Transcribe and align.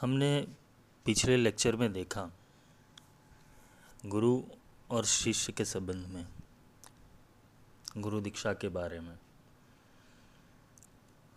हमने 0.00 0.48
पिछले 1.04 1.36
लेक्चर 1.36 1.76
में 1.76 1.92
देखा 1.92 2.30
गुरु 4.06 4.42
और 4.90 5.04
शिष्य 5.04 5.52
के 5.52 5.64
संबंध 5.64 6.06
में, 6.06 6.28
गुरु 7.96 8.20
दीक्षा 8.20 8.52
के 8.52 8.68
बारे 8.68 9.00
में। 9.00 9.18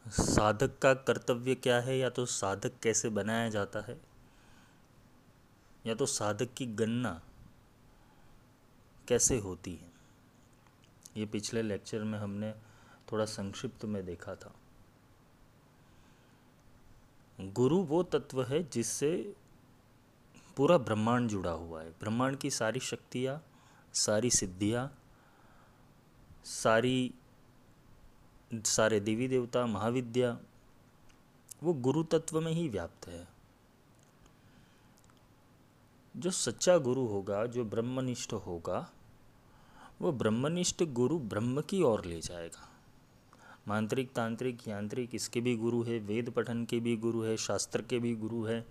साधक 0.08 0.79
का 0.79 0.94
कर्तव्य 0.94 1.55
क्या 1.55 1.82
है? 1.82 1.97
या 1.97 2.10
तो 2.10 2.26
साधक 2.26 2.79
कैसे 2.84 3.10
बनाया 3.10 3.50
जाता 3.50 3.79
है? 3.79 4.02
या 5.86 5.96
तो 5.96 6.05
साधक 6.05 6.54
की 6.54 6.66
गणना 6.66 7.21
कैसे 9.07 9.38
होती 9.38 9.75
है? 9.75 9.91
ये 11.18 11.25
पिछले 11.25 11.62
लेक्चर 11.62 12.04
में 12.04 12.20
हमने 12.20 12.55
थोड़ा 13.12 13.25
संक्षिप्त 13.25 13.86
में 13.86 14.05
देखा 14.05 14.36
था। 14.36 14.54
गुरु 17.50 17.78
वो 17.78 18.04
तत्व 18.04 18.44
है 18.44 18.64
जिससे 18.64 19.36
पूरा 20.57 20.78
ब्रह्मांड 20.78 21.29
जुड़ा 21.29 21.52
हुआ 21.52 21.82
है। 21.82 21.89
ब्रह्मांड 21.92 22.38
की 22.38 22.50
सारी 22.50 22.79
शक्तियाँ, 22.79 23.43
सारी 23.93 24.29
सिद्धियाँ, 24.29 24.98
सारी, 26.46 27.14
सारे 28.54 29.00
देवी 29.00 29.28
देवता, 29.28 29.65
महाविद्या, 29.65 30.39
वो 31.64 31.74
गुरु 31.74 32.03
तत्व 32.03 32.42
में 32.42 32.52
ही 32.52 32.70
व्याप्त 32.70 33.08
है। 33.08 33.28
जो 36.17 36.31
सच्चा 36.31 36.78
गुरु 36.78 37.06
होगा, 37.06 37.45
जो 37.45 37.66
ब्रह्मनिष्ठ 37.66 38.34
होगा, 38.34 38.92
वो 40.02 40.12
ब्रह्मनिष्ठ 40.12 40.84
गुरु 40.84 41.20
ब्रह्म 41.20 41.62
की 41.62 41.81
ओर 41.81 42.06
ले 42.06 42.22
जाएगा। 42.22 42.70
मांत्रिक, 43.67 44.11
तांत्रिक, 44.16 44.67
यांत्रिक, 44.67 45.16
इसके 45.16 45.42
भी 45.42 45.56
गुरु 45.56 45.83
है, 45.83 46.00
वेद 46.00 46.30
पठन 46.30 46.66
के 46.66 46.80
भी 46.80 46.97
गुरु 46.97 47.22
है, 47.22 47.38
शास्त्र 47.38 47.81
के 47.81 48.00
भी 48.00 48.16
गुरु 48.16 48.44
है, 48.44 48.66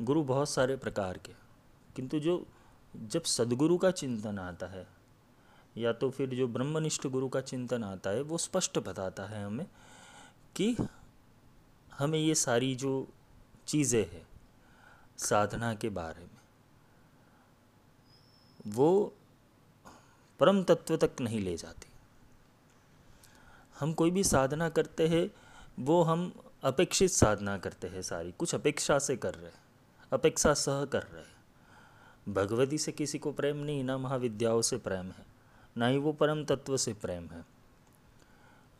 गुरु 0.00 0.22
बहुत 0.22 0.50
सारे 0.50 0.76
प्रकार 0.76 1.18
के 1.18 1.32
किंतु 1.96 2.18
जो, 2.18 2.46
जब 2.96 3.22
सदगुरु 3.22 3.76
का 3.78 3.90
चिंतन 3.90 4.38
आता 4.38 4.66
है, 4.66 4.86
या 5.76 5.92
तो 5.92 6.10
फिर 6.10 6.28
जो 6.28 6.48
ब्रह्मनिष्ठ 6.48 7.06
गुरु 7.06 7.28
का 7.28 7.40
चिंतन 7.40 7.84
आता 7.84 8.10
है, 8.10 8.22
वो 8.22 8.38
स्पष्ट 8.38 8.78
बताता 8.78 9.26
है 9.26 9.44
हमें 9.44 9.66
कि 10.56 10.76
हमें 11.98 12.18
ये 12.18 12.34
सारी 12.34 12.74
जो 12.74 13.08
चीज़ें 13.66 14.02
हैं, 14.02 14.26
साधना 15.18 15.74
के 15.74 15.88
बारे 15.88 16.20
में, 16.20 16.40
वो 18.66 19.12
परम 20.40 20.62
तत्व 20.62 20.96
तक 20.96 21.20
नहीं 21.20 21.40
ले 21.40 21.56
जाती। 21.56 21.89
हम 23.80 23.92
कोई 23.92 24.10
भी 24.10 24.24
साधना 24.24 24.68
करते 24.68 25.08
हैं, 25.08 25.30
वो 25.78 26.02
हम 26.02 26.32
अपेक्षित 26.62 27.10
साधना 27.10 27.58
करते 27.58 27.88
हैं 27.88 28.02
सारी। 28.02 28.32
कुछ 28.32 28.54
अपेक्षा 28.54 28.98
से 28.98 29.16
कर 29.16 29.34
रहे 29.34 29.46
हैं, 29.46 29.62
अपेक्षा 30.12 30.54
सह 30.54 30.84
कर 30.84 31.02
रहे 31.02 32.32
भगवती 32.32 32.78
से 32.78 32.92
किसी 32.92 33.18
को 33.18 33.32
प्रेम 33.32 33.56
नहीं, 33.56 33.84
ना 33.84 33.98
महाविद्याओं 33.98 34.62
से 34.62 34.76
प्रेम 34.76 35.06
है, 35.06 35.26
ना 35.76 35.86
ही 35.86 35.98
वो 35.98 36.12
परम 36.12 36.44
तत्व 36.44 36.76
से 36.76 36.92
प्रेम 36.94 37.26
है। 37.26 37.44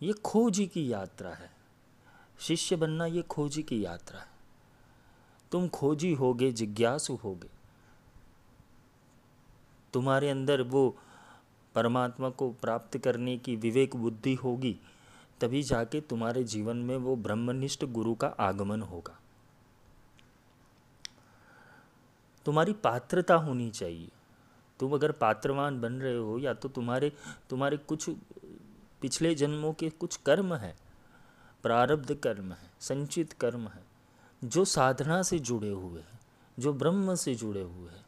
ये 0.03 0.13
खोजी 0.13 0.67
की 0.67 0.93
यात्रा 0.93 1.31
है। 1.31 1.51
शिष्य 2.41 2.77
बनना 2.77 3.07
ये 3.07 3.23
खोजी 3.23 3.63
की 3.63 3.85
यात्रा 3.85 4.21
है। 4.21 4.27
तुम 5.53 5.69
खोजी 5.69 6.15
होगे, 6.15 6.53
जिज्ञासु 6.53 7.15
होगे। 7.15 7.49
तुम्हारे 9.93 10.31
अंदर 10.31 10.63
वो 10.63 10.97
परमात्मा 11.75 12.31
को 12.31 12.51
प्राप्त 12.53 12.99
करने 12.99 13.37
की 13.39 13.57
विवेक 13.57 13.97
बुद्धि 13.97 14.35
होगी, 14.35 14.77
तभी 15.41 15.63
जाके 15.63 16.01
तुम्हारे 16.01 16.45
जीवन 16.45 16.77
में 16.77 16.97
वो 16.97 17.17
ब्रह्मनिष्ठ 17.17 17.85
गुरु 17.85 18.15
का 18.15 18.27
आगमन 18.41 18.83
होगा। 18.83 19.19
तुम्हारी 22.45 22.73
पात्रता 22.73 23.35
होनी 23.35 23.71
चाहिए। 23.71 24.09
तुम 24.81 24.93
अगर 24.93 25.13
पात्रवान 25.13 25.81
बन 25.81 25.93
रहे 25.93 26.17
हो 26.17 26.39
या 26.39 26.55
तो 26.55 26.69
तुम्हारे 26.69 27.13
तुम्हारे 27.51 27.77
कुछ 27.77 28.09
पिछले 29.01 29.35
जन्मों 29.35 29.73
के 29.73 29.91
कुछ 29.91 30.17
कर्म 30.17 30.55
है, 30.55 30.77
प्रारब्ध 31.63 32.15
कर्म 32.15 32.53
है, 32.53 32.71
संचित 32.81 33.33
कर्म 33.33 33.69
है, 33.69 33.85
जो 34.45 34.65
साधना 34.65 35.23
से 35.23 35.39
जुड़े 35.39 35.71
हुए 35.71 36.01
हैं, 36.01 36.21
जो 36.59 36.73
ब्रह्म 36.73 37.15
से 37.15 37.35
जुड़े 37.35 37.63
हुए 37.63 37.91
हैं। 37.91 38.05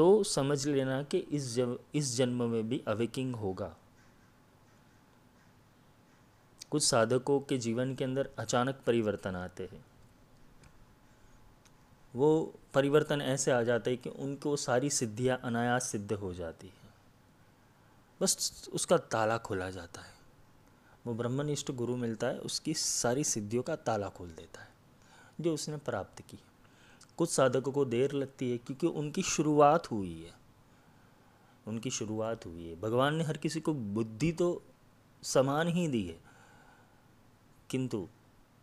तो 0.00 0.24
समझ 0.24 0.66
लेना 0.66 1.02
कि 1.02 1.18
इस 1.18 1.54
जब 1.54 1.84
इस 1.94 2.16
जन्म 2.16 2.50
में 2.50 2.68
भी 2.68 2.84
अवेकिंग 2.88 3.36
होगा। 3.36 3.76
कुछ 6.70 6.82
साधकों 6.82 7.40
के 7.40 7.58
जीवन 7.58 7.94
के 7.94 8.04
अंदर 8.04 8.30
अचानक 8.38 8.80
परिवर्तन 8.86 9.36
आते 9.36 9.68
हैं। 9.72 9.84
वो 12.16 12.54
परिवर्तन 12.74 13.22
ऐसे 13.22 13.50
आ 13.50 13.62
जाते 13.62 13.90
हैं 13.90 14.00
कि 14.00 14.08
उनको 14.08 14.56
सारी 14.56 14.90
सिद्धियाँ 14.90 15.40
अनायास 15.44 15.84
सिद्ध 15.84 16.12
हो 16.12 16.34
जाती 16.34 16.66
है। 16.66 16.94
बस 18.20 18.68
उसका 18.72 18.98
ताला 18.98 19.38
खोला 19.38 19.70
जाता 19.70 20.00
है। 20.00 20.14
वो 21.06 21.14
ब्रह्मनिष्ठ 21.14 21.70
गुरु 21.70 21.96
मिलता 21.96 22.26
है, 22.26 22.38
उसकी 22.38 22.74
सारी 22.74 23.24
सिद्धियों 23.24 23.62
का 23.62 23.76
ताला 23.76 24.08
खोल 24.08 24.28
देता 24.28 24.60
है, 24.60 24.68
जो 25.40 25.54
उसने 25.54 25.76
प्राप्त 25.76 26.20
की। 26.20 26.38
कुछ 27.20 27.30
साधकों 27.30 27.72
को 27.72 27.84
देर 27.86 28.12
लगती 28.14 28.50
है 28.50 28.58
क्योंकि 28.58 28.86
उनकी 28.88 29.22
शुरुआत 29.24 29.90
हुई 29.90 30.20
है। 30.20 30.38
उनकी 31.66 31.90
शुरुआत 31.90 32.46
हुई 32.46 32.68
है। 32.68 32.80
भगवान 32.80 33.14
ने 33.14 33.24
हर 33.24 33.36
किसी 33.36 33.60
को 33.60 33.74
बुद्धि 33.74 34.32
तो 34.32 34.62
समान 35.22 35.68
ही 35.68 35.86
दी 35.88 36.02
है, 36.02 36.18
किंतु 37.70 37.98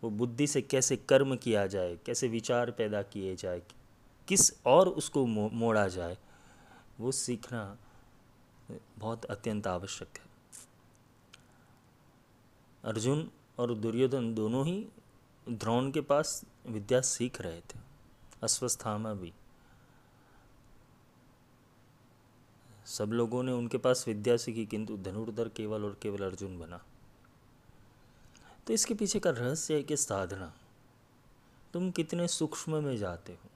वो 0.04 0.10
बुद्धि 0.12 0.48
से 0.48 0.62
कैसे 0.62 0.96
कर्म 1.00 1.36
किया 1.36 1.66
जाए, 1.68 1.98
कैसे 2.06 2.28
विचार 2.28 2.72
पैदा 2.72 3.02
किए 3.04 3.36
जाए, 3.36 3.62
किस 4.28 4.52
और 4.66 4.90
उसको 4.90 5.26
मोड़ा 5.26 5.88
जाए, 5.88 6.18
वो 7.00 7.12
सीखना 7.14 7.78
बहुत 8.98 9.26
अत्यंत 9.26 9.68
आवश्यक 9.68 10.18
है। 10.18 10.26
अर्जुन 12.84 13.30
और 13.60 13.74
दुर्योधन 13.76 14.34
दोनों 14.36 14.66
ही 14.66 14.88
द्रोण 15.48 15.92
के 15.92 16.02
पास 16.04 16.42
विद्या 16.68 17.02
सीख 17.02 17.42
रहे 17.42 17.60
थे। 17.60 17.87
अश्वस्थामा 18.44 19.14
भी। 19.14 19.34
सब 22.86 23.12
लोगों 23.12 23.44
ने 23.44 23.52
उनके 23.52 23.78
पास 23.78 24.04
विद्या 24.08 24.38
सीखी, 24.38 24.66
किंतु 24.66 24.98
धनुर्धर 24.98 25.50
केवल 25.50 25.84
और 25.84 25.98
केवल 26.02 26.24
अर्जुन 26.26 26.60
बना। 26.60 26.82
तो 28.68 28.74
इसके 28.74 28.94
पीछे 28.94 29.20
का 29.20 29.30
रहस्य 29.30 29.74
है 29.74 29.84
कि 29.84 29.98
साधना, 29.98 30.54
तुम 31.74 31.92
कितने 31.92 32.28
सूक्ष्म 32.28 32.84
में 32.84 32.98
जाते 32.98 33.34
हो। 33.34 33.50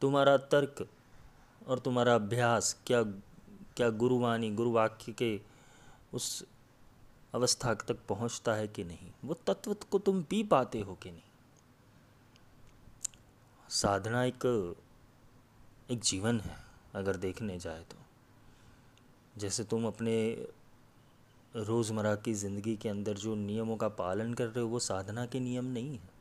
तुम्हारा 0.00 0.36
तर्क 0.36 0.88
और 1.68 1.78
तुम्हारा 1.78 2.14
अभ्यास, 2.14 2.76
क्या 2.86 3.02
क्या 3.76 3.90
गुरुवाणी, 3.90 4.50
गुरुवाक्य 4.50 5.12
के 5.12 5.40
उस 6.14 6.44
अवस्था 7.34 7.74
तक 7.74 7.98
पहुँचता 8.08 8.54
है 8.54 8.68
कि 8.68 8.84
नहीं? 8.84 9.10
वो 9.24 9.34
तत्व 9.46 9.74
को 9.90 9.98
तुम 9.98 10.22
पी 10.22 10.42
पाते 10.42 10.80
हो 10.80 10.94
कि 10.94 11.10
नहीं? 11.10 11.22
साधना 13.70 14.24
एक 14.24 14.44
एक 15.90 16.00
जीवन 16.00 16.40
है, 16.40 16.56
अगर 16.94 17.16
देखने 17.16 17.58
जाए 17.58 17.82
तो। 17.82 17.96
जैसे 19.36 19.64
तुम 19.64 19.86
अपने 19.86 20.14
रोज़मर्रा 21.56 22.14
की 22.14 22.34
ज़िंदगी 22.34 22.76
के 22.76 22.88
अंदर 22.88 23.14
जो 23.14 23.34
नियमों 23.34 23.76
का 23.76 23.88
पालन 23.88 24.34
कर 24.34 24.46
रहे 24.46 24.60
हो, 24.60 24.68
वो 24.68 24.78
साधना 24.78 25.26
के 25.26 25.40
नियम 25.40 25.64
नहीं 25.64 25.92
है। 25.92 26.12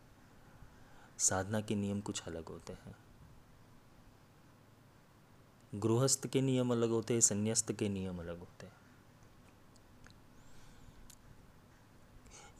साधना 1.19 1.61
के 1.61 1.75
नियम 1.75 2.01
कुछ 2.01 2.21
अलग 2.27 2.49
होते 2.49 2.73
हैं। 2.73 2.95
गृहस्थ 5.75 6.27
के 6.27 6.41
नियम 6.41 6.71
अलग 6.71 6.89
होते 6.89 7.13
हैं, 7.13 7.21
संन्यास्त 7.21 7.71
के 7.71 7.89
नियम 7.89 8.19
अलग 8.19 8.39
होते 8.39 8.65
हैं। 8.65 8.81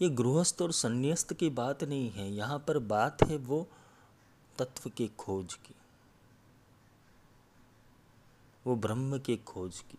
ये 0.02 0.10
गृहस्थ 0.10 0.62
और 0.62 0.72
संन्यास्त 0.72 1.34
की 1.34 1.50
बात 1.52 1.84
नहीं 1.84 2.09
है, 2.12 2.32
यहाँ 2.32 2.59
पर 2.59 2.79
बात 2.79 3.24
है 3.24 3.38
वो 3.38 3.68
तत्व 4.58 4.90
के 4.90 5.08
खोज 5.08 5.53
की, 5.53 5.76
वो 8.67 8.76
ब्रह्म 8.76 9.20
के 9.20 9.38
खोज 9.38 9.79
की। 9.79 9.97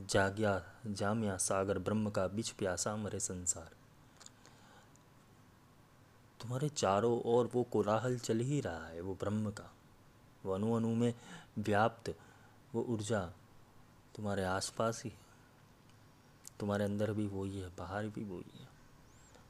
जाग्या, 0.00 0.62
जाम्या 0.86 1.36
सागर 1.36 1.78
ब्रह्म 1.78 2.10
का 2.10 2.26
बिच 2.28 2.50
प्यासा 2.50 2.96
मरे 2.96 3.20
संसार। 3.20 3.70
तुम्हारे 6.40 6.68
चारों 6.68 7.20
ओर 7.22 7.50
वो 7.54 7.62
कोलाहल 7.62 8.18
चल 8.18 8.40
ही 8.40 8.60
रहा 8.60 8.86
है, 8.86 9.00
वो 9.00 9.14
ब्रह्म 9.14 9.50
का। 9.50 9.70
वो 10.44 10.52
अनु 10.52 10.74
अनु 10.74 10.94
में 10.94 11.14
व्याप्त, 11.58 12.14
वो 12.74 12.82
ऊर्जा 12.82 13.20
तुम्हारे 14.14 14.44
आसपास 14.44 15.02
ही 15.04 15.10
है। 15.10 15.26
तुम्हारे 16.60 16.84
अंदर 16.84 17.12
भी 17.12 17.26
वही 17.26 17.58
है, 17.60 17.68
बाहर 17.76 18.06
भी 18.06 18.24
वही 18.24 18.58
है। 18.60 18.67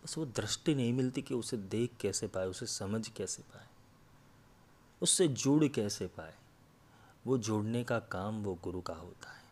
बस 0.04 0.18
वो 0.18 0.26
दृष्टि 0.26 0.74
नहीं 0.74 0.92
मिलती 0.92 1.22
कि 1.22 1.34
उसे 1.34 1.56
देख 1.56 1.90
कैसे 2.00 2.26
पाए 2.26 2.46
उसे 2.46 2.66
समझ 2.66 3.08
कैसे 3.08 3.42
पाए 3.42 3.66
उससे 5.02 5.28
जुड़ 5.28 5.64
कैसे 5.64 6.06
पाए। 6.06 6.34
वो 7.26 7.38
जोड़ने 7.38 7.84
का 7.84 7.98
काम 7.98 8.42
वो 8.42 8.54
गुरु 8.54 8.80
का 8.80 8.94
होता 8.94 9.30
है। 9.30 9.42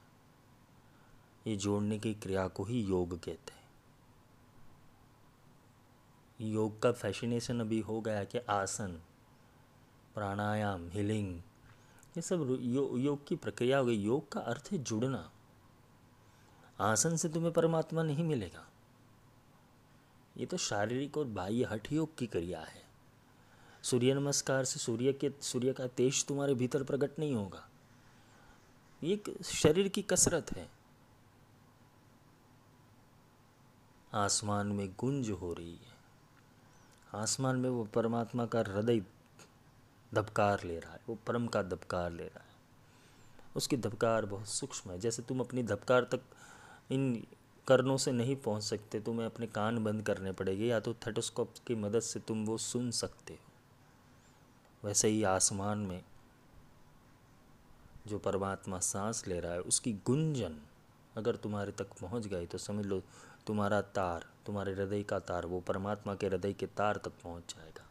ये 1.46 1.56
जोड़ने 1.56 1.98
की 1.98 2.14
क्रिया 2.14 2.48
को 2.48 2.64
ही 2.64 2.82
योग 2.82 3.18
कहते 3.18 3.52
हैं। 3.52 3.68
योग 6.40 6.82
का 6.82 6.92
फैसिनेशन 6.92 7.60
अभी 7.60 7.80
हो 7.80 8.00
गया 8.00 8.24
कि 8.24 8.38
आसन 8.38 9.00
प्राणायाम 10.14 10.88
हीलिंग 10.88 11.38
ये 12.16 12.22
सब 12.22 12.58
यो, 12.60 12.98
योग 12.98 13.26
की 13.26 13.36
प्रक्रिया 13.36 13.78
हो 13.78 13.84
गई। 13.84 13.94
योग 13.94 14.32
का 14.32 14.40
अर्थ 14.40 14.68
है 14.72 14.78
जुड़ना। 14.78 15.30
आसन 16.80 17.16
से 17.16 17.28
तुम्हें 17.28 17.52
परमात्मा 17.52 18.02
नहीं 18.02 18.24
मिलेगा। 18.24 18.68
ये 20.36 20.46
तो 20.46 20.56
शारीरिक 20.56 21.16
और 21.16 21.24
बाह्य 21.24 21.64
हठ 21.64 21.92
योग 21.92 22.16
की 22.16 22.26
क्रिया 22.26 22.60
है। 22.60 22.84
सूर्य 23.82 24.14
नमस्कार 24.14 24.64
से 24.64 24.80
सूर्य 24.80 25.12
के, 25.12 25.30
सूर्य 25.40 25.72
का 25.72 25.86
तेज 25.86 26.24
तुम्हारे 26.26 26.54
भीतर 26.54 26.82
प्रकट 26.82 27.18
नहीं 27.18 27.34
होगा। 27.34 27.68
ये 29.02 29.22
शरीर 29.44 29.88
की 29.88 30.02
कसरत 30.02 30.52
है। 30.56 30.68
आसमान 34.14 34.66
में 34.66 34.88
गुंज 35.00 35.30
हो 35.30 35.52
रही 35.52 35.72
है। 35.72 35.94
आसमान 37.14 37.56
में 37.56 37.70
वो 37.70 37.84
परमात्मा 37.84 38.46
का 38.46 38.58
हृदय 38.58 39.02
दबकार 40.14 40.64
ले 40.64 40.78
रहा 40.78 40.92
है, 40.92 41.00
वो 41.08 41.18
परम 41.26 41.46
का 41.46 41.62
दबकार 41.62 42.12
ले 42.12 42.24
रहा 42.24 42.40
है। 42.40 42.54
उसकी 43.56 43.76
धबकार 43.76 44.26
बहुत 44.26 44.48
सूक्ष्म 44.48 44.90
है। 44.90 44.98
जैसे 44.98 45.22
तुम 45.22 45.40
अपनी 45.40 45.62
धबकार 45.62 46.04
तक 46.04 46.20
इन 46.90 47.26
कर्नों 47.68 47.96
से 47.96 48.12
नहीं 48.12 48.36
पहुँच 48.36 48.62
सकते, 48.62 49.00
तुम्हें 49.00 49.26
अपने 49.26 49.46
कान 49.46 49.84
बंद 49.84 50.02
करने 50.02 50.32
पड़ेंगे, 50.32 50.66
या 50.66 50.80
तो 50.80 50.94
थेटोस्कोप 50.94 51.54
की 51.66 51.74
मदद 51.74 52.00
से 52.00 52.20
तुम 52.20 52.44
वो 52.44 52.58
सुन 52.58 52.90
सकते 52.90 53.34
हो। 53.34 53.38
वैसे 54.88 55.08
ही 55.08 55.22
आसमान 55.22 55.78
में 55.78 56.04
जो 58.06 58.18
परमात्मा 58.18 58.78
सांस 58.78 59.26
ले 59.26 59.40
रहा 59.40 59.52
है, 59.52 59.60
उसकी 59.60 59.92
गुंजन 59.92 60.56
अगर 61.16 61.36
तुम्हारे 61.36 61.72
तक 61.72 61.86
पहुँच 62.00 62.26
गई 62.26 62.46
तो 62.46 62.58
समझ 62.58 62.86
लो 62.86 63.02
तुम्हारा 63.46 63.80
तार, 63.80 64.26
तुम्हारे 64.46 64.72
हृदय 64.72 65.02
का 65.02 65.18
तार, 65.18 65.46
वो 65.46 65.60
परमात्मा 65.60 66.14
के 66.14 66.26
हृदय 66.26 66.52
के 66.52 66.66
तार 66.66 66.96
तक 66.96 67.12
पहुँच 67.24 67.54
जाएगा। 67.54 67.86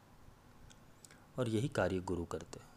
और 1.39 1.49
यही 1.49 1.67
कार्य 1.67 1.99
गुरु 1.99 2.25
करते 2.25 2.59
हैं। 2.59 2.74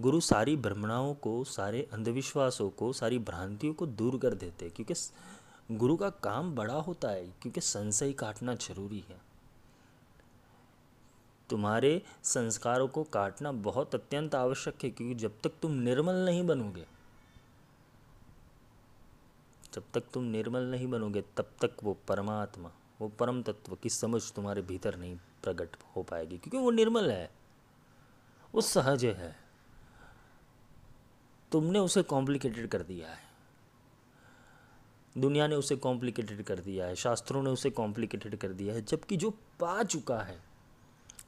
गुरु 0.00 0.20
सारी 0.20 0.56
भ्रमणाओं 0.56 1.14
को, 1.14 1.44
सारे 1.44 1.88
अंधविश्वासों 1.92 2.70
को, 2.70 2.92
सारी 2.92 3.18
भ्रांतियों 3.18 3.74
को 3.74 3.86
दूर 3.86 4.18
कर 4.18 4.34
देते 4.34 4.64
हैं, 4.64 4.74
क्योंकि 4.74 4.94
गुरु 5.76 5.96
का 5.96 6.10
काम 6.10 6.54
बड़ा 6.54 6.74
होता 6.74 7.08
है, 7.08 7.26
क्योंकि 7.26 7.60
संशय 7.60 8.12
काटना 8.12 8.54
ज़रूरी 8.54 9.04
है। 9.08 9.20
तुम्हारे 11.50 12.02
संस्कारों 12.22 12.88
को 12.88 13.04
काटना 13.04 13.52
बहुत 13.52 13.94
अत्यंत 13.94 14.34
आवश्यक 14.34 14.84
है, 14.84 14.90
क्योंकि 14.90 15.14
जब 15.14 15.40
तक 15.44 15.52
तुम 15.62 15.72
निर्मल 15.72 16.14
नहीं 16.14 16.46
बनोगे, 16.46 16.86
जब 19.74 19.84
तक 19.94 20.02
तुम 20.14 20.24
निर्मल 20.24 20.62
नहीं 20.62 20.86
बनोगे, 20.86 21.24
तब 21.36 21.50
तक 21.62 21.70
वो 21.84 21.96
परमात्मा, 22.08 22.70
वो 23.00 23.08
परम 23.08 23.42
तत्व 23.42 23.74
की 23.74 23.88
समझ 23.88 24.32
तुम्हारे 24.32 24.62
भीतर 24.62 24.96
नहीं 24.96 25.16
प्रकट 25.42 25.76
हो 25.96 26.02
पाएगी, 26.02 26.38
क्योंकि 26.38 26.58
वो 26.58 26.70
निर्मल 26.70 27.10
है, 27.10 27.30
वो 28.54 28.60
सहज 28.60 29.04
है। 29.04 29.43
तुमने 31.54 31.78
उसे 31.78 32.02
कॉम्प्लिकेटेड 32.02 32.68
कर 32.68 32.82
दिया 32.82 33.08
है। 33.08 33.22
दुनिया 35.16 35.46
ने 35.46 35.54
उसे 35.54 35.76
कॉम्प्लिकेटेड 35.76 36.42
कर 36.42 36.58
दिया 36.58 36.86
है 36.86 36.94
शास्त्रों 36.94 37.42
ने 37.42 37.50
उसे 37.50 37.70
कॉम्प्लिकेटेड 37.70 38.36
कर 38.36 38.52
दिया 38.52 38.74
है 38.74 38.82
जबकि 38.82 39.16
जो 39.16 39.30
पा 39.60 39.82
चुका 39.82 40.18
है 40.18 40.38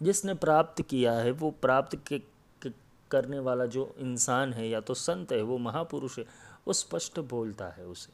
जिसने 0.02 0.34
प्राप्त 0.34 0.82
किया 0.82 1.12
है 1.12 1.31
वो 1.31 1.50
प्राप्त 1.50 1.96
के, 2.08 2.19
के 2.19 2.70
करने 3.11 3.38
वाला 3.38 3.67
जो 3.67 3.94
इंसान 3.99 4.52
है 4.52 4.69
या 4.69 4.81
तो 4.81 4.94
संत 4.94 5.32
है 5.32 5.40
वो 5.43 5.58
महापुरुष 5.58 6.19
है 6.19 6.25
वो 6.67 6.72
स्पष्ट 6.72 7.20
बोलता 7.20 7.69
है 7.69 7.84
उसे 7.87 8.12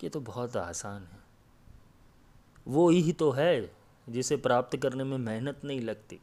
कि 0.00 0.08
तो 0.08 0.20
बहुत 0.20 0.56
आसान 0.56 1.02
है। 1.02 1.18
वो 2.66 2.88
ही 2.90 3.12
तो 3.12 3.30
है 3.30 3.70
जिसे 4.08 4.36
प्राप्त 4.36 4.76
करने 4.76 5.04
में 5.04 5.18
मेहनत 5.18 5.60
नहीं 5.64 5.80
लगती। 5.80 6.20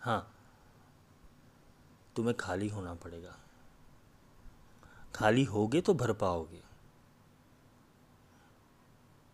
हाँ 0.00 0.35
तुम्हें 2.16 2.36
खाली 2.36 2.68
होना 2.68 2.94
पड़ेगा। 2.94 3.36
खाली 5.14 5.44
होगे 5.44 5.80
तो 5.80 5.94
भर 5.94 6.12
पाओगे। 6.12 6.62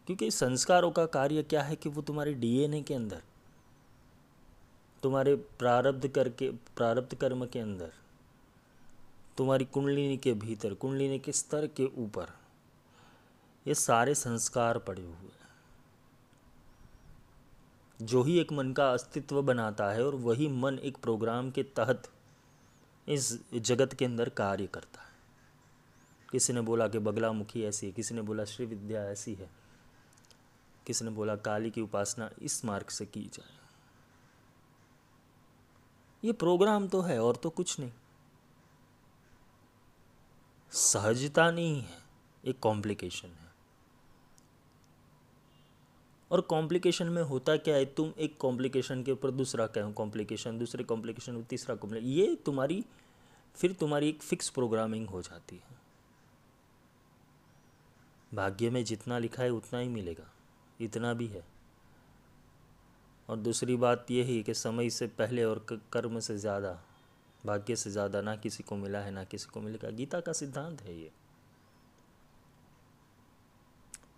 क्योंकि 0.06 0.31
संस्कारों 0.31 0.90
का 0.90 1.06
कार्य 1.06 1.43
क्या 1.43 1.62
है 1.62 1.76
कि 1.76 1.88
वो 1.88 2.02
तुम्हारे 2.02 2.34
डीएनए 2.34 2.82
के 2.82 2.94
अंदर, 2.94 3.23
तुम्हारे 5.02 5.34
प्रारब्ध 5.34 6.08
करके, 6.08 6.50
प्रारब्ध 6.50 7.14
कर्म 7.14 7.46
के 7.46 7.58
अंदर, 7.58 7.93
तुम्हारी 9.37 9.64
कुंडलिनी 9.64 10.17
के 10.17 10.32
भीतर, 10.32 10.75
कुंडलिनी 10.75 11.19
के 11.19 11.32
स्तर 11.32 11.67
के 11.67 11.87
ऊपर, 11.87 12.29
ये 13.67 13.75
सारे 13.75 14.14
संस्कार 14.14 14.79
पड़े 14.79 15.02
हुए 15.02 15.12
हैं। 15.12 15.43
जो 18.02 18.23
ही 18.23 18.38
एक 18.38 18.52
मन 18.52 18.73
का 18.73 18.93
अस्तित्व 18.93 19.43
बनाता 19.43 19.90
है 19.90 20.06
और 20.06 20.14
वही 20.14 20.49
मन 20.49 20.79
एक 20.79 20.96
प्रोग्राम 20.96 21.50
के 21.50 21.62
तहत 21.62 22.11
इस 23.09 23.39
जगत 23.55 23.95
के 23.95 24.05
अंदर 24.05 24.29
कार्य 24.29 24.67
करता 24.67 25.01
है। 25.03 25.13
किसी 26.33 26.53
ने 26.53 26.61
बोला 26.61 26.89
कि 26.89 26.99
बगला 26.99 27.33
मुखी 27.33 27.63
ऐसी 27.65 27.87
है? 27.87 27.93
किसी 27.93 28.15
ने 28.15 28.23
बोला 28.23 28.45
श्री 28.45 28.67
विद्या 28.67 29.05
ऐसी 29.05 29.35
है? 29.35 29.51
किसी 30.87 31.05
ने 31.05 31.11
बोला 31.11 31.37
काली 31.37 31.71
की 31.71 31.81
उपासना 31.81 32.31
इस 32.43 32.65
मार्ग 32.65 32.87
से 32.87 33.07
की 33.07 33.23
जाए? 33.23 33.59
ये 36.25 36.33
प्रोग्राम 36.33 36.89
तो 36.89 37.01
है 37.01 37.21
और 37.21 37.37
तो 37.37 37.51
कुछ 37.51 37.81
नहीं। 37.81 37.93
सहजता 40.73 41.51
नहीं 41.51 41.83
है। 41.83 41.99
एक 42.45 42.59
कॉम्प्लिकेशन 42.61 43.29
है। 43.29 43.42
और 46.32 46.40
कॉम्प्लिकेशन 46.40 47.06
में 47.06 47.23
होता 47.23 47.56
क्या 47.56 47.75
है? 47.76 47.84
तुम 47.84 48.12
एक 48.19 48.37
कॉम्प्लिकेशन 48.38 49.02
के 49.02 49.12
ऊपर 49.12 49.31
दूसरा 49.31 49.67
क्या 49.67 49.90
कॉम्प्लिकेशन 49.90 50.58
दूसरे 50.58 50.84
कॉम्प्लिकेशन 50.84 51.32
में 51.32 51.44
तीसरा 51.44 51.75
कॉम्प्लिकेशन 51.75 52.12
ये 52.12 52.34
तुम्हारी, 52.46 52.84
फिर 53.56 53.73
तुम्हारी 53.73 54.08
एक 54.08 54.23
फिक्स 54.23 54.49
प्रोग्रामिंग 54.50 55.08
हो 55.08 55.23
जाती 55.23 55.56
है। 55.56 55.81
भाग्य 58.34 58.70
में 58.70 58.84
जितना 58.84 59.19
लिखा 59.19 59.43
है, 59.43 59.50
उतना 59.50 59.79
ही 59.79 59.88
मिलेगा। 59.88 60.31
इतना 60.81 61.12
भी 61.14 61.26
है। 61.26 61.44
और 63.29 63.37
दूसरी 63.37 63.76
बात 63.76 64.11
यह 64.11 64.26
है 64.26 64.43
कि 64.43 64.55
समय 64.55 64.90
से 64.90 65.06
पहले 65.06 65.44
और 65.44 65.67
कर्म 65.93 66.19
से 66.20 66.38
ज़्यादा, 66.38 66.79
भाग्य 67.46 67.76
से 67.76 67.90
ज़्यादा 67.90 68.20
ना 68.20 68.37
किसी 68.37 68.62
को 68.62 68.76
मिला 68.76 68.99
है, 68.99 69.11
ना 69.11 69.25
किसी 69.25 69.50
को 69.50 69.61
मिलेगा। 69.61 69.90
गीता 69.90 70.20
का 70.20 70.32
सिद्धांत 70.32 70.82
है 70.82 70.99
ये। 71.00 71.11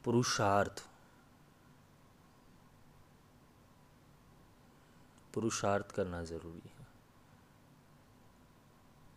पुरुषार्थ। 0.04 0.84
पुरुषार्थ 5.34 5.90
करना 5.90 6.24
ज़रूरी 6.24 6.62
है। 6.66 6.84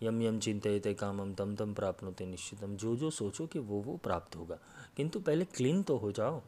यम 0.04 0.22
यम 0.22 0.40
चिंतित 0.40 1.00
कामम 1.00 1.34
तम 1.34 1.56
तम 1.56 1.74
प्राप्त 1.74 2.04
होते 2.04 2.26
निश्चितम। 2.26 2.78
जो 2.78 2.96
जो 2.96 3.10
सोचो 3.10 3.48
कि 3.48 3.60
वो 3.60 3.82
वो 3.82 3.98
प्राप्त 3.98 4.36
होगा। 4.36 4.60
किंतु 4.98 5.20
पहले 5.20 5.46
क्लीन 5.46 5.84
तो 5.84 5.98
हो 5.98 6.12
जाओ। 6.12 6.42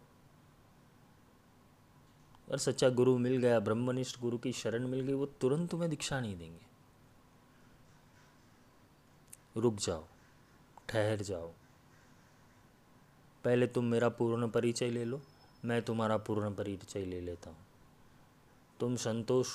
और 2.51 2.57
सच्चा 2.57 2.89
गुरु 2.89 3.17
मिल 3.17 3.37
गया, 3.37 3.59
ब्रह्मनिष्ठ 3.59 4.19
गुरु 4.19 4.37
की 4.37 4.51
शरण 4.51 4.87
मिल 4.87 5.01
गई, 5.01 5.13
वो 5.13 5.25
तुरंत 5.25 5.69
तुम्हें 5.69 5.89
दीक्षा 5.89 6.19
नहीं 6.19 6.37
देंगे। 6.37 6.65
रुक 9.57 9.75
जाओ, 9.75 10.05
ठहर 10.89 11.21
जाओ। 11.21 11.53
पहले 13.43 13.67
तुम 13.67 13.85
मेरा 13.85 14.09
पूर्ण 14.09 14.49
परिचय 14.49 14.89
ले 14.89 15.05
लो, 15.05 15.21
मैं 15.65 15.81
तुम्हारा 15.81 16.17
पूर्ण 16.17 16.55
परिचय 16.55 17.05
ले 17.05 17.21
लेता 17.21 17.49
हूँ। 17.49 17.68
तुम 18.79 18.95
संतोष 18.95 19.47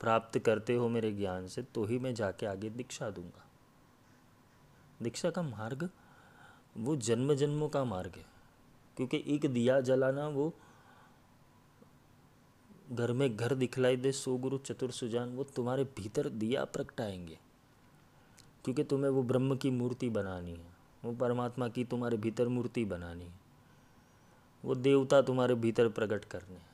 प्राप्त 0.00 0.38
करते 0.38 0.74
हो 0.74 0.88
मेरे 0.88 1.12
ज्ञान 1.12 1.48
से 1.48 1.62
तो 1.62 1.84
ही 1.84 1.98
मैं 1.98 2.14
जाके 2.14 2.46
आगे 2.46 2.70
दीक्षा 2.70 3.10
दूँगा। 3.10 3.46
दीक्षा 5.02 5.30
का 5.30 5.42
मार्ग, 5.42 5.90
वो 6.76 6.96
जन्म 6.96 7.34
जन्मों 7.34 7.68
का 7.68 7.84
मार्ग 7.84 8.12
है। 8.16 8.26
क्योंकि 8.96 9.24
एक 9.26 9.46
दिया 9.46 9.80
जलाना, 9.80 10.28
वो 10.28 10.54
घर 12.92 13.12
में 13.12 13.36
घर 13.36 13.54
दिखलाई 13.54 13.96
दे, 13.96 14.12
सो 14.12 14.36
गुरु 14.36 14.58
चतुर 14.58 14.90
सुजान, 14.90 15.36
वो 15.36 15.44
तुम्हारे 15.44 15.84
भीतर 15.84 16.28
दिया 16.28 16.64
प्रगटाएँगे। 16.64 17.38
क्योंकि 18.64 18.84
तुम्हें 18.84 19.10
वो 19.10 19.22
ब्रह्म 19.22 19.56
की 19.56 19.70
मूर्ति 19.70 20.10
बनानी 20.10 20.54
है, 20.54 20.70
वो 21.04 21.12
परमात्मा 21.12 21.68
की 21.68 21.84
तुम्हारे 21.84 22.16
भीतर 22.16 22.48
मूर्ति 22.48 22.84
बनानी 22.84 23.24
है। 23.24 23.40
वो 24.64 24.74
देवता 24.74 25.22
तुम्हारे 25.22 25.54
भीतर 25.54 25.88
प्रकट 25.88 26.24
करने 26.24 26.54
हैं। 26.54 26.69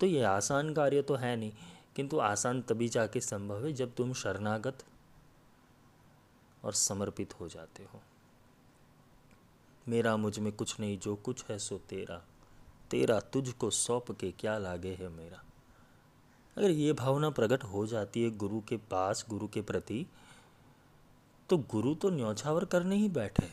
तो 0.00 0.06
ये 0.06 0.22
आसान 0.22 0.72
कार्य 0.74 1.02
तो 1.02 1.14
है 1.14 1.36
नहीं, 1.36 1.52
किंतु 1.96 2.18
आसान 2.18 2.62
तभी 2.62 2.88
जाके 2.88 3.20
संभव 3.20 3.64
है 3.66 3.72
जब 3.72 3.94
तुम 3.94 4.12
शरणागत 4.12 4.84
और 6.64 6.72
समर्पित 6.72 7.40
हो 7.40 7.48
जाते 7.48 7.82
हो। 7.84 8.00
मेरा 9.88 10.16
मुझमें 10.16 10.52
कुछ 10.52 10.78
नहीं, 10.80 10.98
जो 10.98 11.16
कुछ 11.16 11.44
है 11.50 11.58
सो 11.58 11.78
तेरा। 11.78 12.22
तेरा 12.90 13.18
तुझको 13.20 13.70
सौंप 13.70 14.10
के 14.10 14.30
क्या 14.32 14.56
लागे 14.58 14.94
है 14.94 15.08
मेरा? 15.08 15.42
अगर 16.56 16.70
ये 16.70 16.92
भावना 16.92 17.30
प्रकट 17.30 17.64
हो 17.64 17.86
जाती 17.86 18.22
है 18.22 18.30
गुरु 18.30 18.60
के 18.60 18.76
पास, 18.76 19.24
गुरु 19.28 19.48
के 19.48 19.62
प्रति 19.62 20.06
तो 21.48 21.56
गुरु 21.70 21.94
तो 21.94 22.10
न्यौछावर 22.10 22.64
करने 22.64 22.96
ही 22.96 23.08
बैठे 23.08 23.48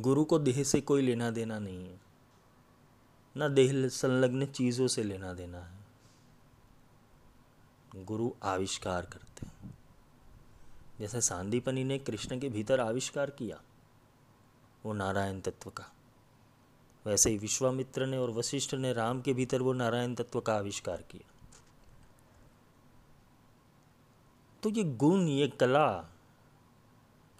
गुरु 0.00 0.24
को 0.24 0.38
देह 0.38 0.62
से 0.64 0.80
कोई 0.80 1.02
लेना 1.02 1.30
देना 1.30 1.58
नहीं 1.58 1.86
है। 1.86 2.00
ना 3.36 3.48
देह 3.48 3.88
संलग्न 3.88 4.46
चीज़ों 4.46 4.86
से 4.86 5.02
लेना 5.02 5.34
देना 5.34 5.58
है। 5.58 5.84
गुरु 7.96 8.30
आविष्कार 8.42 9.06
करते 9.06 9.46
हैं। 9.46 9.78
जैसे 11.00 11.20
सांदीपनी 11.20 11.84
ने 11.84 11.98
कृष्ण 11.98 12.40
के 12.40 12.48
भीतर 12.48 12.80
आविष्कार 12.80 13.30
किया, 13.30 13.62
वो 14.86 14.92
नारायण 14.92 15.40
तत्व 15.40 15.70
का। 15.70 15.84
वैसे 17.06 17.30
ही 17.30 17.38
विश्वामित्र 17.38 18.06
ने 18.06 18.18
और 18.18 18.30
वशिष्ठ 18.30 18.74
ने 18.74 18.92
राम 18.92 19.22
के 19.22 19.34
भीतर 19.34 19.62
वो 19.62 19.72
नारायण 19.72 20.14
तत्व 20.14 20.40
का 20.40 20.54
आविष्कार 20.54 21.02
किया। 21.02 21.30
तो 24.62 24.70
ये 24.70 24.84
गुण, 24.84 25.20
ये 25.20 25.48
कला, 25.48 26.08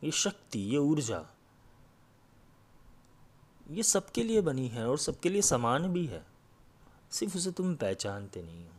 ये 0.05 0.11
शक्ति, 0.11 0.59
ये 0.59 0.79
ऊर्जा 0.79 1.34
ये 3.71 3.83
सबके 3.83 4.23
लिए 4.23 4.41
बनी 4.41 4.69
है 4.69 4.89
और 4.89 4.99
सबके 4.99 5.29
लिए 5.29 5.43
समान 5.43 5.93
भी 5.93 6.07
है। 6.07 6.27
सिर्फ़ 7.11 7.37
उसे 7.37 7.51
तुम 7.51 7.75
पहचानते 7.75 8.43
नहीं 8.43 8.65
हो। 8.65 8.71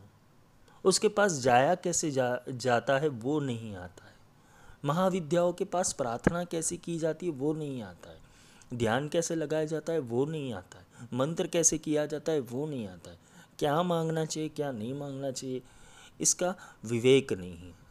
उसके 0.84 1.08
पास 1.08 1.32
जाया 1.32 1.74
कैसे 1.74 2.10
जा, 2.10 2.40
जाता 2.48 2.98
है 2.98 3.08
वो 3.08 3.40
नहीं 3.40 3.76
आता 3.76 4.06
है। 4.06 4.14
महाविद्याओं 4.84 5.52
के 5.52 5.64
पास 5.64 5.92
प्रार्थना 5.92 6.44
कैसे 6.44 6.76
की 6.76 6.98
जाती 6.98 7.26
है 7.26 7.32
वो 7.32 7.52
नहीं 7.52 7.82
आता 7.82 8.10
है। 8.10 8.18
ध्यान 8.74 9.08
कैसे 9.08 9.34
लगाया 9.34 9.64
जाता 9.64 9.92
है 9.92 9.98
वो 9.98 10.26
नहीं 10.26 10.52
आता 10.52 10.78
है। 10.78 11.08
मंत्र 11.14 11.46
कैसे 11.46 11.78
किया 11.78 12.06
जाता 12.06 12.32
है 12.32 12.40
वो 12.40 12.66
नहीं 12.66 12.88
आता 12.88 13.10
है। 13.10 13.18
क्या 13.58 13.82
मांगना 13.82 14.24
चाहिए, 14.24 14.48
क्या 14.48 14.72
नहीं 14.72 14.94
मांगना 14.94 15.30
चाहिए, 15.30 15.62
इसका 16.20 16.54
विवेक 16.84 17.32
नहीं 17.32 17.56
है। 17.56 17.85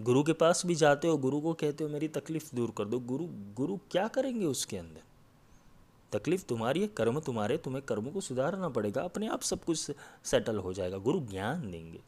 गुरु 0.00 0.22
के 0.22 0.32
पास 0.32 0.66
भी 0.66 0.74
जाते 0.74 1.08
हो, 1.08 1.16
गुरु 1.18 1.40
को 1.40 1.52
कहते 1.54 1.84
हो, 1.84 1.90
मेरी 1.90 2.08
तकलीफ़ 2.08 2.56
दूर 2.56 2.72
कर 2.78 2.84
दो। 2.84 2.98
गुरु 2.98 3.26
गुरु 3.54 3.76
क्या 3.90 4.08
करेंगे 4.08 4.46
उसके 4.46 4.76
अंदर? 4.76 5.02
तकलीफ़ 6.12 6.44
तुम्हारी 6.44 6.80
है, 6.80 6.88
कर्म 6.88 7.20
तुम्हारे 7.20 7.56
तुम्हें 7.56 7.84
कर्मों 7.84 8.10
को 8.10 8.20
सुधारना 8.20 8.68
पड़ेगा, 8.68 9.02
अपने 9.02 9.28
आप 9.28 9.42
सब 9.42 9.64
कुछ 9.64 9.90
सेटल 10.24 10.58
हो 10.58 10.72
जाएगा। 10.72 10.98
गुरु 10.98 11.20
ज्ञान 11.20 11.70
देंगे, 11.70 12.00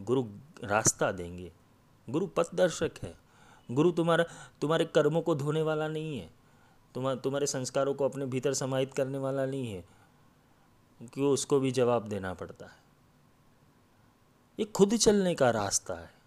गुरु 0.00 0.24
रास्ता 0.64 1.12
देंगे, 1.12 1.52
गुरु 2.10 2.26
पथ 2.26 2.54
दर्शक 2.54 2.92
है। 3.02 3.14
गुरु 3.70 3.90
तुम्हारा, 3.92 4.24
तुम्हारे 4.60 4.84
कर्मों 4.84 5.22
को 5.22 5.34
धोने 5.34 5.62
वाला 5.62 5.88
नहीं 5.88 6.18
है 6.18 6.30
तुम्हारे 6.94 7.20
तुम्हारे 7.20 7.46
संस्कारों 7.46 7.94
को 7.94 8.04
अपने 8.04 8.26
भीतर 8.26 8.54
समाहित 8.54 8.94
करने 8.94 9.18
वाला 9.18 9.46
नहीं 9.46 9.72
है 9.72 9.84
क्यों 11.14 11.30
उसको 11.30 11.60
भी 11.60 11.70
जवाब 11.70 12.08
देना 12.08 12.34
पड़ता 12.34 12.66
है। 12.66 12.76
ये 14.58 14.64
खुद 14.64 14.94
चलने 14.96 15.34
का 15.34 15.50
रास्ता 15.50 15.94
है। 15.94 16.23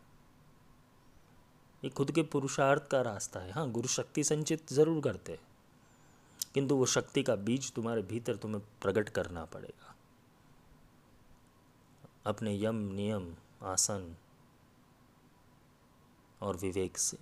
ये 1.83 1.89
खुद 1.89 2.11
के 2.11 2.23
पुरुषार्थ 2.23 2.87
का 2.87 3.01
रास्ता 3.01 3.39
है। 3.39 3.51
हाँ 3.51 3.71
गुरु 3.71 3.87
शक्ति 3.87 4.23
संचित 4.23 4.73
ज़रूर 4.73 5.03
करते 5.03 5.31
हैं। 5.31 5.47
किंतु 6.53 6.75
वो 6.75 6.85
शक्ति 6.85 7.23
का 7.23 7.35
बीज 7.35 7.73
तुम्हारे 7.73 8.01
भीतर 8.01 8.35
तुम्हें 8.35 8.61
प्रकट 8.81 9.09
करना 9.09 9.45
पड़ेगा। 9.45 9.95
अपने 12.25 12.59
यम, 12.59 12.75
नियम, 12.75 13.35
आसन 13.63 14.15
और 16.41 16.57
विवेक 16.57 16.97
से। 16.97 17.17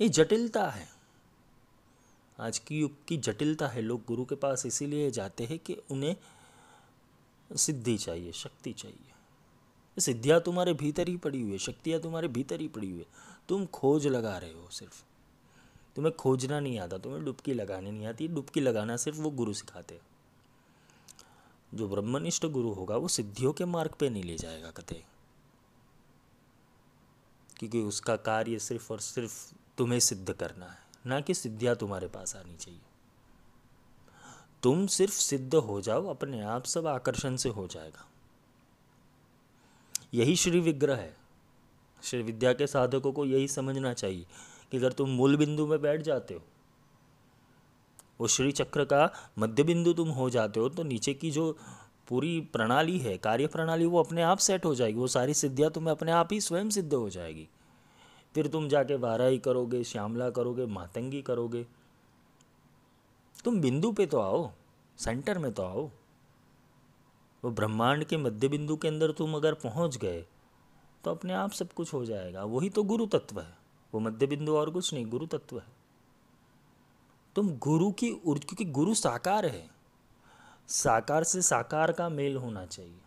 ये 0.00 0.08
जटिलता 0.08 0.70
है। 0.70 0.88
आज 2.40 2.58
की 2.58 2.80
युग 2.80 3.04
की 3.04 3.16
जटिलता 3.16 3.68
है। 3.68 3.80
लोग 3.80 4.04
गुरु 4.04 4.24
के 4.24 4.34
पास 4.34 4.66
इसीलिए 4.66 5.10
जाते 5.10 5.44
हैं 5.44 5.58
कि 5.58 5.74
उन्हें 5.90 6.16
सिद्धि 7.52 7.98
चाहिए, 7.98 8.32
शक्ति 8.32 8.72
चाहिए। 8.72 9.15
सिद्धियाँ 10.00 10.40
तुम्हारे 10.40 10.74
भीतर 10.74 11.08
ही 11.08 11.16
पड़ी 11.16 11.42
हुई 11.42 11.52
है, 11.52 11.58
शक्तियाँ 11.58 12.00
तुम्हारे 12.00 12.28
भीतर 12.28 12.60
ही 12.60 12.68
पड़ी 12.68 12.90
हुई 12.90 12.98
है। 12.98 13.06
तुम 13.48 13.66
खोज 13.66 14.06
लगा 14.06 14.38
रहे 14.38 14.52
हो 14.52 14.68
सिर्फ़। 14.70 15.04
तुम्हें 15.96 16.16
खोजना 16.16 16.60
नहीं 16.60 16.78
आता, 16.78 16.98
तुम्हें 16.98 17.24
डुबकी 17.24 17.54
लगानी 17.54 17.90
नहीं 17.90 18.06
आती। 18.06 18.28
डुबकी 18.28 18.60
लगाना 18.60 18.96
सिर्फ़ 18.96 19.18
वो 19.18 19.30
गुरु 19.30 19.54
सिखाते 19.54 19.94
हैं। 19.94 20.02
जो 21.74 21.88
ब्रह्मनिष्ठ 21.88 22.46
गुरु 22.46 22.72
होगा, 22.72 22.96
वो 22.96 23.08
सिद्धियों 23.08 23.52
के 23.52 23.64
मार्ग 23.64 23.90
पे 23.90 24.10
नहीं 24.10 24.24
ले 24.24 24.36
जाएगा 24.36 24.70
कते 24.70 25.04
क्योंकि 27.58 27.82
उसका 27.82 28.16
कार्य 28.16 28.58
सिर्फ़ 28.58 28.92
और 28.92 29.00
सिर्फ़ 29.00 29.54
तुम्हें 29.78 30.00
सिद्ध 30.00 30.32
करना 30.32 30.66
है, 30.66 30.78
ना 31.06 31.20
कि 31.20 31.34
सिद्धियाँ 31.34 31.76
तुम्हारे 31.76 32.08
पास 32.08 32.36
आनी 32.36 32.56
चाहिए। 32.56 32.80
तुम 34.62 34.86
सिर्फ़ 34.86 35.14
सिद्ध 35.14 35.54
हो 35.54 35.80
जाओ, 35.80 36.06
अपने 36.06 36.42
आप 36.42 36.64
सब 36.64 36.86
आकर्षण 36.86 37.36
से 37.36 37.48
हो 37.48 37.66
जाएगा। 37.66 38.08
यही 40.12 40.36
श्री 40.36 40.60
विग्रह 40.60 40.96
है। 40.96 41.14
श्री 42.02 42.22
विद्या 42.22 42.52
के 42.52 42.66
साधकों 42.66 43.12
को 43.12 43.24
यही 43.24 43.48
समझना 43.48 43.92
चाहिए 43.92 44.26
कि 44.70 44.76
अगर 44.76 44.92
तुम 44.92 45.10
मूल 45.10 45.36
बिंदु 45.36 45.66
में 45.66 45.80
बैठ 45.82 46.02
जाते 46.02 46.34
हो, 46.34 46.42
वो 48.20 48.26
श्री 48.26 48.52
चक्र 48.52 48.84
का 48.84 49.10
मध्य 49.38 49.62
बिंदु 49.62 49.92
तुम 49.92 50.08
हो 50.08 50.30
जाते 50.30 50.60
हो 50.60 50.68
तो 50.68 50.82
नीचे 50.82 51.14
की 51.14 51.30
जो 51.30 51.56
पूरी 52.08 52.40
प्रणाली 52.40 52.98
है, 52.98 53.16
कार्य 53.18 53.46
प्रणाली, 53.46 53.86
वो 53.86 54.00
अपने 54.00 54.22
आप 54.22 54.38
सेट 54.38 54.64
हो 54.64 54.74
जाएगी। 54.74 54.98
वो 54.98 55.06
सारी 55.06 55.34
सिद्धियाँ 55.34 55.70
तुम्हें 55.70 55.90
अपने 55.90 56.12
आप 56.12 56.32
ही 56.32 56.40
स्वयं 56.40 56.70
सिद्ध 56.70 56.92
हो 56.94 57.08
जाएगी। 57.10 57.48
फिर 58.34 58.46
तुम 58.46 58.68
जाके 58.68 58.96
वाराही 58.96 59.38
करोगे, 59.38 59.82
श्यामला 59.84 60.30
करोगे, 60.30 60.66
मातंगी 60.66 61.22
करोगे। 61.22 61.66
तुम 63.44 63.60
बिंदु 63.60 63.92
पे 63.92 64.06
तो 64.06 64.18
आओ 64.18 64.50
सेंटर 64.98 65.38
में 65.38 65.52
तो 65.52 65.62
आओ। 65.62 65.90
वो 67.46 67.52
ब्रह्मांड 67.52 68.04
के 68.04 68.16
मध्य 68.16 68.48
बिंदु 68.48 68.76
के 68.76 68.88
अंदर 68.88 69.10
तुम 69.10 69.34
अगर 69.34 69.54
पहुँच 69.54 69.96
गए 69.96 70.26
तो 71.04 71.10
अपने 71.10 71.32
आप 71.32 71.50
सब 71.50 71.72
कुछ 71.72 71.92
हो 71.94 72.04
जाएगा। 72.04 72.44
वही 72.44 72.70
तो 72.70 72.82
गुरु 72.82 73.06
तत्व 73.06 73.40
है। 73.40 73.58
वो 73.94 74.00
मध्य 74.00 74.26
बिंदु 74.26 74.56
और 74.56 74.70
कुछ 74.70 74.92
नहीं, 74.94 75.06
गुरु 75.06 75.26
तत्व 75.26 75.58
है। 75.58 75.66
तुम 77.36 77.50
गुरु 77.58 77.90
की 77.92 78.10
क्योंकि 78.10 78.64
गुरु 78.64 78.94
साकार 78.94 79.46
है। 79.46 79.70
साकार 80.68 81.24
से 81.24 81.42
साकार 81.42 81.92
का 81.92 82.08
मेल 82.08 82.36
होना 82.36 82.64
चाहिए। 82.66 83.00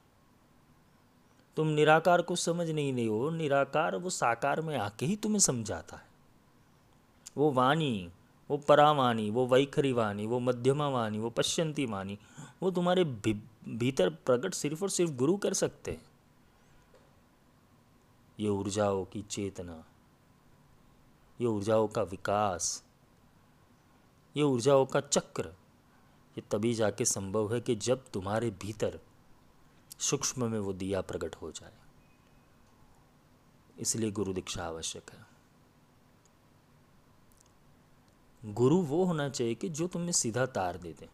तुम 1.57 1.67
निराकार 1.67 2.21
को 2.21 2.35
समझ 2.35 2.69
नहीं 2.69 2.93
रहे 2.93 3.05
हो। 3.05 3.29
निराकार 3.29 3.95
वो 3.95 4.09
साकार 4.09 4.61
में 4.61 4.77
आके 4.77 5.05
ही 5.05 5.15
तुम्हें 5.15 5.39
समझाता 5.39 5.97
है। 5.97 6.07
वो 7.37 7.51
वाणी 7.51 8.11
वो 8.49 8.57
परावाणी 8.57 9.29
वो 9.29 9.45
वैखरी 9.47 9.91
वाणी 9.93 10.25
वो 10.27 10.39
मध्यमा 10.39 10.87
वाणी 10.89 11.19
वो 11.19 11.29
पश्यंती 11.29 11.85
वाणी 11.85 12.17
वो 12.63 12.71
तुम्हारे 12.71 13.03
भी, 13.03 13.33
भीतर 13.67 14.09
प्रकट 14.09 14.53
सिर्फ़ 14.53 14.83
और 14.83 14.89
सिर्फ़ 14.89 15.11
गुरु 15.11 15.37
कर 15.37 15.53
सकते 15.53 15.91
हैं। 15.91 16.05
ये 18.39 18.49
ऊर्जाओं 18.49 19.05
की 19.05 19.21
चेतना 19.21 19.83
ये 21.41 21.47
ऊर्जाओं 21.47 21.87
का 21.87 22.03
विकास 22.03 22.83
ये 24.37 24.43
ऊर्जाओं 24.43 24.85
का 24.85 24.99
चक्र 25.01 25.45
ये 26.37 26.41
तभी 26.51 26.73
जाके 26.73 27.05
संभव 27.05 27.53
है 27.53 27.61
कि 27.61 27.75
जब 27.75 28.05
तुम्हारे 28.13 28.49
भीतर 28.51 28.99
सूक्ष्म 29.99 30.51
में 30.51 30.59
वो 30.59 30.73
दिया 30.73 31.01
प्रकट 31.01 31.35
हो 31.35 31.51
जाए। 31.51 31.73
इसलिए 33.79 34.11
गुरु 34.11 34.33
दीक्षा 34.33 34.63
आवश्यक 34.63 35.11
है। 35.11 35.28
गुरु 38.45 38.81
वो 38.81 39.03
होना 39.05 39.29
चाहिए 39.29 39.55
कि 39.55 39.69
जो 39.69 39.87
तुम्हें 39.87 40.11
सीधा 40.11 40.45
तार 40.45 40.77
दे 40.77 40.93
दे। 40.93 41.09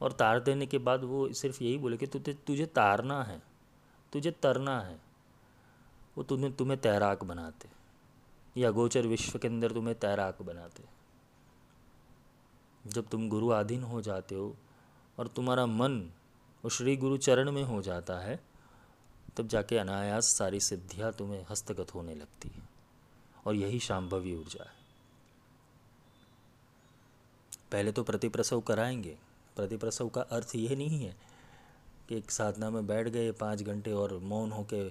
और 0.00 0.12
तार 0.12 0.40
देने 0.40 0.66
के 0.66 0.78
बाद 0.78 1.04
वो 1.04 1.32
सिर्फ़ 1.32 1.62
यही 1.64 1.78
बोले 1.78 1.96
कि 1.96 2.06
तुझे 2.06 2.34
तुझे 2.34 2.66
तारना 2.66 3.22
है, 3.22 3.42
तुझे 4.12 4.30
तरना 4.30 4.80
है, 4.80 5.00
वो 6.18 6.24
तुम्हें 6.24 6.52
तुम्हें 6.52 6.80
तैराक 6.80 7.24
बनाते, 7.24 7.68
या 8.56 8.70
गोचर 8.70 9.06
विश्व 9.06 9.38
के 9.38 9.48
अंदर 9.48 9.72
तुम्हें 9.72 9.98
तैराक 9.98 10.42
बनाते। 10.42 10.82
जब 12.86 13.08
तुम 13.08 13.28
गुरु 13.28 13.50
आधीन 13.50 13.82
हो 13.82 14.02
जाते 14.02 14.34
हो 14.34 14.54
और 15.18 15.28
तुम्हारा 15.28 15.66
मन 15.66 16.00
वो 16.64 16.68
श्री 16.68 16.96
गुरु 16.96 17.16
चरण 17.16 17.50
में 17.52 17.62
हो 17.62 17.82
जाता 17.82 18.18
है, 18.18 18.40
तब 19.36 19.48
जाके 19.48 19.78
अनायास 19.78 20.24
सारी 20.24 20.60
सिद्धियाँ 20.60 21.12
तुम्हें 21.12 21.46
हस्तगत 21.50 21.94
होने 21.94 22.14
लगती 22.14 22.48
है 22.48 22.68
और 23.46 23.54
यही 23.54 23.80
शाम्भवी 23.80 24.34
ऊर्जा 24.34 24.64
है। 24.64 24.83
पहले 27.74 27.92
तो 27.92 28.02
प्रतिप्रसव 28.02 28.60
कराएँगे। 28.60 29.16
प्रतिप्रसव 29.56 30.08
का 30.08 30.20
अर्थ 30.22 30.50
ये 30.54 30.76
नहीं 30.76 30.98
है 31.00 31.16
कि 32.08 32.16
एक 32.16 32.30
साधना 32.30 32.70
में 32.70 32.86
बैठ 32.86 33.08
गए 33.08 33.32
पाँच 33.32 33.62
घंटे 33.62 33.92
और 33.92 34.18
मौन 34.18 34.52
होके 34.52 34.82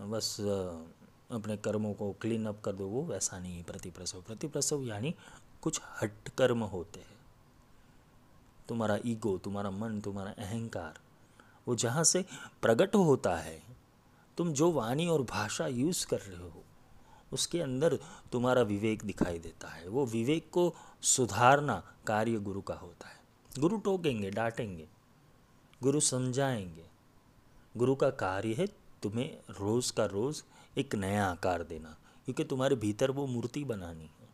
बस 0.00 0.40
अपने 1.30 1.56
कर्मों 1.56 1.92
को 1.94 2.10
क्लीन 2.12 2.46
अप 2.46 2.60
कर 2.60 2.72
दो। 2.72 2.86
वो 2.86 3.02
वैसा 3.02 3.38
नहीं 3.38 3.56
है 3.56 3.62
प्रतिप्रसव। 3.62 4.22
प्रतिप्रसव 4.22 4.82
यानी 4.82 5.14
कुछ 5.62 5.80
हट 6.02 6.28
कर्म 6.28 6.64
होते 6.64 7.00
हैं। 7.00 7.18
तुम्हारा 8.68 8.98
ईगो, 9.06 9.38
तुम्हारा 9.38 9.70
मन, 9.70 10.00
तुम्हारा 10.00 10.34
अहंकार, 10.38 10.98
वो 11.68 11.76
जहाँ 11.76 12.04
से 12.04 12.24
प्रकट 12.62 12.94
होता 12.94 13.36
है, 13.36 13.62
तुम 14.38 14.52
जो 14.52 14.72
वाणी 14.72 15.06
और 15.06 15.22
भाषा 15.22 15.66
यूज़ 15.66 16.06
कर 16.06 16.20
रहे 16.20 16.42
हो, 16.42 16.62
उसके 17.32 17.60
अंदर 17.60 17.98
तुम्हारा 18.32 18.62
विवेक 18.62 19.02
दिखाई 19.02 19.38
देता 19.38 19.68
है। 19.68 19.88
वो 19.88 20.06
विवेक 20.06 20.50
को 20.50 20.74
सुधारना 21.02 21.74
कार्य 22.06 22.38
गुरु 22.38 22.60
का 22.60 22.74
होता 22.74 23.08
है। 23.08 23.20
गुरु 23.58 23.76
टोकेंगे, 23.76 24.30
डांटेंगे, 24.30 24.88
गुरु 25.82 26.00
समझाएँगे। 26.00 26.86
गुरु 27.76 27.94
का 27.94 28.10
कार्य 28.10 28.54
है 28.54 28.66
तुम्हें 29.02 29.38
रोज़ 29.50 29.92
का 29.92 30.04
रोज़ 30.06 30.42
एक 30.76 30.94
नया 30.94 31.26
आकार 31.26 31.62
देना, 31.62 31.96
क्योंकि 32.24 32.44
तुम्हारे 32.44 32.76
भीतर 32.76 33.10
वो 33.10 33.26
मूर्ति 33.26 33.64
बनानी 33.64 34.04
है, 34.04 34.28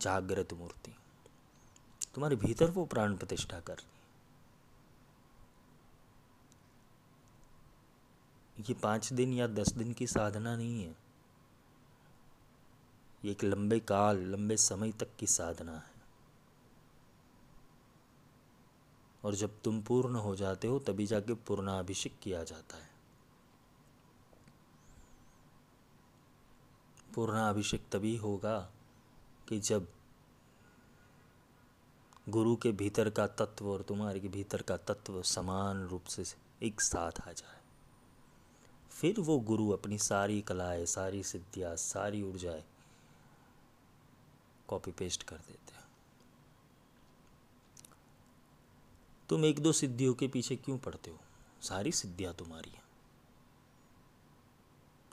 जागृत 0.00 0.52
मूर्ति। 0.52 0.94
तुम्हारे 2.14 2.36
भीतर 2.36 2.70
वो 2.70 2.84
प्राण 2.84 3.16
प्रतिष्ठा 3.16 3.60
करनी 3.60 3.88
ये 8.68 8.74
पाँच 8.74 9.12
दिन 9.12 9.32
या 9.32 9.46
दस 9.46 9.72
दिन 9.72 9.92
की 9.92 10.06
साधना 10.06 10.56
नहीं 10.56 10.82
है। 10.84 11.09
ये 13.24 13.30
एक 13.30 13.44
लंबे 13.44 13.80
काल, 13.80 14.18
लंबे 14.18 14.56
समय 14.56 14.92
तक 14.92 15.08
की 15.18 15.26
साधना 15.26 15.72
है। 15.72 15.90
और 19.24 19.34
जब 19.34 19.62
तुम 19.62 19.82
पूर्ण 19.82 20.16
हो 20.16 20.36
जाते 20.36 20.68
हो, 20.68 20.78
तभी 20.78 21.06
जाके 21.06 21.34
पूर्णाभिषेक 21.34 22.18
किया 22.22 22.44
जाता 22.44 22.76
है। 22.76 22.90
पूर्णाभिषेक 27.14 27.84
तभी 27.92 28.16
होगा 28.16 28.70
कि 29.48 29.60
जब 29.60 29.88
गुरु 32.28 32.56
के 32.56 32.72
भीतर 32.72 33.10
का 33.10 33.26
तत्व 33.26 33.68
और 33.68 33.82
तुम्हारे 33.82 34.20
के 34.20 34.28
भीतर 34.28 34.62
का 34.62 34.76
तत्व 34.76 35.22
समान 35.22 35.86
रूप 35.86 36.04
से 36.04 36.24
एक 36.62 36.80
साथ 36.80 37.28
आ 37.28 37.32
जाए। 37.32 37.60
फिर 38.90 39.20
वो 39.20 39.38
गुरु 39.38 39.70
अपनी 39.70 39.98
सारी 39.98 40.40
कलाएँ, 40.40 40.86
सारी 40.86 41.22
सिद्धियाँ, 41.22 41.76
सारी 41.76 42.22
ऊर्जाएँ 42.22 42.64
कॉपी 44.70 44.90
पेस्ट 44.90 45.22
कर 45.22 45.36
देते 45.36 45.74
हैं। 45.74 45.84
तुम 49.28 49.44
एक 49.44 49.60
दो 49.60 49.72
सिद्धियों 49.72 50.14
के 50.14 50.28
पीछे 50.28 50.56
क्यों 50.56 50.78
पढ़ते 50.78 51.10
हो? 51.10 51.18
सारी 51.62 51.92
सिद्धियाँ 51.92 52.34
तुम्हारी 52.34 52.70
हैं। 52.70 52.82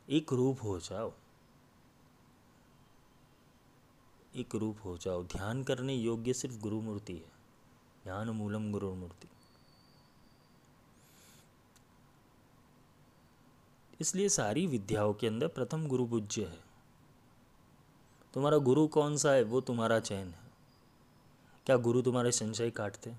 एक 0.10 0.34
रूप 0.34 0.64
हो 0.64 0.80
जाओ। 0.80 1.14
एक 4.36 4.56
रूप 4.56 4.78
हो 4.86 4.98
जाओ। 4.98 5.24
ध्यान 5.24 5.64
करने 5.64 5.96
योग्य 5.96 6.34
सिर्फ़ 6.34 6.56
गुरु 6.56 6.82
मूर्ति 6.82 7.14
है। 7.14 7.32
ध्यान 8.04 8.30
मूलम 8.30 8.72
गुरु 8.72 8.94
मूर्ति 8.96 9.28
इसलिए 14.02 14.30
सारी 14.30 14.68
विद्याओं 14.68 15.14
के 15.14 15.28
अंदर 15.28 15.48
प्रथम 15.48 15.88
गुरु 15.88 16.06
पूज्य 16.06 16.46
है। 16.46 16.67
तुम्हारा 18.38 18.58
गुरु 18.58 18.88
कौन 18.88 19.18
सा 19.18 19.32
है? 19.32 19.44
वो 19.44 19.62
तुम्हारा 19.62 20.00
चयन 20.00 20.28
है। 20.28 20.40
क्या 21.66 21.78
गुरु 21.78 22.02
तुम्हारे 22.02 22.32
संशय 22.32 22.70
काटते 22.70 23.14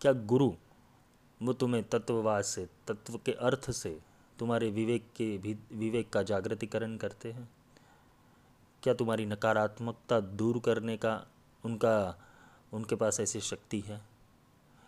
क्या 0.00 0.12
गुरु 0.12 0.52
वो 1.42 1.52
तुम्हें 1.52 1.88
तत्ववाद 1.88 2.44
से, 2.44 2.68
तत्व 2.88 3.18
के 3.18 3.32
अर्थ 3.32 3.70
से 3.70 4.00
तुम्हारे 4.38 4.70
विवेक 4.70 5.02
के 5.16 5.38
भी, 5.38 5.58
विवेक 5.72 6.10
का 6.10 6.22
जागृतिकरण 6.22 6.96
करते 6.96 7.32
हैं? 7.32 7.48
क्या 8.82 8.94
तुम्हारी 8.94 9.26
नकारात्मकता 9.26 10.20
दूर 10.20 10.58
करने 10.58 10.96
का 10.96 11.26
उनका, 11.64 12.18
उनके 12.72 12.94
पास 12.94 13.20
ऐसी 13.20 13.40
शक्ति 13.40 13.80
है? 13.80 14.02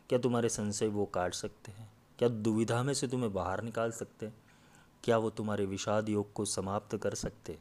क्या 0.09 0.19
तुम्हारे 0.19 0.49
संशय 0.49 0.89
वो 0.89 1.07
काट 1.07 1.35
सकते 1.35 1.73
हैं? 1.73 1.93
क्या 2.19 2.29
दुविधा 2.29 2.83
में 2.83 2.95
से 2.95 3.09
तुम्हें 3.09 3.33
बाहर 3.33 3.63
निकाल 3.63 3.93
सकते 3.93 4.27
हैं? 4.27 4.35
क्या 5.05 5.19
वो 5.19 5.31
तुम्हारे 5.31 5.67
विषाद 5.67 6.09
योग 6.09 6.33
को 6.33 6.45
समाप्त 6.45 6.97
कर 6.97 7.15
सकते 7.15 7.59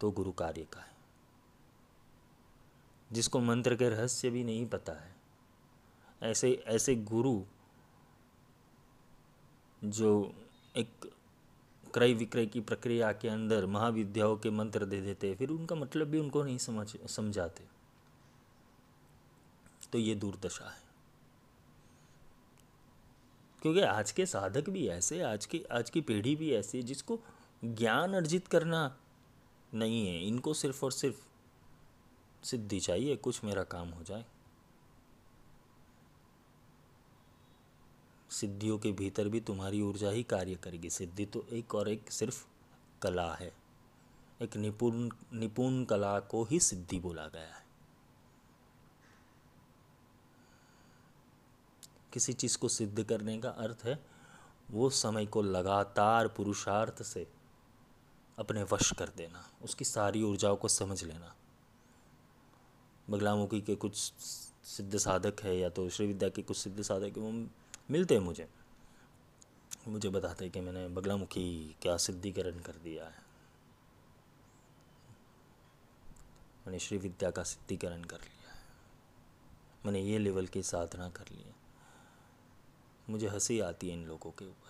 तो 0.00 0.10
गुरु 0.10 0.32
कार्य 0.32 0.64
का 0.64 0.80
है। 0.80 0.96
जिसको 3.12 3.40
मंत्र 3.40 3.76
के 3.76 3.88
रहस्य 3.88 4.30
भी 4.30 4.44
नहीं 4.44 4.66
पता 4.66 4.92
है, 4.92 5.16
ऐसे 6.22 6.64
ऐसे 6.66 6.94
गुरु 6.94 7.42
जो 9.84 10.34
एक 10.76 11.14
क्रय 11.94 12.12
विक्रय 12.12 12.46
की 12.46 12.60
प्रक्रिया 12.60 13.12
के 13.12 13.28
अंदर 13.28 13.66
महाविद्याओं 13.66 14.36
के 14.36 14.50
मंत्र 14.50 14.84
दे 14.84 15.00
देते 15.00 15.34
फिर 15.34 15.50
उनका 15.50 15.76
मतलब 15.76 16.06
भी 16.06 16.18
उनको 16.18 16.42
नहीं 16.42 16.58
समझ, 16.58 16.96
समझाते। 17.06 17.68
तो 19.92 19.98
ये 19.98 20.14
दुर्दशा 20.14 20.70
है। 20.70 20.82
क्योंकि 23.62 23.80
आज 23.80 24.10
के 24.10 24.26
साधक 24.26 24.68
भी 24.68 24.88
ऐसे, 24.88 25.22
आज 25.22 25.46
की 25.46 25.62
आज 25.62 25.90
की 25.90 26.00
पीढ़ी 26.00 26.36
भी 26.36 26.52
ऐसी 26.52 26.82
जिसको 26.82 27.20
ज्ञान 27.64 28.14
अर्जित 28.14 28.48
करना 28.48 28.96
नहीं 29.74 30.08
है। 30.08 30.26
इनको 30.26 30.54
सिर्फ़ 30.54 30.84
और 30.84 30.92
सिर्फ़ 30.92 31.26
सिद्धि 32.46 32.80
चाहिए, 32.80 33.16
कुछ 33.16 33.44
मेरा 33.44 33.64
काम 33.64 33.88
हो 33.88 34.02
जाए। 34.02 34.24
सिद्धियों 38.30 38.78
के 38.78 38.92
भीतर 38.92 39.28
भी 39.28 39.40
तुम्हारी 39.40 39.82
ऊर्जा 39.82 40.10
ही 40.10 40.22
कार्य 40.22 40.54
करेगी। 40.54 40.90
सिद्धि 40.90 41.26
तो 41.26 41.46
एक 41.52 41.74
और 41.74 41.88
एक 41.88 42.12
सिर्फ़ 42.12 42.46
कला 43.02 43.34
है। 43.34 43.52
एक 44.42 44.56
निपुण 44.56 45.10
निपुण 45.32 45.84
कला 45.84 46.20
को 46.20 46.44
ही 46.44 46.60
सिद्धि 46.60 46.98
बोला 46.98 47.26
गया 47.26 47.54
है। 47.54 47.66
किसी 52.12 52.32
चीज़ 52.32 52.58
को 52.58 52.68
सिद्ध 52.68 53.04
करने 53.04 53.38
का 53.38 53.48
अर्थ 53.48 53.78
है, 53.84 54.06
वो 54.70 54.90
समय 54.90 55.26
को 55.26 55.42
लगातार 55.42 56.28
पुरुषार्थ 56.28 57.02
से 57.02 57.26
अपने 58.38 58.62
वश 58.62 58.92
कर 58.92 59.08
देना, 59.08 59.50
उसकी 59.62 59.84
सारी 59.84 60.22
ऊर्जाओं 60.22 60.56
को 60.56 60.68
समझ 60.68 61.04
लेना। 61.04 61.34
बगलामुखी 63.10 63.60
के 63.60 63.74
कुछ 63.74 64.12
सिद्ध 64.64 64.98
साधक 64.98 65.40
है 65.40 65.58
या 65.58 65.68
तो 65.68 65.88
श्री 65.88 66.06
विद्या 66.06 66.28
के 66.28 66.42
कुछ 66.42 66.56
सिद्ध 66.56 66.82
साधक 66.82 67.18
वो 67.18 67.30
मिलते 67.90 68.14
हैं 68.14 68.20
मुझे। 68.20 68.48
मुझे 69.88 70.08
बताते 70.08 70.44
हैं 70.44 70.52
कि 70.52 70.60
मैंने 70.60 70.88
बगलामुखी 70.88 71.76
क्या 71.82 71.96
सिद्धिकरण 71.96 72.58
कर 72.58 72.72
दिया 72.72 73.04
है। 73.04 73.28
मैंने 76.66 76.78
श्री 76.78 76.98
विद्या 76.98 77.30
का 77.30 77.42
सिद्धिकरण 77.42 78.04
कर 78.04 78.20
लिया 78.20 78.54
है। 78.54 78.60
मैंने 79.86 80.00
ये 80.00 80.18
लेवल 80.18 80.46
की 80.46 80.62
साधना 80.62 81.08
कर 81.08 81.24
ली 81.30 81.42
है। 81.42 81.54
मुझे 83.10 83.28
हँसी 83.28 83.60
आती 83.60 83.88
है 83.88 83.94
इन 83.94 84.06
लोगों 84.06 84.30
के 84.30 84.44
ऊपर। 84.44 84.67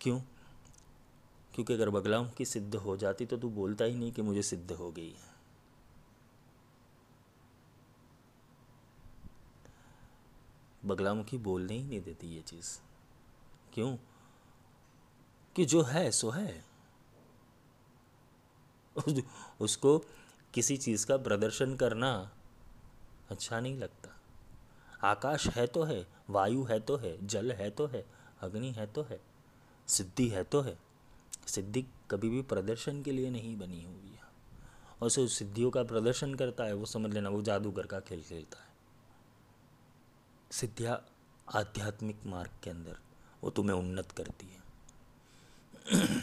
क्यों? 0.00 0.20
क्योंकि 1.54 1.72
अगर 1.72 1.90
बगलामुखी 1.90 2.44
सिद्ध 2.44 2.74
हो 2.74 2.96
जाती 2.96 3.26
तो 3.26 3.36
तू 3.36 3.50
बोलता 3.50 3.84
ही 3.84 3.94
नहीं 3.94 4.12
कि 4.12 4.22
मुझे 4.22 4.42
सिद्ध 4.42 4.72
हो 4.72 4.92
गई 4.92 5.10
है। 5.10 5.38
बगलामुखी 10.84 11.38
बोलने 11.38 11.74
ही 11.74 11.82
नहीं 11.82 12.00
देती 12.00 12.26
ये 12.26 12.42
चीज़। 12.42 12.80
क्यों? 13.74 13.96
कि 15.56 15.64
जो 15.64 15.82
है, 15.82 16.10
सो 16.10 16.30
है। 16.30 16.64
उसको 19.60 19.98
किसी 20.54 20.76
चीज़ 20.76 21.06
का 21.06 21.16
प्रदर्शन 21.16 21.76
करना 21.76 22.30
अच्छा 23.30 23.60
नहीं 23.60 23.76
लगता। 23.78 24.20
आकाश 25.08 25.48
है 25.48 25.66
तो 25.66 25.82
है, 25.82 26.06
वायु 26.30 26.64
है 26.64 26.80
तो 26.80 26.96
है, 26.96 27.26
जल 27.26 27.52
है 27.52 27.70
तो 27.70 27.86
है, 27.86 28.06
अग्नि 28.40 28.70
है 28.70 28.86
तो 28.86 29.02
है। 29.02 29.27
सिद्धि 29.88 30.28
है 30.28 30.44
तो 30.44 30.60
है। 30.60 30.78
सिद्धि 31.46 31.82
कभी 32.10 32.28
भी 32.28 32.42
प्रदर्शन 32.42 33.02
के 33.02 33.12
लिए 33.12 33.30
नहीं 33.30 33.58
बनी 33.58 33.84
हुई 33.84 34.10
है। 34.12 34.22
और 35.02 35.10
जो 35.10 35.28
सिद्धियों 35.28 35.70
का 35.70 35.82
प्रदर्शन 35.82 36.34
करता 36.34 36.64
है, 36.64 36.74
वो 36.74 36.86
समझ 36.86 37.14
लेना, 37.14 37.28
वो 37.28 37.42
जादूगर 37.42 37.86
का 37.86 38.00
खेल 38.00 38.22
खेलता 38.22 38.60
है। 38.60 38.68
सिद्धियाँ 40.52 41.06
आध्यात्मिक 41.54 42.16
मार्ग 42.26 42.50
के 42.64 42.70
अंदर, 42.70 42.98
वो 43.44 43.50
तुम्हें 43.50 43.76
उन्नत 43.76 44.12
करती 44.12 44.46
है। 44.46 44.62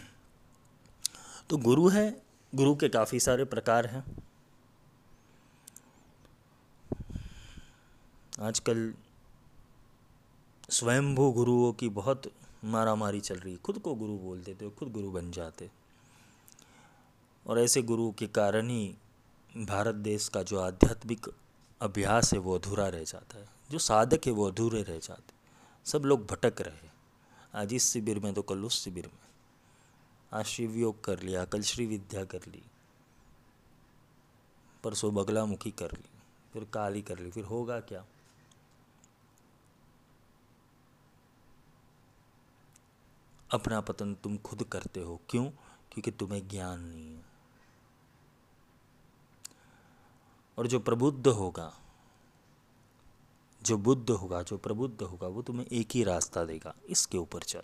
तो 1.50 1.58
गुरु 1.58 1.88
है, 1.88 2.22
गुरु 2.56 2.76
के 2.76 2.90
काफ़ी 2.90 3.20
सारे 3.20 3.46
प्रकार 3.46 3.86
हैं। 3.86 4.24
आजकल 8.40 8.94
स्वयंभू 10.70 11.32
गुरुओं 11.32 11.74
की 11.74 11.90
बहुत 11.90 12.32
मारा 12.66 12.96
मारी 12.96 13.20
चल 13.22 13.36
रही 13.36 13.54
है। 13.54 13.60
खुद 13.60 13.80
को 13.80 13.94
गुरु 13.96 14.18
बोल 14.18 14.42
देते 14.42 14.66
हो, 14.66 14.72
खुद 14.72 14.92
गुरु 14.92 15.12
बन 15.12 15.32
जाते। 15.32 15.70
और 17.48 17.60
ऐसे 17.60 17.82
गुरु 17.82 18.12
के 18.12 18.28
कारण 18.28 18.70
ही 18.70 18.96
भारत 19.58 19.96
देश 19.96 20.28
का 20.28 20.44
जो 20.44 20.60
आध्यात्मिक 20.60 21.28
अभ्यास 21.82 22.34
है 22.34 22.40
वो 22.40 22.58
अधूरा 22.58 22.88
रह 22.88 23.04
जाता 23.04 23.38
है। 23.38 23.50
जो 23.72 23.80
साधक 23.80 24.22
है 24.26 24.32
वो 24.32 24.48
अधूरे 24.52 24.84
रह 24.84 24.98
जाते 24.98 25.34
सब 25.86 26.06
लोग 26.06 26.26
भटक 26.26 26.62
रहे 26.62 26.90
आज 27.56 27.74
इस 27.74 27.92
शिविर 27.92 28.20
में 28.20 28.34
तो 28.34 28.42
कल 28.42 28.64
उस 28.64 28.84
शिविर 28.84 29.08
में। 29.08 29.26
आज 30.34 30.46
शिव 30.46 30.76
योग 30.76 31.04
कर 31.04 31.20
लिया, 31.20 31.46
कल 31.46 31.62
श्री 31.62 31.86
विद्या 31.86 32.24
कर 32.26 32.40
ली। 32.48 32.64
परसों 34.84 35.14
बगलामुखी 35.16 35.72
कर 35.72 35.92
ली, 35.92 36.10
फिर 36.54 36.64
काली 36.64 37.02
कर 37.02 37.20
ली, 37.20 37.32
फिर 37.32 37.44
होगा 37.44 37.80
क्या? 37.80 38.06
अपना 43.52 43.82
पतन 43.82 44.16
तुम 44.16 44.38
खुद 44.38 44.64
करते 44.64 45.00
हो। 45.00 45.22
क्यों? 45.30 45.46
क्योंकि 45.92 46.12
तुम्हें 46.12 46.48
ज्ञान 46.48 46.80
नहीं 46.80 47.16
है। 47.16 47.26
और 50.58 50.68
जो 50.68 50.80
प्रबुद्ध 50.80 51.28
होगा, 51.28 51.74
जो 53.64 53.78
बुद्ध 53.78 54.10
होगा, 54.10 54.44
जो 54.44 54.58
प्रबुद्ध 54.58 55.02
होगा, 55.02 55.28
वो 55.28 55.42
तुम्हें 55.42 55.68
एक 55.68 55.88
ही 55.94 56.04
रास्ता 56.04 56.46
देगा। 56.46 56.76
इसके 56.90 57.18
ऊपर 57.18 57.44
चल। 57.44 57.62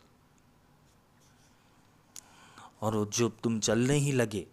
और 2.82 3.08
जो 3.08 3.30
तुम 3.30 3.60
चलने 3.60 3.94
ही 3.94 4.12
लगे 4.12 4.48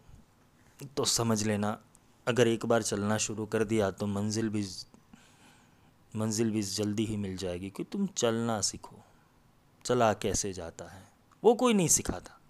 तो 0.96 1.04
समझ 1.04 1.42
लेना, 1.42 1.82
अगर 2.28 2.48
एक 2.48 2.66
बार 2.66 2.82
चलना 2.82 3.18
शुरू 3.18 3.46
कर 3.46 3.64
दिया 3.64 3.90
तो 3.90 4.06
मंजिल 4.06 4.48
भी 4.48 4.68
मंजिल 6.16 6.50
भी 6.50 6.62
जल्दी 6.62 7.04
ही 7.04 7.16
मिल 7.16 7.36
जाएगी 7.36 7.70
कि 7.70 7.84
तुम 7.84 8.06
चलना 8.06 8.60
सीखो। 8.60 8.96
चला 9.84 10.14
कैसे 10.14 10.52
जाता 10.52 10.84
है? 10.84 11.07
वो 11.44 11.54
कोई 11.54 11.74
नहीं 11.74 11.88
सिखाता। 11.88 12.40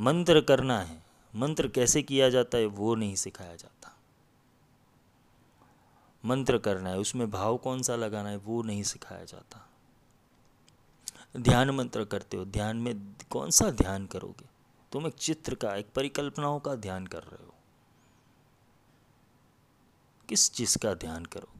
मंत्र 0.00 0.40
करना 0.40 0.80
है, 0.80 1.04
मंत्र 1.34 1.68
कैसे 1.68 2.02
किया 2.02 2.30
जाता 2.30 2.58
है 2.58 2.66
वो 2.66 2.94
नहीं 2.94 3.14
सिखाया 3.14 3.56
जाता। 3.56 3.96
मंत्र 6.24 6.58
करना 6.58 6.90
है, 6.90 6.98
उसमें 6.98 7.30
भाव 7.30 7.56
कौन 7.56 7.82
सा 7.82 7.96
लगाना 7.96 8.28
है 8.28 8.36
वो 8.36 8.62
नहीं 8.62 8.82
सिखाया 8.82 9.24
जाता। 9.24 9.68
ध्यान 11.36 11.70
मंत्र 11.70 12.04
करते 12.04 12.36
हो, 12.36 12.44
ध्यान 12.44 12.76
में 12.76 13.14
कौन 13.30 13.50
सा 13.50 13.70
ध्यान 13.70 14.06
करोगे? 14.06 14.48
तुम 14.92 15.06
एक 15.06 15.14
चित्र 15.14 15.54
का, 15.54 15.76
एक 15.76 15.92
परिकल्पनाओं 15.94 16.60
का 16.60 16.74
ध्यान 16.74 17.06
कर 17.06 17.22
रहे 17.22 17.46
हो। 17.46 17.54
किस 20.28 20.52
चीज़ 20.52 20.78
का 20.78 20.94
ध्यान 20.94 21.24
करोगे? 21.24 21.55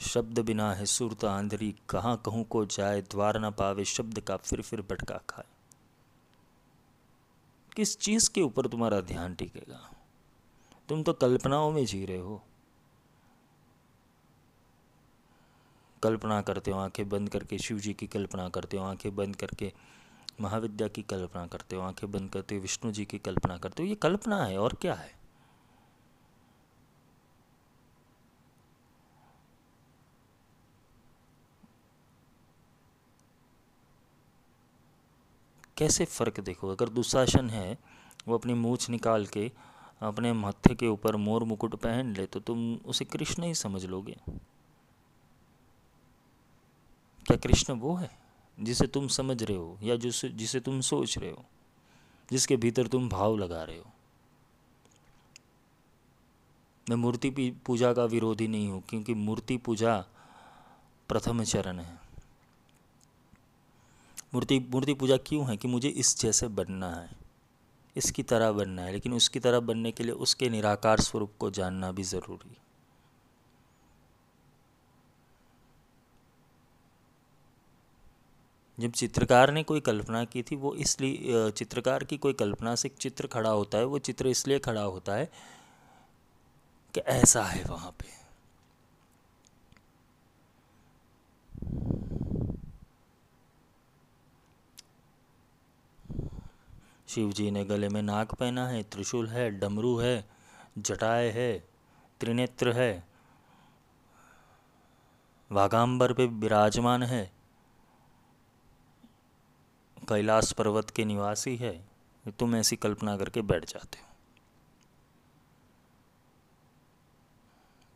शब्द 0.00 0.38
बिना 0.38 0.74
है 0.74 0.86
सुरत 0.86 1.24
आंधरी, 1.24 1.76
कहाँ 1.88 2.22
कहूँ 2.26 2.44
को 2.44 2.66
जाए 2.66 3.00
द्वार 3.00 3.38
ना 3.38 3.50
पावे, 3.50 3.84
शब्द 3.84 4.20
का 4.20 4.36
फिर 4.36 4.62
फिर 4.62 4.82
भटका 4.82 5.20
खाए। 5.30 5.44
किस 7.76 7.98
चीज़ 7.98 8.30
के 8.30 8.42
ऊपर 8.42 8.66
तुम्हारा 8.66 9.00
ध्यान 9.00 9.34
टिकेगा? 9.34 9.92
तुम 10.88 11.02
तो 11.02 11.12
कल्पनाओं 11.12 11.72
में 11.72 11.86
जी 11.86 12.06
रहे 12.06 12.18
हो। 12.18 12.42
कल्पना 16.02 16.42
करते 16.42 16.70
हो, 16.70 16.78
आँखें 16.78 17.08
बंद 17.08 17.28
करके 17.28 17.58
शिव 17.58 17.78
जी 17.78 17.94
की 17.94 18.06
कल्पना 18.06 18.48
करते 18.48 18.76
हो, 18.76 18.84
आँखें 18.84 19.16
बंद 19.16 19.36
करके, 19.36 19.72
महाविद्या 20.40 20.88
की 20.88 21.02
कल्पना 21.02 21.46
करते 21.46 21.76
हो, 21.76 21.82
आँखें 21.82 22.12
बंद 22.12 22.30
करते 22.30 22.54
हो, 22.54 22.60
विष्णु 22.60 22.92
जी 22.92 23.04
की 23.04 23.18
कल्पना 23.18 23.58
करते 23.58 23.82
हो, 23.82 23.88
ये 23.88 23.94
कल्पना 23.94 24.44
है 24.44 24.58
और 24.58 24.72
क्या 24.72 24.94
है? 24.94 25.15
कैसे 35.76 36.04
फ़र्क 36.04 36.40
देखो 36.40 36.68
अगर 36.68 36.88
दुशासन 36.88 37.50
है, 37.50 37.78
वो 38.28 38.38
अपनी 38.38 38.54
मूछ 38.54 38.88
निकाल 38.90 39.26
के 39.26 39.50
अपने 40.02 40.32
मत्थे 40.32 40.74
के 40.74 40.86
ऊपर 40.86 41.16
मोर 41.16 41.44
मुकुट 41.44 41.74
पहन 41.74 42.12
ले 42.12 42.26
तो 42.26 42.40
तुम 42.40 42.74
उसे 42.84 43.04
कृष्ण 43.04 43.42
ही 43.42 43.54
समझ 43.54 43.84
लोगे। 43.84 44.16
क्या 47.26 47.36
कृष्ण 47.36 47.72
वो 47.72 47.94
है 47.94 48.10
जिसे 48.58 48.86
तुम 48.86 49.08
समझ 49.08 49.42
रहे 49.42 49.56
हो, 49.56 49.78
या 49.82 49.96
जिसे 49.96 50.28
जिसे 50.28 50.60
तुम 50.60 50.80
सोच 50.80 51.18
रहे 51.18 51.30
हो, 51.30 51.44
जिसके 52.28 52.56
भीतर 52.56 52.86
तुम 52.86 53.08
भाव 53.08 53.36
लगा 53.36 53.62
रहे 53.64 53.78
हो? 53.78 53.84
मैं 56.86 56.96
मूर्ति 56.96 57.30
पूजा 57.66 57.92
का 57.92 58.04
विरोधी 58.04 58.48
नहीं 58.48 58.68
हूँ, 58.68 58.82
क्योंकि 58.88 59.14
मूर्ति 59.14 59.56
पूजा 59.56 59.98
प्रथम 61.08 61.42
चरण 61.44 61.78
है। 61.78 62.05
मूर्ति 64.32 64.58
मूर्ति 64.70 64.94
पूजा 64.94 65.16
क्यों 65.16 65.46
है 65.48 65.56
कि 65.56 65.68
मुझे 65.68 65.88
इस 65.88 66.18
जैसे 66.20 66.48
बनना 66.48 66.90
है? 66.90 67.08
इसकी 67.96 68.22
तरह 68.22 68.52
बनना 68.52 68.82
है, 68.82 68.92
लेकिन 68.92 69.12
उसकी 69.12 69.40
तरह 69.40 69.60
बनने 69.60 69.92
के 69.92 70.04
लिए 70.04 70.12
उसके 70.12 70.48
निराकार 70.50 71.00
स्वरूप 71.00 71.32
को 71.38 71.50
जानना 71.50 71.92
भी 71.92 72.02
ज़रूरी। 72.02 72.56
जब 78.78 78.90
चित्रकार 78.90 79.52
ने 79.52 79.62
कोई 79.62 79.80
कल्पना 79.80 80.24
की 80.24 80.42
थी, 80.42 80.56
वो 80.56 80.74
इसलिए 80.74 81.50
चित्रकार 81.50 82.04
की 82.04 82.16
कोई 82.16 82.32
कल्पना 82.32 82.74
से 82.74 82.88
चित्र 83.00 83.26
खड़ा 83.26 83.50
होता 83.50 83.78
है, 83.78 83.84
वो 83.84 83.98
चित्र 83.98 84.26
इसलिए 84.28 84.58
खड़ा 84.58 84.82
होता 84.82 85.14
है 85.14 85.30
कि 86.94 87.00
ऐसा 87.00 87.44
है 87.44 87.64
वहाँ 87.64 87.90
पे। 87.90 88.14
शिव 97.16 97.30
जी 97.32 97.50
ने 97.50 97.64
गले 97.64 97.88
में 97.88 98.02
नाक 98.02 98.34
पहना 98.34 98.66
है, 98.68 98.82
त्रिशूल 98.82 99.26
है, 99.26 99.50
डमरू 99.50 99.96
है, 99.96 100.24
जटाए 100.78 101.30
है, 101.30 101.52
त्रिनेत्र 102.20 102.72
है 102.72 103.04
वागाम्बर 105.50 106.12
पे 106.12 106.26
विराजमान 106.26 107.02
है, 107.02 107.24
कैलाश 110.08 110.52
पर्वत 110.52 110.90
के 110.90 111.04
निवासी 111.04 111.56
है। 111.56 111.72
तुम 112.38 112.56
ऐसी 112.56 112.76
कल्पना 112.76 113.16
करके 113.16 113.42
बैठ 113.42 113.64
जाते 113.64 113.98
हो। 113.98 114.06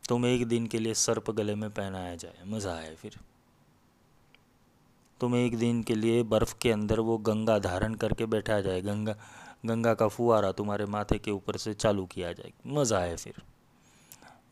तुम 0.08 0.26
एक 0.26 0.46
दिन 0.48 0.66
के 0.66 0.78
लिए 0.78 0.94
सर्प 0.94 1.30
गले 1.30 1.54
में 1.54 1.70
पहनाया 1.70 2.14
जाए, 2.16 2.44
मज़ा 2.46 2.74
आए 2.74 2.94
फिर। 2.94 3.18
तुम 5.20 5.34
एक 5.36 5.56
दिन 5.58 5.82
के 5.82 5.94
लिए 5.94 6.22
बर्फ़ 6.22 6.54
के 6.62 6.70
अंदर 6.72 7.00
वो 7.00 7.18
गंगा 7.18 7.58
धारण 7.58 7.94
करके 7.94 8.26
बैठा 8.26 8.60
जाए। 8.60 8.80
गंगा 8.80 9.14
गंगा 9.66 9.94
का 9.94 10.08
फुआरा 10.08 10.52
तुम्हारे 10.52 10.86
माथे 10.86 11.18
के 11.18 11.30
ऊपर 11.30 11.56
से 11.56 11.74
चालू 11.74 12.06
किया 12.06 12.32
जाए। 12.32 12.52
मज़ा 12.66 12.98
आए 12.98 13.16
फिर। 13.16 13.42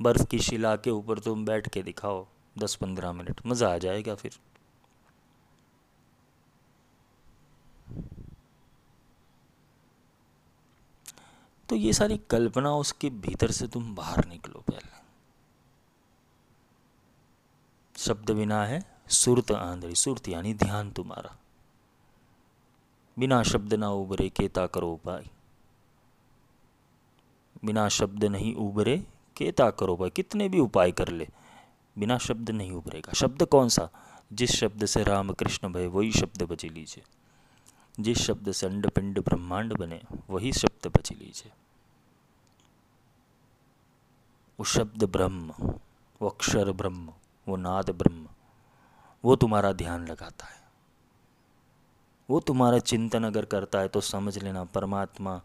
बर्फ़ 0.00 0.24
की 0.24 0.38
शिला 0.38 0.76
के 0.76 0.90
ऊपर 0.90 1.18
तुम 1.18 1.44
बैठ 1.44 1.68
के 1.68 1.83
दिखाओ। 1.83 2.26
दस 2.59 2.74
पंद्रह 2.74 3.12
मिनट। 3.12 3.40
मज़ा 3.46 3.74
आ 3.74 3.78
जाएगा 3.78 4.14
फिर। 4.14 4.38
तो 11.68 11.76
ये 11.76 11.92
सारी 11.92 12.16
कल्पना 12.31 12.74
उसके 12.74 13.11
भीतर 13.11 13.50
से 13.50 13.66
तुम 13.68 13.94
बाहर 13.94 14.26
निकलो 14.28 14.61
पहले। 14.61 14.96
शब्द 17.94 18.31
बिना 18.31 18.64
है। 18.64 18.97
सुरत 19.08 19.50
आंधरी, 19.50 19.94
सुरत 19.94 20.28
यानी 20.28 20.54
ध्यान 20.54 20.90
तुम्हारा। 20.90 21.36
बिना 23.18 23.42
शब्द 23.42 23.74
ना 23.74 23.90
उबरे 23.90 24.28
केता 24.28 24.66
करो 24.66 24.92
उपाय। 24.92 25.30
बिना 27.64 27.88
शब्द 27.88 28.24
नहीं 28.24 28.54
उबरे 28.54 29.06
केता 29.36 29.70
करो 29.70 29.96
भाई 29.96 30.10
कितने 30.10 30.48
भी 30.48 30.60
उपाय 30.60 30.92
कर 30.92 31.08
ले, 31.08 31.28
बिना 31.98 32.18
शब्द 32.18 32.50
नहीं 32.50 32.70
उभरेगा। 32.70 33.12
शब्द 33.12 33.42
कौन 33.42 33.68
सा? 33.68 33.88
जिस 34.32 34.50
शब्द 34.50 34.86
से 34.86 35.04
राम 35.04 35.32
कृष्ण 35.32 35.72
भय, 35.72 35.86
वही 35.86 36.12
शब्द 36.12 36.42
बची 36.42 36.68
लीजिए। 36.68 37.04
जिस 38.00 38.18
शब्द 38.18 38.52
से 38.52 38.66
अंड 38.66 38.90
पिंड 38.90 39.24
ब्रह्मांड 39.24 39.78
बने, 39.78 40.00
वही 40.30 40.52
शब्द 40.52 40.86
बची 40.86 41.14
लीजिए। 41.14 41.52
वो 44.58 44.64
शब्द 44.64 45.04
ब्रह्म, 45.04 45.52
वो 46.22 46.28
अक्षर 46.28 46.72
ब्रह्म, 46.72 47.12
वो 47.48 47.56
नाद 47.56 47.90
ब्रह्म। 47.90 48.26
वो 49.24 49.37
तुम्हारा 49.37 49.72
ध्यान 49.72 50.07
लगाता 50.09 50.46
है। 50.46 50.57
वो 52.31 52.40
तुम्हारा 52.40 52.78
चिंतन 52.78 53.24
अगर 53.24 53.44
करता 53.44 53.81
है 53.81 53.88
तो 53.88 54.00
समझ 54.00 54.38
लेना 54.38 54.64
परमात्मा 54.64 55.40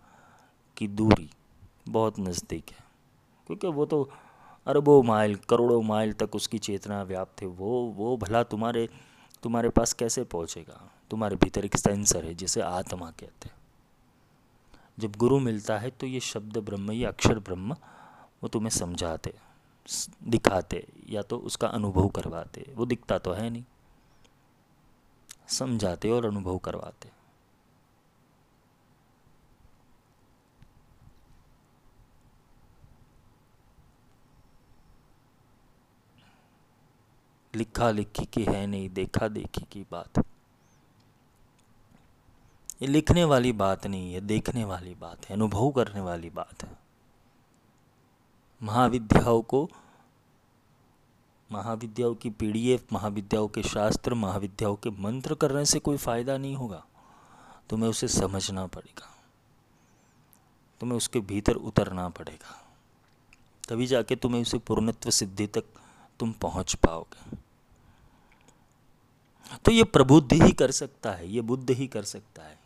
की 0.77 0.87
दूरी 0.87 1.29
बहुत 1.89 2.19
नज़दीक 2.19 2.69
है। 2.69 2.85
क्योंकि 3.47 3.67
वो 3.67 3.85
तो 3.85 4.09
अरबों 4.67 5.03
माइल, 5.03 5.35
करोड़ों 5.35 5.81
माइल 5.81 6.13
तक 6.13 6.35
उसकी 6.35 6.57
चेतना 6.57 7.01
व्याप्त 7.03 7.41
है। 7.41 7.47
वो 7.47 7.81
वो 7.97 8.17
भला 8.17 8.43
तुम्हारे 8.43 8.89
तुम्हारे 9.43 9.69
पास 9.69 9.93
कैसे 9.93 10.23
पहुँचेगा? 10.23 10.89
तुम्हारे 11.09 11.35
भीतर 11.35 11.65
एक 11.65 11.77
सेंसर 11.77 12.25
है 12.25 12.33
जिसे 12.33 12.61
आत्मा 12.61 13.09
कहते 13.11 13.49
हैं। 13.49 13.55
जब 14.99 15.15
गुरु 15.15 15.39
मिलता 15.39 15.77
है 15.77 15.89
तो 15.89 16.07
ये 16.07 16.19
शब्द 16.19 16.57
ब्रह्म, 16.57 16.91
ये 16.91 17.05
अक्षर 17.05 17.39
ब्रह्म 17.39 17.73
वो 18.43 18.47
तुम्हें 18.47 18.69
समझाते 18.69 19.33
दिखाते 20.23 20.87
या 21.09 21.21
तो 21.21 21.37
उसका 21.37 21.67
अनुभव 21.67 22.07
करवाते, 22.07 22.73
वो 22.75 22.85
दिखता 22.85 23.17
तो 23.17 23.33
है 23.33 23.49
नहीं। 23.49 23.63
समझाते 25.47 26.09
और 26.09 26.25
अनुभव 26.25 26.57
करवाते। 26.57 27.09
लिखा 37.55 37.91
लिखी 37.91 38.25
की 38.25 38.43
है 38.43 38.67
नहीं 38.67 38.89
देखा 38.89 39.27
देखी 39.27 39.65
की 39.71 39.85
बात। 39.91 40.19
ये 42.81 42.87
लिखने 42.87 43.23
वाली 43.23 43.51
बात 43.51 43.87
नहीं 43.87 44.13
है, 44.13 44.21
देखने 44.21 44.65
वाली 44.65 44.95
बात 44.95 45.25
है, 45.25 45.35
अनुभव 45.35 45.71
करने 45.71 46.01
वाली 46.01 46.29
बात 46.29 46.63
है। 46.63 46.82
महाविद्याओं 48.63 49.41
को, 49.41 49.69
महाविद्याओं 51.51 52.15
की 52.15 52.29
पीडीएफ, 52.29 52.93
महाविद्याओं 52.93 53.47
के 53.47 53.63
शास्त्र, 53.63 54.13
महाविद्याओं 54.13 54.75
के 54.75 54.89
मंत्र 54.89 55.35
करने 55.35 55.65
से 55.65 55.79
कोई 55.79 55.97
फ़ायदा 55.97 56.37
नहीं 56.37 56.55
होगा। 56.55 56.85
तुम्हें 57.69 57.89
उसे 57.89 58.07
समझना 58.07 58.67
पड़ेगा। 58.67 59.17
तुम्हें 60.79 60.97
उसके 60.97 61.19
भीतर 61.19 61.53
उतरना 61.53 62.09
पड़ेगा। 62.09 62.65
तभी 63.69 63.87
जाके 63.87 64.15
तुम्हें 64.15 64.41
उसे 64.41 64.57
पूर्णत्व 64.57 65.09
सिद्धि 65.09 65.47
तक 65.47 65.63
तुम 66.19 66.31
पहुँच 66.31 66.73
पाओगे। 66.73 67.37
तो 69.65 69.71
ये 69.71 69.83
प्रबुद्ध 69.83 70.33
ही 70.33 70.51
कर 70.51 70.71
सकता 70.71 71.11
है, 71.11 71.31
ये 71.31 71.41
बुद्ध 71.41 71.71
ही 71.71 71.87
कर 71.87 72.03
सकता 72.03 72.43
है। 72.43 72.59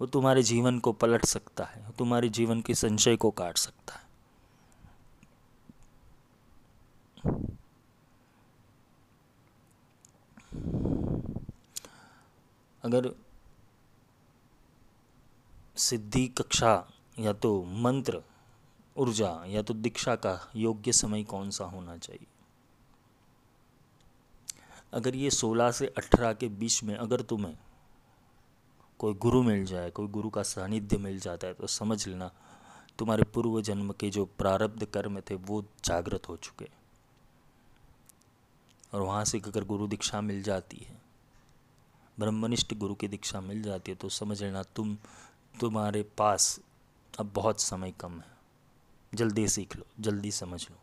वो 0.00 0.06
तुम्हारे 0.06 0.42
जीवन 0.42 0.78
को 0.78 0.92
पलट 0.92 1.24
सकता 1.24 1.64
है, 1.64 1.92
तुम्हारे 1.98 2.28
जीवन 2.28 2.60
के 2.60 2.74
संशय 2.74 3.16
को 3.16 3.30
काट 3.30 3.58
सकता 3.58 3.94
है। 3.94 4.05
अगर 12.84 13.14
सिद्धि 15.76 16.28
कक्षा 16.28 16.88
या 17.18 17.32
तो 17.32 17.64
मंत्र, 17.64 18.22
ऊर्जा 18.96 19.44
या 19.46 19.62
तो 19.62 19.74
दीक्षा 19.74 20.16
का 20.16 20.50
योग्य 20.56 20.92
समय 20.92 21.22
कौन 21.22 21.50
सा 21.50 21.64
होना 21.64 21.96
चाहिए? 21.96 22.26
अगर 24.92 25.14
ये 25.14 25.30
16 25.30 25.72
से 25.72 25.92
18 25.98 26.34
के 26.34 26.48
बीच 26.48 26.82
में 26.84 26.96
अगर 26.96 27.20
तुम्हें 27.20 27.58
कोई 28.98 29.14
गुरु 29.14 29.42
मिल 29.42 29.64
जाए, 29.64 29.90
कोई 29.90 30.06
गुरु 30.06 30.30
का 30.30 30.42
सानिध्य 30.42 30.98
मिल 30.98 31.20
जाता 31.20 31.46
है 31.46 31.54
तो 31.54 31.66
समझ 31.66 32.08
लेना 32.08 32.30
तुम्हारे 32.98 33.22
पूर्व 33.22 33.60
जन्म 33.60 33.92
के 33.92 34.10
जो 34.10 34.24
प्रारब्ध 34.24 34.84
कर्म 34.84 35.20
थे, 35.20 35.34
वो 35.34 35.64
जागृत 35.84 36.28
हो 36.28 36.36
चुके 36.36 36.85
और 38.96 39.02
वहाँ 39.02 39.24
से 39.24 39.38
अगर 39.38 39.64
गुरु 39.64 39.86
दीक्षा 39.86 40.20
मिल 40.20 40.42
जाती 40.42 40.76
है, 40.80 40.96
ब्रह्मनिष्ठ 42.18 42.72
गुरु 42.74 42.94
की 42.94 43.08
दीक्षा 43.08 43.40
मिल 43.40 43.62
जाती 43.62 43.92
है 43.92 43.96
तो 43.96 44.08
समझ 44.08 44.42
लेना 44.42 44.62
तुम, 44.76 44.96
तुम्हारे 45.54 46.02
पास 46.18 46.58
अब 47.14 47.30
बहुत 47.34 47.60
समय 47.60 47.92
कम 48.00 48.12
है। 48.12 48.34
जल्दी 49.12 49.46
सीख 49.48 49.76
लो, 49.76 49.84
जल्दी 50.00 50.30
समझ 50.30 50.62
लो। 50.70 50.76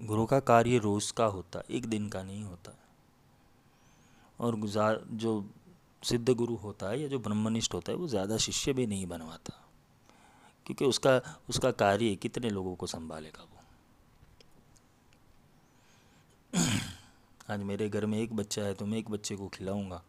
गुरु 0.00 0.26
का 0.26 0.40
कार्य 0.40 0.78
रोज़ 0.78 1.12
का 1.12 1.24
होता 1.28 1.62
एक 1.70 1.86
दिन 1.86 2.08
का 2.08 2.22
नहीं 2.22 2.44
होता 2.44 2.76
और 4.40 4.56
गुजार, 4.56 5.00
जो 5.10 5.44
सिद्ध 6.02 6.30
गुरु 6.30 6.56
होता 6.56 6.90
है 6.90 7.00
या 7.00 7.08
जो 7.08 7.18
ब्रह्मनिष्ठ 7.18 7.74
होता 7.74 7.92
है, 7.92 7.98
वो 7.98 8.08
ज़्यादा 8.08 8.36
शिष्य 8.38 8.72
भी 8.72 8.86
नहीं 8.86 9.06
बनवाता। 9.06 9.69
क्योंकि 10.70 10.84
उसका 10.84 11.10
उसका 11.48 11.70
कार्य 11.72 12.14
कितने 12.14 12.50
लोगों 12.50 12.74
को 12.74 12.86
संभालेगा 12.86 13.42
वो? 13.42 13.58
आज 17.50 17.62
मेरे 17.62 17.88
घर 17.88 18.06
में 18.06 18.16
एक 18.18 18.32
बच्चा 18.32 18.62
है 18.62 18.74
तो 18.74 18.86
मैं 18.86 18.98
एक 18.98 19.08
बच्चे 19.10 19.36
को 19.36 19.48
खिलाऊँगा। 19.48 20.02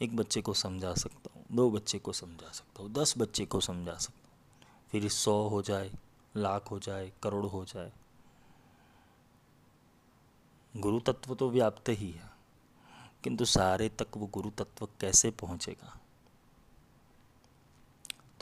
एक 0.00 0.16
बच्चे 0.16 0.40
को 0.40 0.54
समझा 0.54 0.92
सकता 0.94 1.30
हूँ, 1.34 1.44
दो 1.52 1.70
बच्चे 1.70 1.98
को 1.98 2.12
समझा 2.12 2.50
सकता 2.50 2.82
हूँ, 2.82 2.92
दस 2.92 3.14
बच्चे 3.18 3.44
को 3.46 3.60
समझा 3.60 3.94
सकता 3.94 4.18
हूँ। 4.18 4.68
फिर 4.92 5.08
सौ 5.08 5.48
हो 5.48 5.62
जाए, 5.62 5.90
लाख 6.34 6.70
हो 6.70 6.78
जाए, 6.78 7.10
करोड़ 7.22 7.46
हो 7.46 7.64
जाए। 7.64 7.92
गुरु 10.74 11.00
तत्व 11.00 11.34
तो 11.34 11.50
व्याप्त 11.50 11.88
ही 11.88 12.10
है, 12.10 12.30
किंतु 13.24 13.44
सारे 13.46 13.88
तक 13.98 14.16
वो 14.16 14.26
गुरु 14.26 14.50
तत्व 14.50 14.88
कैसे 15.00 15.30
पहुंचेगा? 15.40 15.98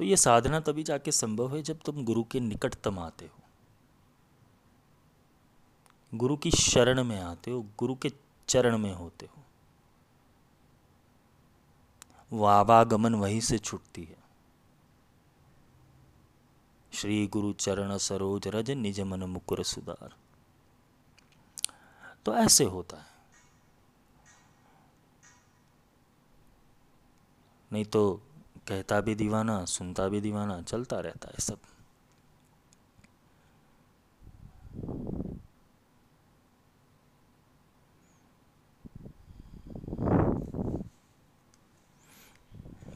तो 0.00 0.04
ये 0.04 0.16
साधना 0.16 0.60
तभी 0.60 0.82
जाके 0.82 1.12
संभव 1.12 1.56
है 1.56 1.62
जब 1.62 1.80
तुम 1.80 2.04
गुरु 2.04 2.24
के 2.24 2.40
निकटतम 2.40 2.98
आते 2.98 3.24
हो। 3.24 3.38
गुरु 6.14 6.36
की 6.36 6.50
शरण 6.50 7.04
में 7.04 7.20
आते 7.20 7.50
हो, 7.50 7.62
गुरु 7.78 7.94
के 7.94 8.12
चरण 8.48 8.78
में 8.78 8.94
होते 8.94 9.26
हो। 9.26 9.42
वो 12.32 12.44
आवागमन 12.44 13.14
वहीं 13.14 13.40
से 13.40 13.58
छुटती 13.58 14.04
है। 14.04 14.16
श्री 16.92 17.26
गुरु 17.26 17.52
चरण 17.52 17.96
सरोज 17.96 18.48
रज 18.48 18.70
निज 18.70 19.00
मन 19.00 19.22
मुकुर 19.22 19.64
सुधार। 19.64 20.16
तो 22.24 22.34
ऐसे 22.34 22.64
होता 22.64 22.96
है। 22.96 23.06
नहीं 27.72 27.84
तो 27.84 28.22
कहता 28.70 29.00
भी 29.00 29.14
दीवाना, 29.14 29.64
सुनता 29.64 30.08
भी 30.08 30.20
दीवाना, 30.20 30.62
चलता 30.62 31.00
रहता 31.00 31.28
है 31.28 31.34
सब। 31.38 31.58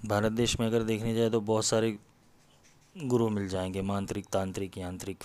भारत 0.07 0.33
देश 0.33 0.61
में 0.61 0.67
अगर 0.67 0.83
देखने 0.83 1.15
जाए 1.15 1.31
तो 1.31 1.41
बहुत 1.41 1.65
सारे 1.65 1.99
गुरु 2.97 3.29
मिल 3.29 3.49
जाएँगे, 3.49 3.83
मांत्रिक, 3.83 4.27
तांत्रिक, 4.27 4.79
यांत्रिक, 4.79 5.25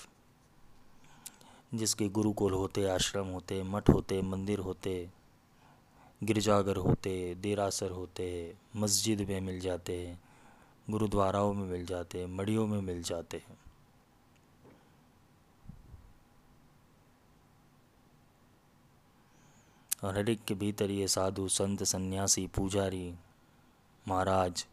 जिसके 1.74 2.10
गुरुकुल 2.10 2.54
होते, 2.54 2.88
आश्रम 2.90 3.28
होते, 3.28 3.64
मठ 3.64 3.90
होते, 3.90 4.22
मंदिर 4.22 4.60
होते, 4.60 5.10
गिरजाघर 6.24 6.78
होते, 6.78 7.36
देरासर 7.36 7.92
होते, 7.92 8.56
मस्जिद 8.76 9.22
में 9.22 9.42
मिल 9.42 9.60
जाते 9.60 10.08
हैं। 10.08 10.29
गुरुद्वाराओं 10.90 11.54
में 11.54 11.68
मिल 11.68 11.86
जाते 11.86 12.20
हैं 12.20 12.26
मड़ियों 12.26 12.68
में 12.68 12.82
मिल 12.82 13.04
जाते 13.04 13.38
हैं। 13.38 13.58
और 20.04 20.18
हर 20.18 20.30
एक 20.30 20.46
के 20.46 20.54
भीतर 20.54 20.92
ये 20.92 21.08
साधु, 21.08 21.48
संत, 21.48 21.84
सन्यासी, 21.84 22.48
पुजारी, 22.48 23.16
महाराज, 24.08 24.68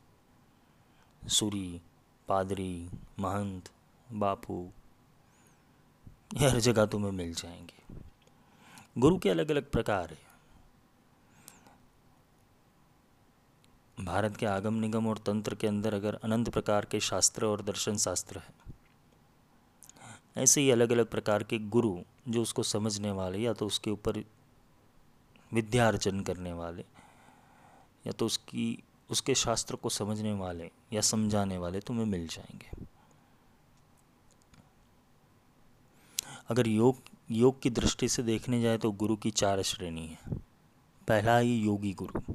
सूरी, 1.28 1.80
पादरी, 2.28 2.90
महंत, 3.18 3.70
बापू, 4.12 4.70
ये 6.34 6.50
हर 6.50 6.60
जगह 6.60 6.86
तुम्हें 6.86 7.12
मिल 7.12 7.34
जाएँगे। 7.34 7.96
गुरु 8.98 9.18
के 9.18 9.30
अलग 9.30 9.50
अलग 9.50 9.70
प्रकार 9.70 10.10
है। 10.10 10.25
भारत 14.00 14.36
के 14.36 14.46
आगम 14.46 14.74
निगम 14.74 15.06
और 15.06 15.18
तंत्र 15.18 15.54
के 15.54 15.66
अंदर 15.66 15.94
अगर 15.94 16.14
अनंत 16.14 16.48
प्रकार 16.48 16.84
के 16.84 17.00
शास्त्र 17.00 17.46
और 17.46 17.62
दर्शन 17.62 17.96
शास्त्र 17.96 18.38
है। 18.38 18.54
ऐसे 20.36 20.60
ही 20.60 20.70
अलग 20.70 20.92
अलग 20.92 21.06
प्रकार 21.06 21.42
के 21.42 21.58
गुरु 21.58 21.98
जो 22.28 22.42
उसको 22.42 22.62
समझने 22.62 23.10
वाले 23.10 23.38
या 23.38 23.52
तो 23.52 23.66
उसके 23.66 23.90
ऊपर 23.90 24.24
विद्यार्जन 25.54 26.20
करने 26.20 26.52
वाले 26.52 26.84
या 28.06 28.12
तो 28.12 28.26
उसकी, 28.26 28.82
उसके 29.10 29.34
शास्त्र 29.34 29.76
को 29.76 29.88
समझने 29.88 30.32
वाले 30.32 30.70
या 30.92 31.00
समझाने 31.00 31.58
वाले 31.58 31.80
तुम्हें 31.80 32.06
मिल 32.06 32.26
जाएँगे। 32.26 32.86
अगर 36.48 36.66
योग 36.66 36.96
योग 37.30 37.62
की 37.62 37.70
दृष्टि 37.70 38.08
से 38.08 38.22
देखने 38.22 38.62
जाए 38.62 38.78
तो 38.78 38.90
गुरु 38.90 39.16
की 39.16 39.30
चार 39.30 39.62
श्रेणी 39.62 40.06
है। 40.06 40.38
पहला 41.08 41.38
ही 41.38 41.56
योगी 41.56 41.92
गुरु। 41.92 42.34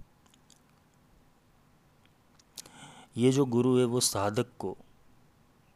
ये 3.17 3.31
जो 3.31 3.45
गुरु 3.45 3.77
है, 3.77 3.85
वो 3.85 3.99
साधक 3.99 4.45
को, 4.59 4.77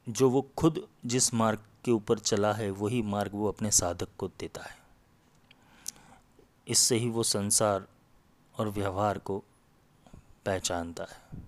जो 0.10 0.30
वो 0.30 0.50
खुद 0.58 0.88
जिस 1.06 1.34
मार्ग 1.34 1.60
के 1.86 1.92
ऊपर 1.92 2.20
चला 2.20 2.54
है, 2.54 2.72
वही 2.72 3.02
मार्ग 3.02 3.32
वो 3.34 3.48
अपने 3.48 3.72
साधक 3.72 4.08
को 4.18 4.28
देता 4.28 4.62
है। 4.62 4.78
इससे 6.68 6.98
ही 6.98 7.10
वो 7.10 7.24
संसार 7.24 7.88
और 8.60 8.68
व्यवहार 8.68 9.18
को 9.18 9.44
पहचानता 10.46 11.04
है। 11.04 11.46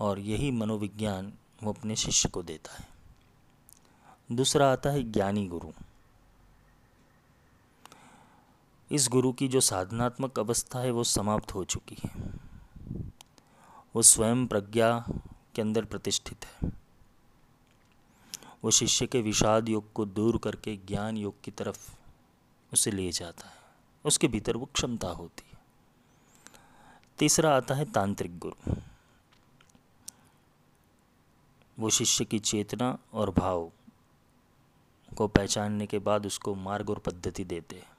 और 0.00 0.18
यही 0.18 0.50
मनोविज्ञान 0.50 1.32
वो 1.62 1.72
अपने 1.72 1.96
शिष्य 1.96 2.28
को 2.28 2.42
देता 2.42 2.72
है। 2.72 2.88
दूसरा 4.32 4.72
आता 4.72 4.90
है 4.90 5.02
ज्ञानी 5.02 5.46
गुरु। 5.46 5.70
इस 8.92 9.08
गुरु 9.08 9.32
की 9.32 9.48
जो 9.48 9.60
साधनात्मक 9.60 10.38
अवस्था 10.38 10.78
है, 10.78 10.90
वो 10.90 11.04
समाप्त 11.04 11.54
हो 11.54 11.64
चुकी 11.64 11.96
है। 12.04 12.10
वो 13.96 14.02
स्वयं 14.02 14.46
प्रज्ञा 14.46 15.04
के 15.54 15.62
अंदर 15.62 15.84
प्रतिष्ठित 15.84 16.44
है। 16.44 16.72
वो 18.64 18.70
शिष्य 18.70 19.06
के 19.06 19.22
विषाद 19.22 19.68
योग 19.68 19.92
को 19.92 20.04
दूर 20.04 20.38
करके 20.38 20.76
ज्ञान 20.76 21.16
योग 21.16 21.40
की 21.42 21.50
तरफ़ 21.50 21.94
उसे 22.72 22.90
ले 22.90 23.12
जाता 23.12 23.46
है। 23.46 23.54
उसके 24.04 24.28
भीतर 24.28 24.56
वो 24.56 24.68
क्षमता 24.74 25.08
होती 25.08 25.50
है। 25.52 25.58
तीसरा 27.18 27.56
आता 27.56 27.74
है 27.74 27.84
तांत्रिक 27.84 28.38
गुरु। 28.38 28.74
वो 31.78 31.90
शिष्य 31.90 32.24
की 32.24 32.38
चेतना 32.38 32.98
और 33.12 33.30
भाव 33.30 33.72
को 35.16 35.28
पहचानने 35.28 35.86
के 35.86 35.98
बाद 35.98 36.26
उसको 36.26 36.54
मार्ग 36.54 36.90
और 36.90 36.98
पद्धति 36.98 37.44
देते 37.44 37.76
हैं। 37.76 37.92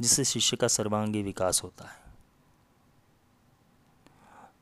जिससे 0.00 0.24
शिष्य 0.24 0.56
का 0.56 0.68
सर्वांगी 0.68 1.22
विकास 1.22 1.62
होता 1.62 1.84
है। 1.84 2.02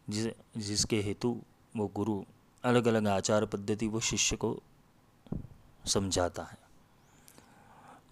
जिस, 0.08 0.32
जिसके 0.56 1.02
हेतु 1.02 1.42
वो 1.76 1.86
गुरु 1.86 2.24
अलग 2.64 2.86
अलग 2.86 3.08
आचार 3.08 3.46
पद्धति 3.46 3.88
वो 3.88 4.00
शिष्य 4.00 4.36
को 4.36 4.62
समझाता 5.86 6.42
है। 6.42 6.58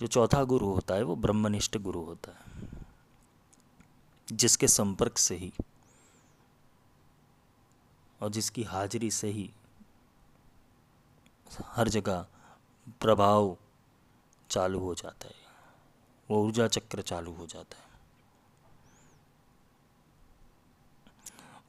जो 0.01 0.07
चौथा 0.07 0.45
गुरु 0.45 0.67
होता 0.67 0.95
है, 0.95 1.03
वो 1.03 1.17
ब्रह्मनिष्ठ 1.17 1.77
गुरु 1.77 2.01
होता 2.01 2.33
है, 2.33 2.69
जिसके 4.33 4.69
संपर्क 4.69 5.19
से 5.19 5.37
ही 5.37 5.53
और 8.23 8.31
जिसकी 8.31 8.63
हाजिरी 8.63 9.11
से 9.11 9.29
ही 9.29 9.51
हर 11.63 11.89
जगह 11.89 12.27
प्रभाव 13.01 13.57
चालू 14.51 14.79
हो 14.79 14.95
जाता 14.95 15.27
है। 15.27 15.48
वो 16.31 16.45
ऊर्जा 16.45 16.69
चक्र 16.69 17.03
चालू 17.03 17.33
हो 17.33 17.47
जाता 17.47 17.77
है। 17.77 17.89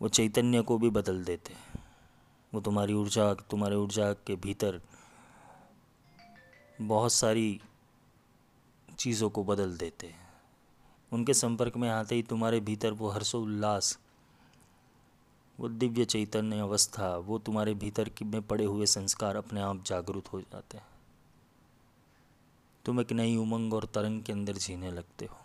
वो 0.02 0.08
चैतन्य 0.08 0.62
को 0.62 0.78
भी 0.78 0.90
बदल 0.90 1.24
देते 1.24 1.54
हैं। 1.54 1.86
वो 2.54 2.62
तुम्हारी 2.62 2.94
ऊर्जा, 2.94 3.34
तुम्हारे 3.34 3.76
ऊर्जा 3.76 4.14
के 4.14 4.36
भीतर 4.36 4.82
बहुत 6.82 7.14
सारी 7.14 7.62
चीज़ों 9.00 9.30
को 9.30 9.44
बदल 9.44 9.78
देते 9.78 10.08
हैं। 10.08 10.30
उनके 11.12 11.34
संपर्क 11.34 11.78
में 11.78 11.90
आते 11.90 12.16
ही 12.16 12.24
तुम्हारे 12.24 12.60
भीतर 12.60 12.92
वो 12.92 13.10
हर्षोल्लास, 13.10 14.00
वो 15.60 15.70
दिव्य 15.70 16.06
चैतन्य 16.06 16.60
अवस्था, 16.60 17.18
वो 17.18 17.40
तुम्हारे 17.40 17.74
भीतर 17.74 18.12
में 18.24 18.42
पड़े 18.42 18.66
हुए 18.66 18.86
संस्कार 18.86 19.36
अपने 19.36 19.62
आप 19.62 19.84
जागरूक 19.84 20.28
हो 20.28 20.42
जाते 20.42 20.78
हैं। 20.78 20.99
तुम 22.90 23.02
एक 23.02 23.12
नई 23.12 23.38
उमंग 23.38 23.74
और 23.74 23.86
तरंग 23.86 24.24
के 24.24 24.32
अंदर 24.32 24.54
जीने 24.54 24.92
लगते 24.92 25.26
हो। 25.26 25.38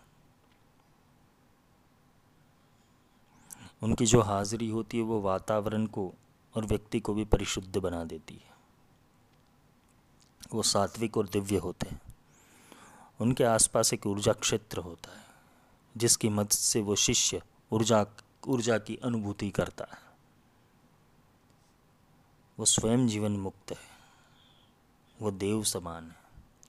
उनकी 3.83 4.07
जो 4.07 4.21
हाजिरी 4.21 4.69
होती 4.69 4.97
है, 4.97 5.03
वो 5.03 5.21
वातावरण 5.21 5.87
को 5.87 6.15
और 6.57 6.67
व्यक्ति 6.67 7.01
को 7.01 7.15
भी 7.15 7.25
परिशुद्ध 7.25 7.77
बना 7.77 8.05
देती 8.05 8.35
है। 8.35 8.51
वो 10.53 10.63
सात्विक 10.63 11.17
और 11.17 11.29
दिव्य 11.29 11.57
होते 11.57 11.89
हैं। 11.89 12.03
उनके 13.21 13.45
आसपास 13.45 13.95
एक 13.95 14.07
ऊर्जा 14.07 14.33
क्षेत्र 14.33 14.79
होता 14.79 15.19
है, 15.19 15.27
जिसकी 15.97 16.29
मदद 16.29 16.51
से 16.51 16.83
वो 16.83 16.97
शिष्य 16.97 17.43
ऊर्जा 17.73 18.07
ऊर्जा 18.49 18.79
की 18.79 18.97
अनुभूति 18.97 19.51
करता 19.51 19.85
है। 19.85 20.17
वो 22.59 22.65
स्वयं 22.65 23.07
जीवन 23.07 23.33
मुक्त 23.33 23.71
है। 23.71 23.89
वो 25.23 25.31
देव 25.31 25.65
समान 25.65 26.11
है। 26.11 26.24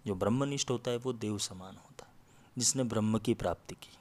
जो 0.06 0.15
ब्रह्मनिष्ठ 0.15 0.70
होता 0.72 0.91
है 0.91 0.98
वो 0.98 1.13
देव 1.13 1.38
समान 1.38 1.76
होता 1.76 2.06
है, 2.06 2.13
जिसने 2.58 2.84
ब्रह्म 2.84 3.20
की 3.20 3.34
प्राप्ति 3.34 3.76
की। 3.76 3.98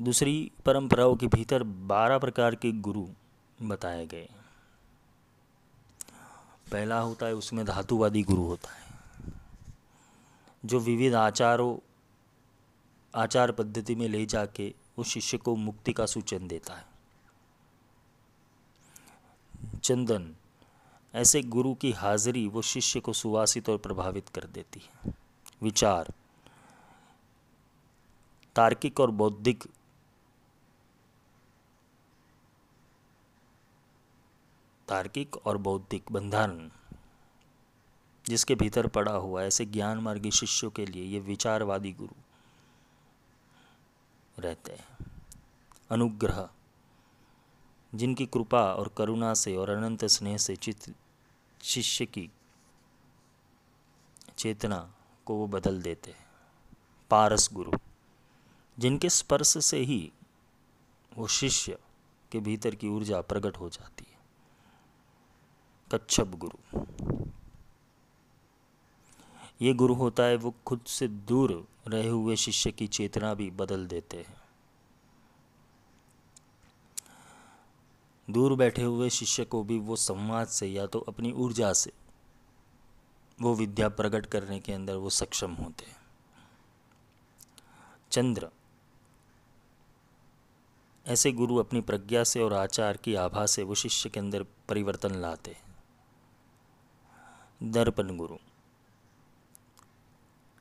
दूसरी 0.00 0.52
परंपराओं 0.64 1.16
के 1.16 1.26
भीतर 1.26 1.62
बारह 1.62 2.18
प्रकार 2.18 2.54
के 2.54 2.72
गुरु 2.72 3.06
बताए 3.62 4.06
गए 4.06 4.28
पहला 6.72 7.00
होता 7.00 7.26
है, 7.26 7.34
उसमें 7.34 7.64
धातुवादी 7.66 8.22
गुरु 8.22 8.42
होता 8.42 8.70
है, 8.70 8.82
जो 10.64 10.80
विविध 10.80 11.14
आचारों, 11.14 11.76
आचार 13.14 13.52
पद्धति 13.52 13.94
में 13.94 14.08
ले 14.08 14.24
जाके 14.26 14.72
उस 14.98 15.08
शिष्य 15.08 15.38
को 15.38 15.54
मुक्ति 15.56 15.92
का 15.92 16.06
सूचन 16.06 16.48
देता 16.48 16.74
है। 16.74 16.86
चंदन 19.82 20.34
ऐसे 21.14 21.42
गुरु 21.42 21.74
की 21.74 21.92
हाजिरी 21.92 22.48
वो 22.48 22.62
शिष्य 22.62 23.00
को 23.00 23.12
सुवासित 23.12 23.68
और 23.68 23.78
प्रभावित 23.78 24.28
कर 24.28 24.44
देती 24.44 24.80
है। 24.80 25.14
विचार। 25.62 26.12
तार्किक 28.56 29.00
और 29.00 29.10
बौद्धिक 29.10 29.64
तार्किक 34.88 35.36
और 35.36 35.56
बौद्धिक 35.56 36.12
बंधन 36.12 36.70
जिसके 38.26 38.54
भीतर 38.54 38.86
पड़ा 38.86 39.12
हुआ, 39.12 39.42
ऐसे 39.42 39.64
ज्ञान 39.64 39.98
मार्गी 39.98 40.30
शिष्यों 40.30 40.70
के 40.70 40.86
लिए 40.86 41.04
ये 41.04 41.20
विचारवादी 41.20 41.92
गुरु 41.92 42.14
रहते 44.42 44.72
हैं। 44.72 45.06
अनुग्रह। 45.90 46.48
जिनकी 47.94 48.26
कृपा 48.26 48.74
और 48.74 48.94
करुणा 48.96 49.34
से 49.34 49.56
और 49.56 49.70
अनंत 49.70 50.04
स्नेह 50.04 50.36
से 50.36 50.56
चित 50.56 50.94
शिष्य 51.64 52.06
की 52.06 52.30
चेतना 54.38 54.94
को 55.26 55.34
वो 55.34 55.46
बदल 55.46 55.80
देते 55.82 56.10
हैं। 56.10 56.26
पारस 57.10 57.48
गुरु, 57.52 57.72
जिनके 58.78 59.08
स्पर्श 59.08 59.64
से 59.64 59.78
ही 59.78 60.12
वो 61.16 61.26
शिष्य 61.26 61.78
के 62.32 62.40
भीतर 62.40 62.74
की 62.74 62.88
ऊर्जा 62.88 63.20
प्रकट 63.20 63.56
हो 63.56 63.68
जाती 63.68 64.04
है। 64.10 64.18
कच्छप 65.92 66.34
गुरु, 66.36 66.80
ये 69.62 69.74
गुरु 69.74 69.94
होता 69.94 70.22
है 70.22 70.36
वो 70.36 70.54
खुद 70.66 70.84
से 70.86 71.08
दूर 71.08 71.66
रहे 71.88 72.08
हुए 72.08 72.36
शिष्य 72.36 72.70
की 72.72 72.86
चेतना 72.86 73.34
भी 73.34 73.50
बदल 73.50 73.86
देते 73.86 74.16
हैं। 74.16 74.43
दूर 78.30 78.54
बैठे 78.54 78.82
हुए 78.82 79.10
शिष्य 79.10 79.44
को 79.44 79.62
भी 79.62 79.78
वो 79.78 79.96
संवाद 79.96 80.46
से 80.46 80.66
या 80.66 80.86
तो 80.86 80.98
अपनी 80.98 81.32
ऊर्जा 81.32 81.72
से 81.72 81.92
वो 83.40 83.54
विद्या 83.54 83.88
प्रकट 83.88 84.26
करने 84.26 84.60
के 84.60 84.72
अंदर 84.72 84.94
वो 84.94 85.10
सक्षम 85.10 85.52
होते 85.52 85.84
हैं। 85.84 85.96
चंद्र। 88.10 88.48
ऐसे 91.06 91.32
गुरु 91.32 91.56
अपनी 91.56 91.80
प्रज्ञा 91.80 92.24
से 92.24 92.40
और 92.40 92.52
आचार 92.52 92.96
की 92.96 93.14
आभा 93.14 93.46
से 93.46 93.62
वो 93.62 93.74
शिष्य 93.74 94.08
के 94.08 94.20
अंदर 94.20 94.42
परिवर्तन 94.42 95.14
लाते 95.14 95.50
हैं। 95.50 95.64
दर्पण 97.72 98.16
गुरु। 98.16 98.36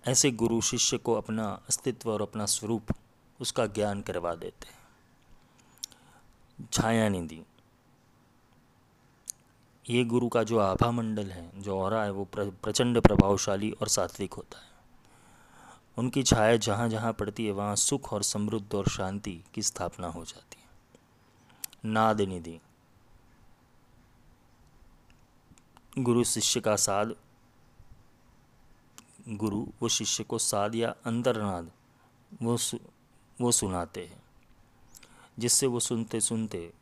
ऐसे 0.08 0.32
गुरु 0.32 0.62
शिष्य 0.62 0.98
को 0.98 1.14
अपना 1.14 1.64
अस्तित्व 1.68 2.12
और 2.12 2.22
अपना 2.22 2.46
स्वरूप 2.46 2.88
उसका 3.42 3.66
ज्ञान 3.66 4.02
करवा 4.02 4.36
देते 4.36 4.68
हैं। 4.68 4.84
छाया 6.74 7.10
निधि 7.10 7.44
ये 9.90 10.04
गुरु 10.04 10.30
का 10.30 10.44
जो 10.44 10.60
आभा 10.60 10.92
मंडल 10.92 11.32
है 11.32 11.62
जो 11.62 11.80
और 11.80 11.94
है 11.94 12.12
वो 12.12 12.28
प्रचंड 12.36 13.02
प्रभावशाली 13.02 13.72
और 13.72 13.88
सात्विक 13.88 14.34
होता 14.34 14.58
है। 14.58 14.72
उनकी 15.98 16.24
छाया 16.24 16.58
जहाँ 16.58 16.90
जहाँ 16.90 17.14
पड़ती 17.14 17.46
है 17.46 17.52
वहाँ 17.52 17.76
सुख 17.76 18.14
और 18.14 18.24
समृद्ध 18.24 18.76
और 18.76 18.88
शांति 18.88 19.44
की 19.54 19.62
स्थापना 19.62 20.08
हो 20.08 20.26
जाती 20.26 20.58
है। 20.62 21.92
नाद 21.92 22.22
निधि 22.22 22.60
गुरु 26.00 26.24
शिष्य 26.24 26.60
का 26.60 26.76
साध 26.76 27.16
गुरु 29.30 29.66
वो 29.82 29.88
शिष्य 29.88 30.24
को 30.24 30.38
साध 30.38 30.76
या 30.76 30.96
अंतरनाद 31.06 31.72
वो 32.42 32.58
सु, 32.58 32.78
वो 33.42 33.52
सुनाते 33.52 34.02
हैं 34.02 34.24
जिससे 35.40 35.68
वो 35.68 35.80
सुनते 35.80 36.20
सुनते 36.22 36.74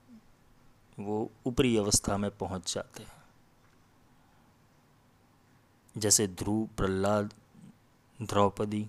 वो 1.05 1.31
ऊपरी 1.45 1.77
अवस्था 1.77 2.17
में 2.17 2.37
पहुँच 2.37 2.73
जाते 2.73 3.03
हैं। 3.03 3.23
जैसे 5.97 6.27
ध्रुव, 6.27 6.67
प्रहलाद, 6.77 7.33
द्रौपदी, 8.21 8.87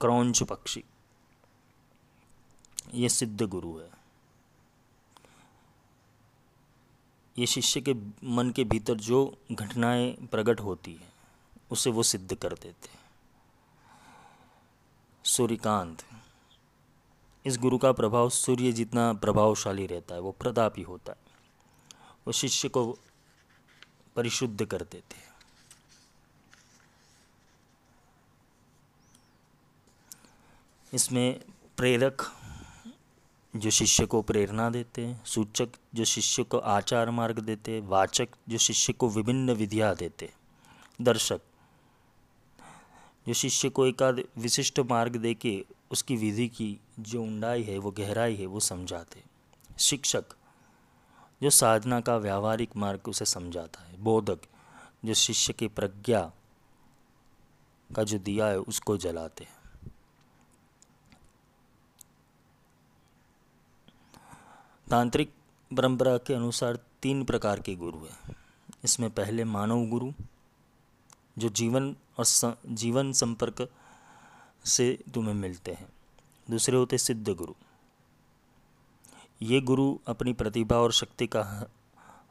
क्रौंच 0.00 0.42
पक्षी। 0.42 0.84
ये 2.94 3.08
सिद्ध 3.08 3.42
गुरु 3.42 3.78
है। 3.78 3.90
ये 7.38 7.46
शिष्य 7.46 7.80
के 7.80 7.94
मन 8.24 8.50
के 8.50 8.64
भीतर 8.64 8.94
जो 8.94 9.38
घटनाएँ 9.52 10.12
प्रकट 10.12 10.60
होती 10.60 10.94
है, 10.94 11.12
उसे 11.70 11.90
वो 11.90 12.02
सिद्ध 12.02 12.34
कर 12.34 12.52
देते 12.52 12.88
हैं। 12.88 13.00
सूर्यकांत 15.24 16.02
इस 17.46 17.58
गुरु 17.58 17.78
का 17.78 17.92
प्रभाव 17.92 18.30
सूर्य 18.30 18.72
जितना 18.72 19.12
प्रभावशाली 19.12 19.86
रहता 19.86 20.14
है, 20.14 20.20
वो 20.20 20.32
प्रतापी 20.32 20.82
होता 20.82 21.12
है। 21.12 21.18
वो 22.26 22.32
शिष्य 22.32 22.68
को 22.68 22.98
परिशुद्ध 24.16 24.64
कर 24.64 24.82
देते 24.82 25.16
हैं। 25.16 25.30
इसमें 30.92 31.40
प्रेरक 31.76 32.22
जो 33.56 33.70
शिष्य 33.70 34.06
को 34.06 34.22
प्रेरणा 34.22 34.70
देते 34.70 35.06
हैं, 35.06 35.24
सूचक 35.24 35.68
जो 35.94 36.04
शिष्य 36.04 36.42
को 36.42 36.58
आचार 36.58 37.10
मार्ग 37.10 37.38
देते 37.38 37.72
हैं, 37.72 37.80
वाचक 37.80 38.28
जो 38.48 38.58
शिष्य 38.58 38.92
को 38.92 39.08
विभिन्न 39.08 39.52
विधियाँ 39.52 39.94
देते 39.96 40.30
दर्शक 41.00 41.40
जो 43.26 43.34
शिष्य 43.34 43.68
को 43.68 43.86
एक 43.86 44.28
विशिष्ट 44.38 44.80
मार्ग 44.80 45.16
दे 45.16 45.34
के 45.34 45.64
उसकी 45.90 46.16
विधि 46.16 46.48
की 46.48 46.80
जो 47.02 47.22
ऊंडाई 47.22 47.62
है, 47.62 47.78
वो 47.78 47.90
गहराई 47.90 48.36
है, 48.36 48.46
वो 48.46 48.60
समझाते 48.60 49.22
शिक्षक 49.78 50.24
जो 51.42 51.50
साधना 51.50 52.00
का 52.00 52.16
व्यावहारिक 52.16 52.76
मार्ग 52.76 53.00
उसे 53.08 53.24
समझाता 53.24 53.80
है। 53.80 54.02
बोधक 54.02 54.38
जो 55.04 55.14
शिष्य 55.14 55.52
की 55.52 55.68
प्रज्ञा 55.68 56.32
का 57.96 58.02
जो 58.02 58.18
दिया 58.18 58.46
है, 58.46 58.58
उसको 58.58 58.96
जलाते 58.96 59.44
हैं। 59.44 59.60
तांत्रिक 64.90 65.34
परंपरा 65.76 66.18
के 66.18 66.34
अनुसार 66.34 66.78
तीन 67.02 67.24
प्रकार 67.24 67.60
के 67.60 67.74
गुरु 67.74 67.98
हैं। 67.98 68.36
इसमें 68.84 69.10
पहले 69.10 69.44
मानव 69.44 69.86
गुरु, 69.86 70.12
जो 71.38 71.48
जीवन 71.48 71.96
और 72.18 72.56
जीवन 72.66 73.12
संपर्क 73.12 73.72
से 74.64 75.04
तुम्हें 75.14 75.34
मिलते 75.34 75.72
हैं। 75.72 75.88
दूसरे 76.50 76.76
होते 76.76 76.98
सिद्ध 76.98 77.28
गुरु। 77.28 77.54
ये 79.42 79.60
गुरु 79.60 79.98
अपनी 80.06 80.32
प्रतिभा 80.32 80.76
और 80.76 80.92
शक्ति 80.92 81.26
का 81.26 81.70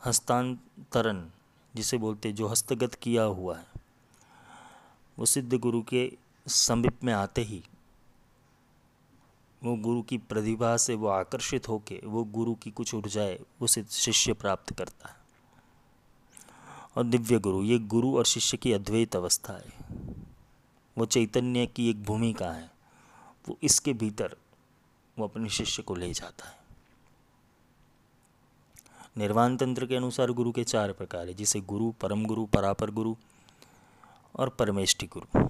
हस्तांतरण, 0.05 1.29
जिसे 1.75 1.97
बोलते 1.97 2.31
जो 2.31 2.47
हस्तगत 2.47 2.93
किया 2.93 3.23
हुआ 3.23 3.57
है, 3.57 3.67
वो 5.19 5.25
सिद्ध 5.25 5.53
गुरु 5.53 5.81
के 5.81 6.17
समीप 6.47 7.03
में 7.03 7.13
आते 7.13 7.41
ही, 7.41 7.63
वो 9.63 9.75
गुरु 9.75 10.01
की 10.01 10.17
प्रतिभा 10.17 10.77
से 10.77 10.95
वो 10.95 11.07
आकर्षित 11.07 11.69
होके, 11.69 12.01
वो 12.05 12.23
गुरु 12.23 12.55
की 12.55 12.71
कुछ 12.71 12.93
ऊर्जाएँ 12.93 13.39
उसे 13.61 13.83
शिष्य 13.83 14.33
प्राप्त 14.33 14.73
करता 14.73 15.09
है। 15.09 15.15
और 16.97 17.03
दिव्य 17.03 17.39
गुरु, 17.39 17.63
ये 17.63 17.79
गुरु 17.79 18.17
और 18.17 18.25
शिष्य 18.25 18.57
की 18.57 18.73
अद्वैत 18.73 19.15
अवस्था 19.15 19.53
है। 19.53 19.73
वो 20.97 21.05
चैतन्य 21.05 21.65
की 21.65 21.89
एक 21.89 22.03
भूमिका 22.03 22.51
है। 22.51 22.78
वो 23.49 23.57
इसके 23.63 23.93
भीतर 23.93 24.35
वो 25.17 25.27
अपने 25.27 25.49
शिष्य 25.49 25.83
को 25.83 25.95
ले 25.95 26.13
जाता 26.13 26.49
है। 26.49 26.57
निर्वाण 29.17 29.55
तंत्र 29.57 29.85
के 29.85 29.95
अनुसार 29.95 30.31
गुरु 30.31 30.51
के 30.51 30.63
चार 30.63 30.91
प्रकार 30.91 31.27
है, 31.27 31.33
जिसे 31.33 31.61
गुरु, 31.61 31.91
परम 31.91 32.25
गुरु, 32.25 32.45
परापर 32.45 32.91
गुरु 32.91 33.15
और 34.35 34.49
परमेष्टि 34.49 35.07
गुरु। 35.07 35.43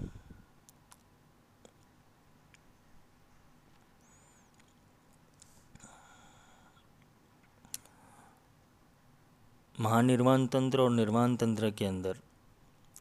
महानिर्वाण 9.80 10.48
तंत्र 10.48 10.82
और 10.82 10.92
निर्वाण 10.92 11.36
तंत्र 11.36 11.70
के 11.72 11.86
अंदर 11.86 12.18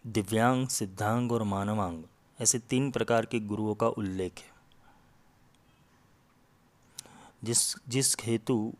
दिव्यांग, 0.07 0.68
सिद्धांग 0.68 1.32
और 1.32 1.42
मानवांग, 1.42 2.03
ऐसे 2.40 2.59
तीन 2.59 2.90
प्रकार 2.90 3.26
के 3.26 3.40
गुरुओं 3.40 3.74
का 3.74 3.88
उल्लेख 3.88 4.38
है। 4.38 4.57
जिस 7.45 7.76
जिस 7.89 8.16
हेतु 8.20 8.72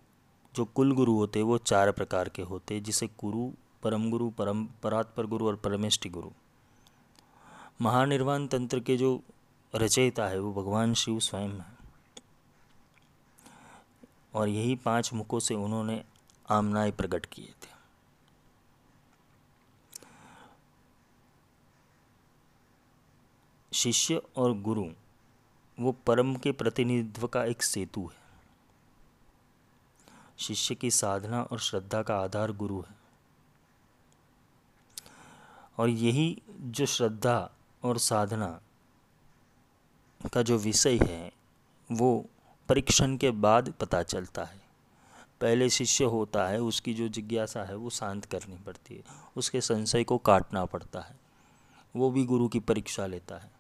जो 0.55 0.65
कुल 0.65 0.93
गुरु 0.93 1.15
होते, 1.15 1.43
वो 1.43 1.59
चार 1.59 1.93
प्रकार 1.93 2.29
के 2.29 2.43
होते, 2.43 2.81
जिसे 2.81 3.07
गुरु 3.07 3.53
परम 3.83 4.11
गुरु, 4.11 4.31
परम, 4.31 4.67
परात्पर 4.67 5.27
गुरु 5.27 5.47
और 5.47 5.57
परमेष्टि 5.57 6.09
गुरु। 6.09 6.31
महानिर्वाण 7.83 8.47
तंत्र 8.47 8.81
के 8.81 8.97
जो 8.97 9.23
रचयिता 9.75 10.29
है, 10.29 10.39
वो 10.39 10.53
भगवान 10.53 10.95
शिव 10.95 11.19
स्वयं 11.19 11.51
है। 11.51 11.79
और 14.35 14.49
यही 14.49 14.77
पाँच 14.77 15.13
मुखों 15.13 15.41
से 15.41 15.55
उन्होंने 15.55 16.05
आमनाएँ 16.51 16.91
प्रकट 16.91 17.27
किए 17.27 17.55
थे। 17.63 17.79
शिष्य 23.73 24.23
और 24.37 24.61
गुरु, 24.61 24.91
वो 25.81 25.93
परम 25.93 26.37
के 26.37 26.53
प्रतिनिधित्व 26.53 27.27
का 27.27 27.45
एक 27.45 27.63
सेतु 27.63 28.11
है। 28.15 28.28
शिष्य 30.39 30.75
की 30.75 30.91
साधना 30.91 31.43
और 31.43 31.61
श्रद्धा 31.61 32.03
का 32.03 32.19
आधार 32.19 32.53
गुरु 32.53 32.81
है। 32.81 32.99
और 35.79 35.89
यही 35.89 36.43
जो 36.51 36.87
श्रद्धा 36.87 37.51
और 37.83 37.99
साधना 37.99 38.61
का 40.35 40.43
जो 40.43 40.59
विषय 40.59 40.99
है, 40.99 41.33
वो 41.93 42.27
परीक्षण 42.69 43.17
के 43.17 43.31
बाद 43.31 43.75
पता 43.81 44.03
चलता 44.03 44.45
है। 44.45 44.59
पहले 45.41 45.71
शिष्य 45.71 46.05
होता 46.05 46.49
है, 46.49 46.61
उसकी 46.61 46.95
जो 46.95 47.09
जिज्ञासा 47.09 47.65
है, 47.65 47.77
वो 47.77 47.91
शांत 47.91 48.25
करनी 48.25 48.57
पड़ती 48.57 48.95
है। 48.95 49.05
उसके 49.37 49.61
संशय 49.61 50.05
को 50.05 50.19
काटना 50.19 50.65
पड़ता 50.65 51.01
है। 51.01 51.17
वो 51.97 52.11
भी 52.11 52.25
गुरु 52.25 52.49
की 52.49 52.61
परीक्षा 52.61 53.07
लेता 53.07 53.39
है। 53.39 53.51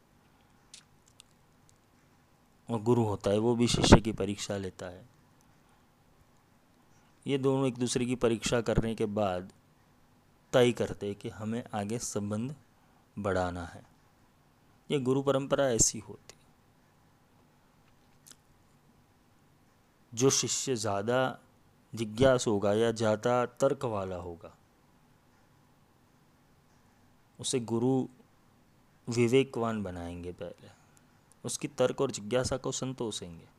और 2.71 2.83
गुरु 2.83 3.05
होता 3.05 3.31
है, 3.31 3.39
वो 3.39 3.57
भी 3.57 3.69
शिष्य 3.69 4.01
की 4.01 4.13
परीक्षा 4.13 4.57
लेता 4.57 4.87
है। 4.87 5.18
ये 7.27 7.39
दोनों 7.39 7.67
एक 7.67 7.79
दूसरे 7.79 8.05
की 8.07 8.15
परीक्षा 8.15 8.61
करने 8.61 8.95
के 8.95 9.07
बाद 9.07 9.53
तय 10.53 10.73
करते 10.73 11.13
कि 11.15 11.29
हमें 11.29 11.63
आगे 11.75 11.99
संबंध 11.99 12.55
बढ़ाना 13.17 13.65
है। 13.65 13.83
ये 14.91 14.99
गुरु 15.01 15.23
परंपरा 15.23 15.69
ऐसी 15.71 15.99
होती 15.99 16.37
जो 20.13 20.31
शिष्य 20.31 20.75
ज़्यादा 20.77 21.39
जिज्ञास 21.93 22.47
होगा 22.47 22.73
या 22.73 22.91
ज़्यादा 22.93 23.45
तर्क 23.61 23.85
वाला 23.85 24.17
होगा, 24.17 24.55
उसे 27.39 27.61
गुरु 27.61 27.93
विवेकवान 29.09 29.83
बनाएँगे 29.83 30.33
पहले। 30.33 30.71
उसकी 31.45 31.69
तर्क 31.69 32.01
और 32.01 32.11
जिज्ञासा 32.11 32.57
को 32.57 32.73
संतोषेंगे। 32.73 33.58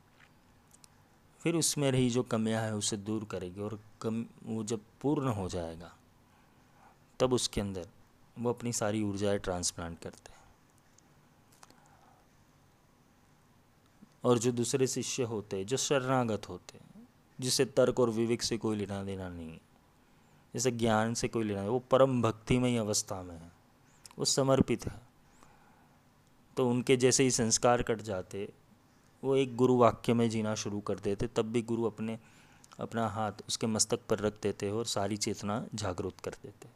फिर 1.40 1.54
उसमें 1.54 1.90
रही 1.90 2.10
जो 2.10 2.22
कमियाँ 2.22 2.62
है, 2.62 2.74
उसे 2.74 2.96
दूर 2.96 3.24
करेगी 3.24 3.60
और 3.60 3.80
कम, 4.02 4.26
वो 4.42 4.64
जब 4.64 4.80
पूर्ण 5.00 5.28
हो 5.28 5.48
जाएगा, 5.48 5.92
तब 7.20 7.32
उसके 7.32 7.60
अंदर 7.60 7.88
वो 8.38 8.50
अपनी 8.50 8.72
सारी 8.72 9.02
ऊर्जाएँ 9.02 9.38
ट्रांसप्लांट 9.38 10.00
करते 10.00 10.32
हैं। 10.32 10.40
और 14.24 14.38
जो 14.38 14.52
दूसरे 14.52 14.86
शिष्य 14.86 15.22
होते 15.22 15.56
हैं, 15.56 15.66
जो 15.66 15.76
शरणागत 15.76 16.48
होते 16.48 16.78
हैं, 16.78 17.08
जिसे 17.40 17.64
तर्क 17.64 18.00
और 18.00 18.10
विवेक 18.10 18.42
से 18.42 18.58
कोई 18.58 18.76
लेना 18.76 19.04
देना 19.04 19.28
नहीं 19.28 19.50
है 19.50 19.60
जैसे 20.54 20.70
ज्ञान 20.70 21.14
से 21.14 21.28
कोई 21.28 21.44
लेना, 21.44 21.62
वो 21.62 21.78
परम 21.78 22.22
भक्तिमय 22.22 22.76
अवस्था 22.76 23.22
में 23.22 23.38
है, 23.38 23.52
वो 24.18 24.24
समर्पित 24.24 24.86
है। 24.86 25.00
तो 26.56 26.70
उनके 26.70 26.96
जैसे 26.96 27.22
ही 27.22 27.30
संस्कार 27.30 27.82
कट 27.82 28.00
जाते 28.00 28.52
वो 29.24 29.36
एक 29.36 29.56
गुरु 29.56 29.76
वाक्य 29.76 30.14
में 30.14 30.30
जीना 30.30 30.54
शुरू 30.54 30.80
कर 30.80 30.98
देते, 30.98 31.26
तब 31.26 31.42
भी 31.42 31.62
गुरु 31.62 31.84
अपने, 31.84 32.18
अपना 32.80 33.08
हाथ 33.08 33.32
उसके 33.48 33.66
मस्तक 33.66 34.00
पर 34.08 34.18
रख 34.18 34.40
देते 34.42 34.70
और 34.70 34.86
सारी 34.86 35.16
चेतना 35.16 35.66
जागृत 35.74 36.20
कर 36.20 36.30
देते। 36.30 36.68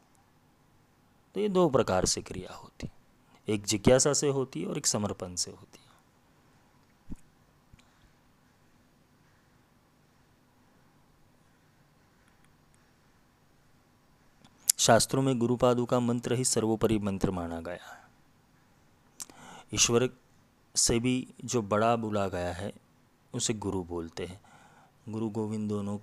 तो 1.35 1.41
ये 1.41 1.49
दो 1.49 1.69
प्रकार 1.69 2.05
से 2.05 2.21
क्रिया 2.21 2.55
होती, 2.55 2.89
एक 3.47 3.65
जिज्ञासा 3.65 4.13
से 4.13 4.29
होती 4.29 4.61
है 4.61 4.67
और 4.67 4.77
एक 4.77 4.87
समर्पण 4.87 5.35
से 5.35 5.51
होती। 5.51 5.79
है 5.79 5.85
शास्त्रों 14.77 15.21
में 15.21 15.37
गुरुपादु 15.39 15.85
का 15.85 15.99
मंत्र 15.99 16.33
ही 16.33 16.45
सर्वोपरि 16.45 16.97
मंत्र 16.99 17.31
माना 17.31 17.59
गया 17.61 17.93
है। 17.93 18.03
ईश्वर 19.73 20.09
से 20.75 20.99
भी 20.99 21.33
जो 21.45 21.61
बड़ा 21.61 21.95
बुला 21.95 22.27
गया 22.27 22.53
है, 22.53 22.73
उसे 23.33 23.53
गुरु 23.53 23.83
बोलते 23.83 24.25
हैं। 24.25 24.41
गुरु 25.09 25.29
गोविंद 25.29 25.69
दोनों 25.69 25.97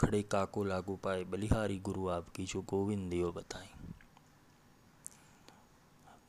खड़े 0.00 0.22
काको 0.22 0.64
लागू 0.64 0.96
पाए, 0.96 1.24
बलिहारी 1.24 1.78
गुरु 1.78 2.08
आपकी 2.08 2.44
जो 2.44 2.62
गोविंद 2.62 3.10
देव 3.10 3.32
बताए 3.32 3.68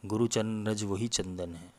गुरु 0.05 0.29
रज 0.37 0.83
वही 0.83 1.07
चंदन 1.07 1.55
है। 1.55 1.73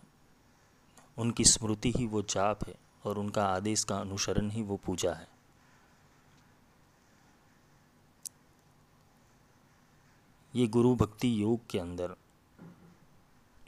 उनकी 1.18 1.44
स्मृति 1.44 1.92
ही 1.96 2.06
वो 2.06 2.22
जाप 2.22 2.68
है 2.68 2.74
और 3.04 3.18
उनका 3.18 3.46
आदेश 3.46 3.84
का 3.84 3.96
अनुसरण 3.96 4.50
ही 4.50 4.62
वो 4.62 4.76
पूजा 4.76 5.12
है। 5.12 5.28
ये 10.54 10.66
गुरु 10.66 10.94
भक्ति 10.94 11.42
योग 11.42 11.60
के 11.70 11.78
अंदर 11.78 12.16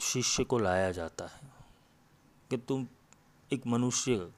शिष्य 0.00 0.44
को 0.44 0.58
लाया 0.58 0.90
जाता 0.90 1.24
है। 1.24 1.51
कि 2.52 2.58
तुम 2.58 2.86
एक 3.52 3.66
मनुष्य 3.66 4.32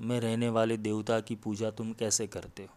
में 0.00 0.20
रहने 0.20 0.48
वाले 0.48 0.76
देवता 0.76 1.20
की 1.20 1.34
पूजा 1.36 1.70
तुम 1.70 1.92
कैसे 1.92 2.26
करते 2.26 2.62
हो? 2.62 2.74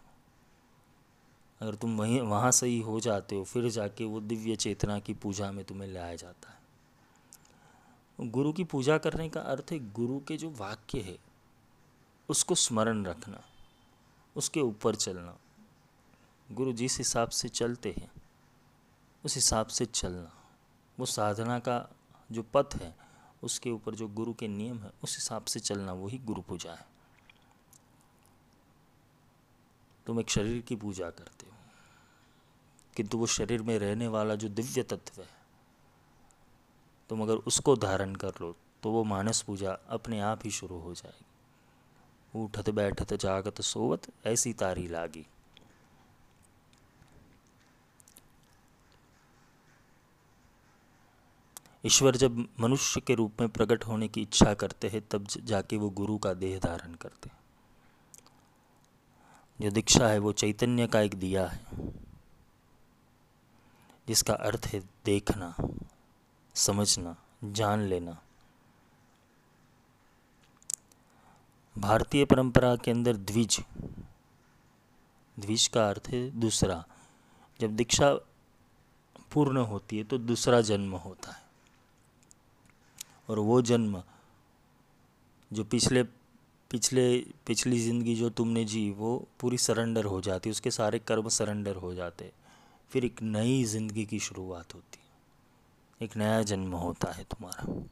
अगर 1.60 1.74
तुम 1.74 1.98
वहीं, 1.98 2.20
वहाँ 2.20 2.50
से 2.50 2.66
ही 2.66 2.80
हो 2.80 3.00
जाते 3.00 3.36
हो, 3.36 3.44
फिर 3.44 3.70
जाके 3.70 4.04
वो 4.04 4.20
दिव्य 4.20 4.56
चेतना 4.56 4.98
की 4.98 5.14
पूजा 5.14 5.52
में 5.52 5.64
तुम्हें 5.64 5.88
लाया 5.88 6.14
जाता 6.14 6.50
है। 6.50 8.30
गुरु 8.30 8.52
की 8.52 8.64
पूजा 8.64 8.98
करने 8.98 9.28
का 9.28 9.40
अर्थ 9.40 9.72
है 9.72 9.92
गुरु 9.92 10.20
के 10.20 10.36
जो 10.36 10.50
वाक्य 10.50 11.00
है, 11.00 11.18
उसको 12.28 12.54
स्मरण 12.54 13.04
रखना, 13.04 13.40
उसके 14.36 14.60
ऊपर 14.60 14.94
चलना। 14.94 15.36
गुरु 16.52 16.72
जिस 16.72 16.98
हिसाब 16.98 17.28
से 17.28 17.48
चलते 17.48 17.90
हैं, 17.90 18.12
उस 19.24 19.34
हिसाब 19.34 19.66
से 19.66 19.84
चलना। 19.84 20.32
वो 21.00 21.06
साधना 21.06 21.58
का 21.58 21.88
जो 22.32 22.44
पथ 22.54 22.74
है 22.74 23.03
उसके 23.44 23.70
ऊपर 23.70 23.94
जो 23.94 24.08
गुरु 24.10 24.32
के 24.34 24.48
नियम 24.48 24.78
है, 24.78 24.90
उस 25.04 25.16
हिसाब 25.16 25.44
से 25.44 25.60
चलना 25.60 25.92
वही 25.94 26.18
गुरु 26.24 26.42
पूजा 26.42 26.72
है। 26.72 26.86
तुम 30.06 30.20
एक 30.20 30.30
शरीर 30.30 30.60
की 30.60 30.76
पूजा 30.76 31.10
करते 31.10 31.46
हो, 31.46 31.52
किंतु 32.96 33.18
वो 33.18 33.26
शरीर 33.28 33.62
में 33.62 33.78
रहने 33.78 34.08
वाला 34.08 34.34
जो 34.34 34.48
दिव्य 34.50 34.82
तत्व 34.84 35.20
है, 35.22 35.28
तुम 37.10 37.22
अगर 37.22 37.36
उसको 37.46 37.76
धारण 37.76 38.14
कर 38.14 38.32
लो 38.40 38.54
तो 38.82 38.90
वो 38.90 39.04
मानस 39.04 39.40
पूजा 39.42 39.72
अपने 39.88 40.20
आप 40.22 40.40
ही 40.44 40.50
शुरू 40.52 40.78
हो 40.78 40.94
जाएगी। 40.94 41.24
उठत 42.34 42.70
बैठत 42.70 43.12
जागत 43.14 43.60
सोवत, 43.62 44.06
ऐसी 44.26 44.52
तारी 44.54 44.86
लागी। 44.88 45.26
ईश्वर 51.84 52.16
जब 52.16 52.38
मनुष्य 52.60 53.00
के 53.00 53.14
रूप 53.14 53.40
में 53.40 53.48
प्रकट 53.48 53.84
होने 53.84 54.08
की 54.08 54.22
इच्छा 54.22 54.54
करते 54.54 54.88
हैं, 54.88 55.00
तब 55.08 55.26
जाके 55.26 55.76
वो 55.76 55.90
गुरु 55.90 56.18
का 56.18 56.34
देह 56.34 56.58
धारण 56.58 56.94
करते 56.94 57.28
हैं। 57.28 57.38
जो 59.60 59.70
दीक्षा 59.70 60.08
है, 60.08 60.18
वो 60.18 60.32
चैतन्य 60.32 60.86
का 60.86 61.00
एक 61.00 61.14
दिया 61.14 61.46
है, 61.46 61.66
जिसका 64.08 64.34
अर्थ 64.34 64.66
है 64.66 64.80
देखना, 65.04 65.54
समझना, 66.54 67.16
जान 67.44 67.80
लेना। 67.80 68.20
भारतीय 71.76 72.24
परंपरा 72.24 72.74
के 72.76 72.90
अंदर 72.90 73.16
द्विज 73.16 73.60
द्विज 75.38 75.66
का 75.68 75.88
अर्थ 75.88 76.08
है 76.08 76.30
दूसरा। 76.30 76.84
जब 77.60 77.76
दीक्षा 77.76 78.14
पूर्ण 79.32 79.56
होती 79.56 79.98
है 79.98 80.04
तो 80.04 80.18
दूसरा 80.18 80.60
जन्म 80.60 80.94
होता 80.96 81.32
है। 81.32 81.43
और 83.28 83.38
वो 83.38 83.62
जन्म 83.62 84.02
जो 85.52 85.64
पिछले 85.64 86.02
पिछले, 86.70 87.18
पिछली 87.46 87.78
ज़िंदगी 87.78 88.14
जो 88.14 88.30
तुमने 88.30 88.64
जी, 88.64 88.90
वो 88.90 89.28
पूरी 89.40 89.58
सरेंडर 89.58 90.04
हो 90.04 90.20
जाती, 90.20 90.50
उसके 90.50 90.70
सारे 90.70 90.98
कर्म 90.98 91.28
सरेंडर 91.28 91.76
हो 91.76 91.94
जाते। 91.94 92.30
फिर 92.90 93.04
एक 93.04 93.22
नई 93.22 93.64
ज़िंदगी 93.64 94.04
की 94.04 94.18
शुरुआत 94.18 94.74
होती। 94.74 94.98
एक 96.04 96.16
नया 96.16 96.42
जन्म 96.42 96.72
होता 96.72 97.12
है 97.12 97.24
तुम्हारा। 97.24 97.82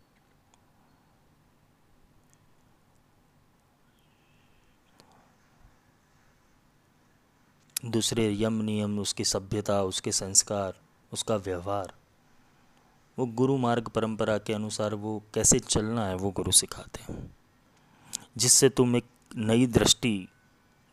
दूसरे 7.90 8.32
यम 8.32 8.60
नियम, 8.62 8.98
उसकी 8.98 9.24
सभ्यता, 9.24 9.82
उसके 9.82 10.12
संस्कार, 10.12 10.74
उसका 11.12 11.36
व्यवहार 11.36 11.92
वो 13.18 13.26
गुरु 13.26 13.56
मार्ग 13.56 13.88
परंपरा 13.88 14.38
के 14.38 14.52
अनुसार 14.52 14.94
वो 14.94 15.22
कैसे 15.34 15.58
चलना 15.58 16.06
है 16.06 16.14
वो 16.14 16.30
गुरु 16.30 16.52
सिखाते 16.52 17.12
हैं। 17.12 17.36
जिससे 18.36 18.68
तुम 18.68 18.96
एक 18.96 19.04
नई 19.36 19.66
दृष्टि 19.66 20.28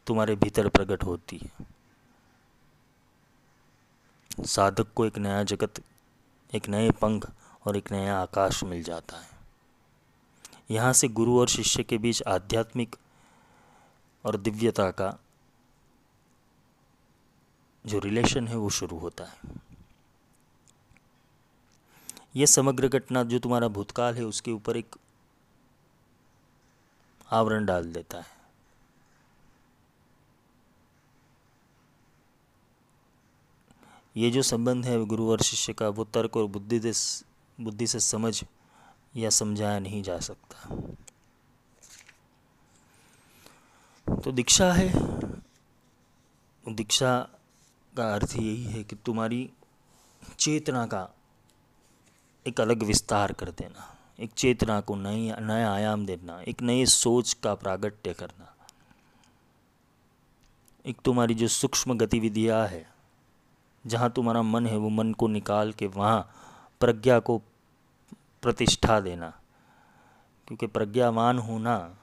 तुम्हारे 0.07 0.35
भीतर 0.35 0.69
प्रकट 0.69 1.03
होती 1.03 1.39
है। 1.43 1.67
साधक 4.45 4.93
को 4.93 5.05
एक 5.05 5.17
नया 5.17 5.43
जगत, 5.43 5.81
एक 6.55 6.69
नए 6.69 6.91
पंख 6.91 7.31
और 7.67 7.77
एक 7.77 7.91
नया 7.91 8.19
आकाश 8.19 8.63
मिल 8.63 8.83
जाता 8.83 9.17
है। 9.17 9.29
यहाँ 10.71 10.93
से 10.93 11.07
गुरु 11.07 11.39
और 11.39 11.47
शिष्य 11.47 11.83
के 11.83 11.97
बीच 11.97 12.23
आध्यात्मिक 12.23 12.95
और 14.25 14.37
दिव्यता 14.37 14.91
का 14.91 15.19
जो 17.85 17.99
रिलेशन 17.99 18.47
है 18.47 18.55
वो 18.55 18.69
शुरू 18.69 18.99
होता 18.99 19.23
है। 19.23 19.68
ये 22.39 22.47
समग्र 22.47 22.87
घटना 22.87 23.23
जो 23.23 23.39
तुम्हारा 23.39 23.67
भूतकाल 23.67 24.15
है, 24.15 24.23
उसके 24.23 24.51
ऊपर 24.51 24.77
एक 24.77 24.95
आवरण 27.31 27.65
डाल 27.65 27.93
देता 27.93 28.17
है। 28.17 28.39
ये 34.17 34.29
जो 34.31 34.41
संबंध 34.41 34.85
है 34.85 35.05
गुरु 35.05 35.29
और 35.31 35.41
शिष्य 35.41 35.73
का, 35.73 35.89
वो 35.89 36.03
तर्क 36.03 36.37
और 36.37 36.45
बुद्धि 36.45 36.93
से 36.93 37.25
बुद्धि 37.63 37.87
से 37.87 37.99
समझ 37.99 38.43
या 39.15 39.29
समझाया 39.29 39.79
नहीं 39.79 40.03
जा 40.03 40.19
सकता। 40.19 40.75
तो 44.15 44.31
दीक्षा 44.31 44.73
है। 44.73 44.89
दीक्षा 46.69 47.19
का 47.97 48.13
अर्थ 48.13 48.35
यही 48.35 48.63
है 48.63 48.83
कि 48.83 48.95
तुम्हारी 48.95 49.49
चेतना 50.39 50.85
का 50.85 51.15
एक 52.47 52.61
अलग 52.61 52.83
विस्तार 52.83 53.33
कर 53.33 53.51
देना, 53.51 53.95
एक 54.19 54.31
चेतना 54.31 54.81
को 54.81 54.95
नई, 54.95 55.31
नया 55.39 55.73
आयाम 55.73 56.05
देना, 56.05 56.41
एक 56.41 56.61
नई 56.61 56.85
सोच 56.85 57.33
का 57.33 57.55
प्रागट्य 57.55 58.13
करना। 58.13 58.55
एक 60.85 60.97
तुम्हारी 61.05 61.33
जो 61.33 61.47
सूक्ष्म 61.47 61.97
गतिविधियाँ 61.97 62.67
है, 62.67 62.89
जहाँ 63.87 64.09
तुम्हारा 64.09 64.41
मन 64.41 64.67
है, 64.67 64.77
वो 64.77 64.89
मन 64.89 65.13
को 65.13 65.27
निकाल 65.27 65.71
के 65.71 65.87
वहाँ 65.87 66.31
प्रज्ञा 66.79 67.19
को 67.19 67.37
प्रतिष्ठा 68.41 68.99
देना। 68.99 69.29
क्योंकि 70.47 70.67
प्रज्ञावान 70.67 71.39
होना 71.39 71.95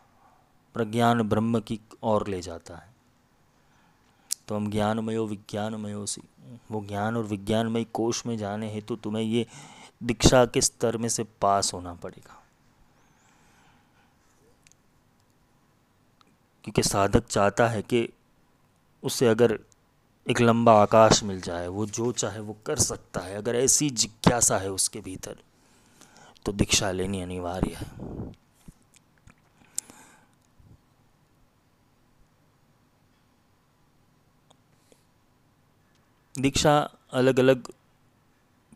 प्रज्ञान 0.74 1.22
ब्रह्म 1.22 1.60
की 1.60 1.80
ओर 2.02 2.28
ले 2.28 2.40
जाता 2.40 2.76
है। 2.76 2.94
तो 4.48 4.56
हम 4.56 4.70
ज्ञानमयो, 4.70 5.26
विज्ञानमयो 5.26 6.06
से, 6.06 6.22
वो 6.70 6.84
ज्ञान 6.84 7.16
और 7.16 7.22
विज्ञानमय 7.22 7.84
कोष 7.84 8.26
में 8.26 8.38
जाने 8.38 8.72
हेतु 8.72 8.96
तो 8.96 9.02
तुम्हें 9.02 9.22
ये 9.22 9.46
दीक्षा 10.02 10.46
के 10.46 10.60
स्तर 10.60 10.96
में 10.96 11.08
से 11.08 11.24
पास 11.24 11.74
होना 11.74 11.94
पड़ेगा? 11.94 12.42
क्योंकि 16.64 16.82
साधक 16.82 17.26
चाहता 17.26 17.68
है 17.68 17.82
कि 17.82 18.08
उसे 19.02 19.26
अगर 19.26 19.58
एक 20.30 20.40
लंबा 20.40 20.82
आकाश 20.82 21.22
मिल 21.22 21.40
जाए, 21.40 21.66
वो 21.66 21.86
जो 21.86 22.12
चाहे 22.12 22.40
वो 22.40 22.56
कर 22.66 22.78
सकता 22.78 23.20
है, 23.20 23.36
अगर 23.36 23.56
ऐसी 23.56 23.90
जिज्ञासा 23.90 24.58
है 24.58 24.70
उसके 24.70 25.00
भीतर 25.00 25.36
तो 26.44 26.52
दीक्षा 26.52 26.90
लेनी 26.90 27.22
अनिवार्य 27.22 27.74
है। 27.74 27.86
दीक्षा 36.34 36.90
अलग 37.12 37.40
अलग 37.40 37.72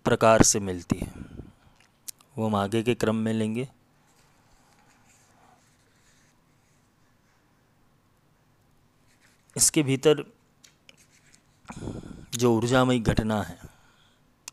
प्रकार 0.04 0.42
से 0.42 0.60
मिलती 0.60 0.98
है। 0.98 1.12
वो 2.38 2.46
हम 2.46 2.54
आगे 2.54 2.82
के 2.82 2.94
क्रम 2.94 3.16
में 3.16 3.32
लेंगे। 3.32 3.68
इसके 9.56 9.82
भीतर 9.82 10.24
जो 12.34 12.52
ऊर्जामयी 12.56 13.00
घटना 13.00 13.42
है, 13.42 13.58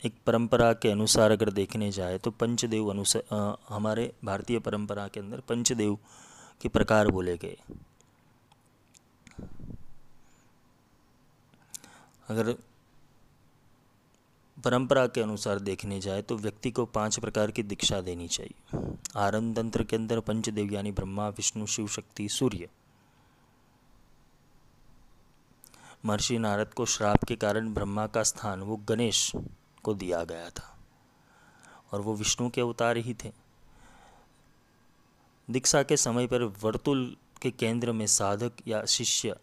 एक 0.05 0.13
परंपरा 0.25 0.71
के 0.73 0.89
अनुसार 0.91 1.31
अगर 1.31 1.49
देखने 1.51 1.91
जाए 1.91 2.17
तो 2.17 2.31
पंचदेव 2.31 2.87
अनुसार 2.87 3.57
हमारे 3.69 4.11
भारतीय 4.23 4.59
परंपरा 4.59 5.07
के 5.07 5.19
अंदर 5.19 5.39
पंचदेव 5.39 5.97
के 6.61 6.69
प्रकार 6.69 7.07
बोले 7.07 7.37
गए। 7.37 7.57
अगर 12.29 12.55
परंपरा 14.67 15.05
के 15.07 15.21
अनुसार 15.21 15.59
देखने 15.59 15.99
जाए 15.99 16.21
तो 16.21 16.35
व्यक्ति 16.37 16.71
को 16.71 16.85
पाँच 16.85 17.19
प्रकार 17.19 17.51
की 17.51 17.63
दीक्षा 17.63 17.99
देनी 18.01 18.27
चाहिए। 18.27 18.79
आरंभ 19.15 19.55
तंत्र 19.55 19.83
के 19.83 19.95
अंदर 19.95 20.19
पंचदेव 20.19 20.73
यानी 20.73 20.91
ब्रह्मा, 20.91 21.27
विष्णु, 21.29 21.65
शिव, 21.65 21.87
शक्ति, 21.87 22.27
सूर्य। 22.29 22.67
महर्षि 26.05 26.37
नारद 26.37 26.73
को 26.73 26.85
श्राप 26.85 27.23
के 27.23 27.35
कारण 27.35 27.73
ब्रह्मा 27.73 28.07
का 28.07 28.23
स्थान, 28.23 28.61
वो 28.61 28.77
गणेश 28.77 29.31
को 29.83 29.93
दिया 29.93 30.23
गया 30.23 30.49
था 30.49 30.77
और 31.91 32.01
वो 32.01 32.15
विष्णु 32.15 32.49
के 32.49 32.61
अवतार 32.61 32.97
ही 32.97 33.13
थे। 33.13 33.31
दीक्षा 35.49 35.83
के 35.83 35.97
समय 35.97 36.27
पर 36.27 36.43
वर्तुल 36.63 37.15
के 37.41 37.51
केंद्र 37.51 37.91
में 37.91 38.07
साधक 38.07 38.67
या 38.67 38.85
शिष्य 38.85 39.35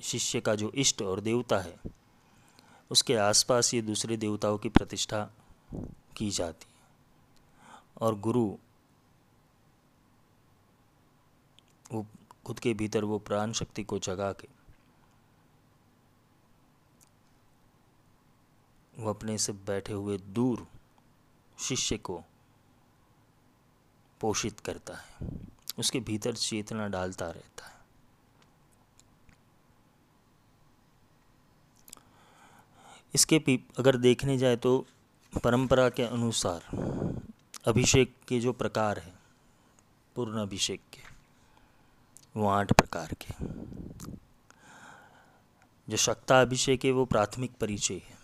शिष्य 0.00 0.40
का 0.40 0.54
जो 0.54 0.72
इष्ट 0.74 1.02
और 1.02 1.20
देवता 1.20 1.58
है 1.58 1.76
उसके 2.90 3.16
आसपास 3.16 3.74
ये 3.74 3.82
दूसरे 3.82 4.16
देवताओं 4.16 4.58
की 4.58 4.68
प्रतिष्ठा 4.68 5.30
की 6.16 6.30
जाती 6.30 6.66
है। 6.70 6.76
और 8.00 8.18
गुरु, 8.18 8.58
वो 11.92 12.06
खुद 12.46 12.58
के 12.58 12.74
भीतर 12.74 13.04
वो 13.04 13.18
प्राण 13.18 13.52
शक्ति 13.52 13.84
को 13.84 13.98
जगा 13.98 14.32
के, 14.32 14.48
वो 18.98 19.10
अपने 19.10 19.38
से 19.38 19.52
बैठे 19.52 19.92
हुए 19.92 20.18
दूर 20.18 20.66
शिष्य 21.58 21.98
को 21.98 22.22
पोषित 24.20 24.60
करता 24.60 24.94
है। 24.94 25.30
उसके 25.78 26.00
भीतर 26.00 26.34
चेतना 26.34 26.88
डालता 26.88 27.30
रहता 27.30 27.66
है। 27.66 27.75
इसके 33.16 33.38
अगर 33.78 33.96
देखने 33.96 34.36
जाए 34.38 34.56
तो 34.56 34.78
परंपरा 35.32 35.88
के 35.88 36.02
अनुसार 36.02 36.64
अभिषेक 37.66 38.14
के 38.28 38.40
जो 38.40 38.52
प्रकार 38.52 38.98
हैं, 38.98 39.14
पूर्ण 40.16 40.38
अभिषेक 40.38 40.80
के, 40.92 41.00
वो 42.36 42.48
आठ 42.48 42.72
प्रकार 42.72 43.14
के 43.14 43.34
जो 45.88 45.96
शक्ता 45.96 46.40
अभिषेक 46.40 46.84
है, 46.84 46.90
वो 46.90 47.04
प्राथमिक 47.04 47.52
परिचय 47.60 47.94
है। 47.94 48.16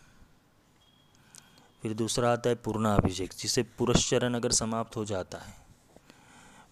फिर 1.82 1.95
दूसरा 1.95 2.32
आता 2.32 2.49
है 2.49 2.55
पूर्ण 2.55 2.88
अभिषेक 2.88 3.32
जिसे 3.38 3.62
पुरस्चरण 3.78 4.34
अगर 4.34 4.53
समाप्त 4.53 4.97
हो 4.97 5.05
जाता 5.05 5.38
है, 5.38 5.55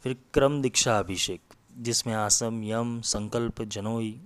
फिर 0.04 0.16
क्रम 0.34 0.60
दीक्षा 0.62 0.98
अभिषेक 0.98 1.54
जिसमें 1.78 2.14
आसम, 2.14 2.62
यम, 2.64 3.00
संकल्प, 3.00 3.62
जनोई 3.62 4.20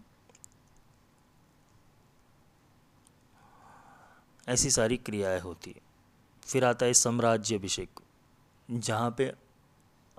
ऐसी 4.47 4.71
सारी 4.71 4.97
क्रियाएँ 4.97 5.41
होती 5.41 5.71
है। 5.71 5.81
फिर 6.43 6.65
आता 6.65 6.87
है 6.87 6.95
साम्राज्य 6.95 7.55
अभिषेक 7.55 8.01
जहाँ 8.69 9.15
पे 9.19 9.33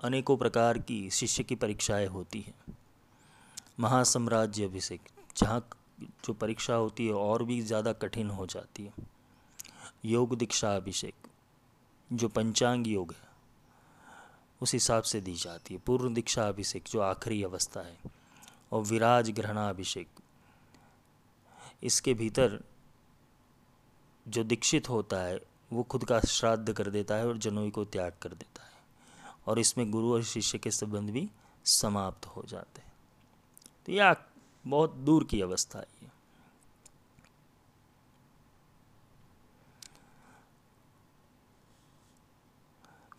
अनेकों 0.00 0.36
प्रकार 0.36 0.78
की 0.78 0.98
शिष्य 1.10 1.42
की 1.42 1.54
परीक्षाएँ 1.54 2.06
होती 2.06 2.40
हैं। 2.40 2.76
महासाम्राज्य 3.80 4.64
अभिषेक 4.64 5.08
जहाँ 5.36 5.68
जो 6.24 6.32
परीक्षा 6.32 6.74
होती 6.74 7.06
है 7.06 7.12
और 7.12 7.44
भी 7.44 7.60
ज़्यादा 7.60 7.92
कठिन 7.94 8.30
हो 8.30 8.46
जाती 8.46 8.84
है। 8.84 8.92
योग 10.04 10.36
दीक्षा 10.38 10.74
अभिषेक 10.76 11.28
जो 12.10 12.28
पंचांग 12.28 12.86
योग 12.86 13.12
है, 13.12 13.28
उस 14.60 14.72
हिसाब 14.72 15.02
से 15.02 15.20
दी 15.20 15.34
जाती 15.34 15.74
है। 15.74 15.80
पूर्ण 15.80 16.12
दीक्षा 16.14 16.48
अभिषेक 16.48 16.84
जो 16.90 17.00
आखिरी 17.02 17.42
अवस्था 17.42 17.80
है, 17.80 17.96
और 18.72 18.82
विराज 18.82 19.30
ग्रहणाभिषेक 19.30 20.08
इसके 21.82 22.14
भीतर 22.14 22.62
जो 24.28 24.44
दीक्षित 24.44 24.88
होता 24.88 25.16
है, 25.16 25.40
वो 25.72 25.82
खुद 25.82 26.04
का 26.04 26.20
श्राद्ध 26.20 26.72
कर 26.72 26.90
देता 26.90 27.14
है 27.14 27.28
और 27.28 27.38
जनोई 27.38 27.70
को 27.70 27.84
त्याग 27.84 28.12
कर 28.22 28.28
देता 28.28 28.62
है। 28.62 28.72
और 29.46 29.58
इसमें 29.58 29.90
गुरु 29.90 30.14
और 30.14 30.22
शिष्य 30.22 30.58
के 30.58 30.70
संबंध 30.70 31.10
भी 31.10 31.30
समाप्त 31.64 32.26
हो 32.26 32.42
जाते 32.42 32.80
हैं। 32.80 32.92
तो 33.86 33.92
यह 33.92 34.16
बहुत 34.66 34.92
दूर 34.92 35.24
की 35.24 35.40
अवस्था 35.40 35.78
है 35.78 36.16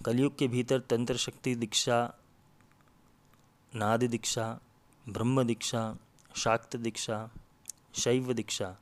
कलयुग 0.05 0.37
के 0.37 0.47
भीतर 0.47 0.79
तंत्र 0.79 1.17
शक्ति 1.17 1.55
दीक्षा, 1.55 2.13
नाद 3.75 4.03
दीक्षा, 4.03 4.59
ब्रह्म 5.09 5.43
दीक्षा, 5.43 5.97
शाक्त 6.35 6.75
दीक्षा, 6.75 7.29
शैव 7.95 8.33
दीक्षा 8.33 8.77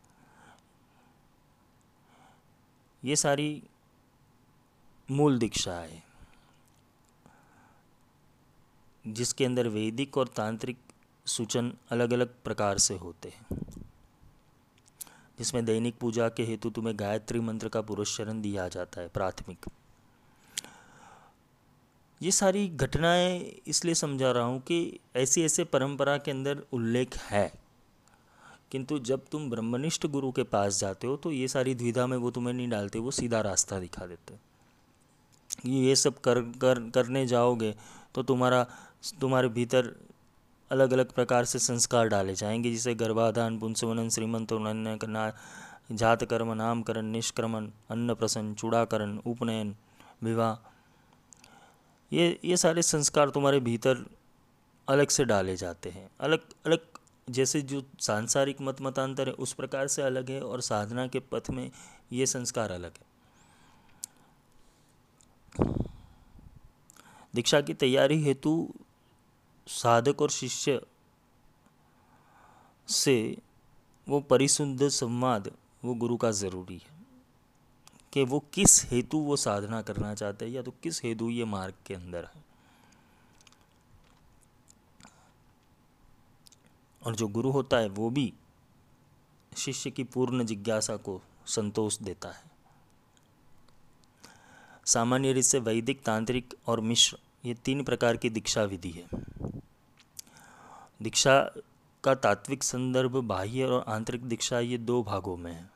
ये 3.05 3.15
सारी 3.15 3.63
मूल 5.11 5.37
दीक्षा 5.37 5.73
है, 5.73 6.03
जिसके 9.07 9.45
अंदर 9.45 9.67
वैदिक 9.67 10.17
और 10.17 10.27
तांत्रिक 10.27 10.77
सूचन 11.25 11.73
अलग 11.89 12.13
अलग 12.13 12.29
प्रकार 12.43 12.77
से 12.77 12.95
होते 12.95 13.29
हैं। 13.29 13.59
जिसमें 15.39 15.65
दैनिक 15.65 15.97
पूजा 15.97 16.29
के 16.29 16.43
हेतु 16.43 16.69
तुम्हें 16.69 16.99
गायत्री 16.99 17.39
मंत्र 17.39 17.69
का 17.69 17.81
पुरस्चरण 17.81 18.41
दिया 18.41 18.67
जाता 18.67 19.01
है, 19.01 19.07
प्राथमिक। 19.07 19.65
ये 22.21 22.31
सारी 22.31 22.67
घटनाएँ 22.67 23.39
इसलिए 23.67 23.95
समझा 23.95 24.31
रहा 24.31 24.43
हूँ 24.43 24.61
कि 24.61 24.99
ऐसी 25.15 25.43
ऐसे 25.43 25.63
परंपरा 25.63 26.17
के 26.17 26.31
अंदर 26.31 26.63
उल्लेख 26.73 27.17
है। 27.17 27.64
किंतु 28.75 28.99
जब 28.99 29.21
तुम 29.31 29.49
ब्रह्मनिष्ठ 29.49 30.05
गुरु 30.05 30.31
के 30.31 30.43
पास 30.43 30.79
जाते 30.79 31.07
हो 31.07 31.15
तो 31.17 31.31
ये 31.31 31.47
सारी 31.47 31.75
द्विधा 31.75 32.07
में 32.07 32.17
वो 32.17 32.31
तुम्हें 32.31 32.53
नहीं 32.53 32.69
डालते, 32.69 32.99
वो 32.99 33.11
सीधा 33.11 33.41
रास्ता 33.41 33.79
दिखा 33.79 34.05
देते 34.05 34.33
ये 35.65 35.95
सब 35.95 36.19
कर 36.19 36.39
कर, 36.61 36.79
करने 36.89 37.25
जाओगे 37.27 37.75
तो 38.15 38.23
तुम्हारा, 38.23 38.65
तुम्हारे 39.21 39.47
भीतर 39.47 39.95
अलग 40.71 40.93
अलग 40.93 41.11
प्रकार 41.11 41.45
से 41.45 41.59
संस्कार 41.59 42.07
डाले 42.07 42.33
जाएँगे, 42.35 42.71
जिसे 42.71 42.95
गर्भाधान, 42.95 43.59
पुंसवनन, 43.59 44.09
श्रीमंत 44.09 44.51
उन्नयन 44.51 44.97
करना 44.97 45.31
जात 45.91 46.23
कर्म 46.23 46.51
नामकरण, 46.53 47.05
निष्क्रमण, 47.05 47.69
अन्न 47.89 48.13
प्रसन्न, 48.13 48.53
चूड़ाकरण, 48.53 49.17
उपनयन, 49.25 49.75
विवाह। 50.23 50.53
ये 52.11 52.39
ये 52.45 52.57
सारे 52.57 52.81
संस्कार 52.81 53.29
तुम्हारे 53.29 53.59
भीतर 53.59 54.05
अलग 54.87 55.09
से 55.09 55.25
डाले 55.25 55.55
जाते 55.55 55.89
हैं, 55.89 56.09
अलग 56.19 56.39
अलग 56.65 56.79
जैसे 57.27 57.61
जो 57.61 57.81
सांसारिक 57.99 58.61
मत 58.61 58.81
मतांतर 58.81 59.27
है, 59.27 59.33
उस 59.33 59.53
प्रकार 59.53 59.87
से 59.87 60.01
अलग 60.01 60.29
है 60.29 60.41
और 60.41 60.61
साधना 60.61 61.07
के 61.07 61.19
पथ 61.31 61.49
में 61.49 61.69
ये 62.13 62.25
संस्कार 62.25 62.71
अलग 62.71 62.91
है। 62.91 63.13
दीक्षा 67.33 67.61
की 67.61 67.73
तैयारी 67.73 68.21
हेतु 68.23 68.73
साधक 69.67 70.21
और 70.21 70.29
शिष्य 70.29 70.79
से 72.87 73.37
वो 74.07 74.19
परिशुद्ध 74.21 74.87
संवाद, 74.89 75.51
वो 75.85 75.93
गुरु 75.93 76.17
का 76.17 76.31
ज़रूरी 76.31 76.77
है 76.77 76.93
कि 78.13 78.23
वो 78.23 78.39
किस 78.53 78.85
हेतु 78.91 79.17
वो 79.17 79.35
साधना 79.35 79.81
करना 79.81 80.13
चाहते 80.13 80.45
हैं 80.45 80.51
या 80.51 80.61
तो 80.61 80.71
किस 80.83 81.03
हेतु 81.03 81.29
ये 81.29 81.45
मार्ग 81.45 81.73
के 81.85 81.93
अंदर 81.93 82.25
है। 82.25 82.44
और 87.05 87.15
जो 87.15 87.27
गुरु 87.27 87.51
होता 87.51 87.77
है, 87.77 87.89
वो 87.89 88.09
भी 88.09 88.33
शिष्य 89.57 89.91
की 89.91 90.03
पूर्ण 90.03 90.43
जिज्ञासा 90.43 90.95
को 90.95 91.21
संतोष 91.45 91.97
देता 91.97 92.29
है। 92.29 92.43
सामान्य 94.85 95.33
रीत 95.33 95.43
से 95.43 95.59
वैदिक, 95.59 96.03
तांत्रिक 96.03 96.53
और 96.67 96.79
मिश्र, 96.81 97.17
ये 97.45 97.53
तीन 97.53 97.83
प्रकार 97.83 98.17
की 98.17 98.29
दीक्षा 98.29 98.63
विधि 98.63 98.91
है। 98.91 99.07
दीक्षा 101.01 101.51
का 102.03 102.15
तात्विक 102.15 102.63
संदर्भ, 102.63 103.11
बाह्य 103.11 103.65
और 103.65 103.85
आंतरिक 103.87 104.25
दीक्षा, 104.25 104.59
ये 104.59 104.77
दो 104.77 105.03
भागों 105.03 105.37
में 105.37 105.53
है। 105.53 105.71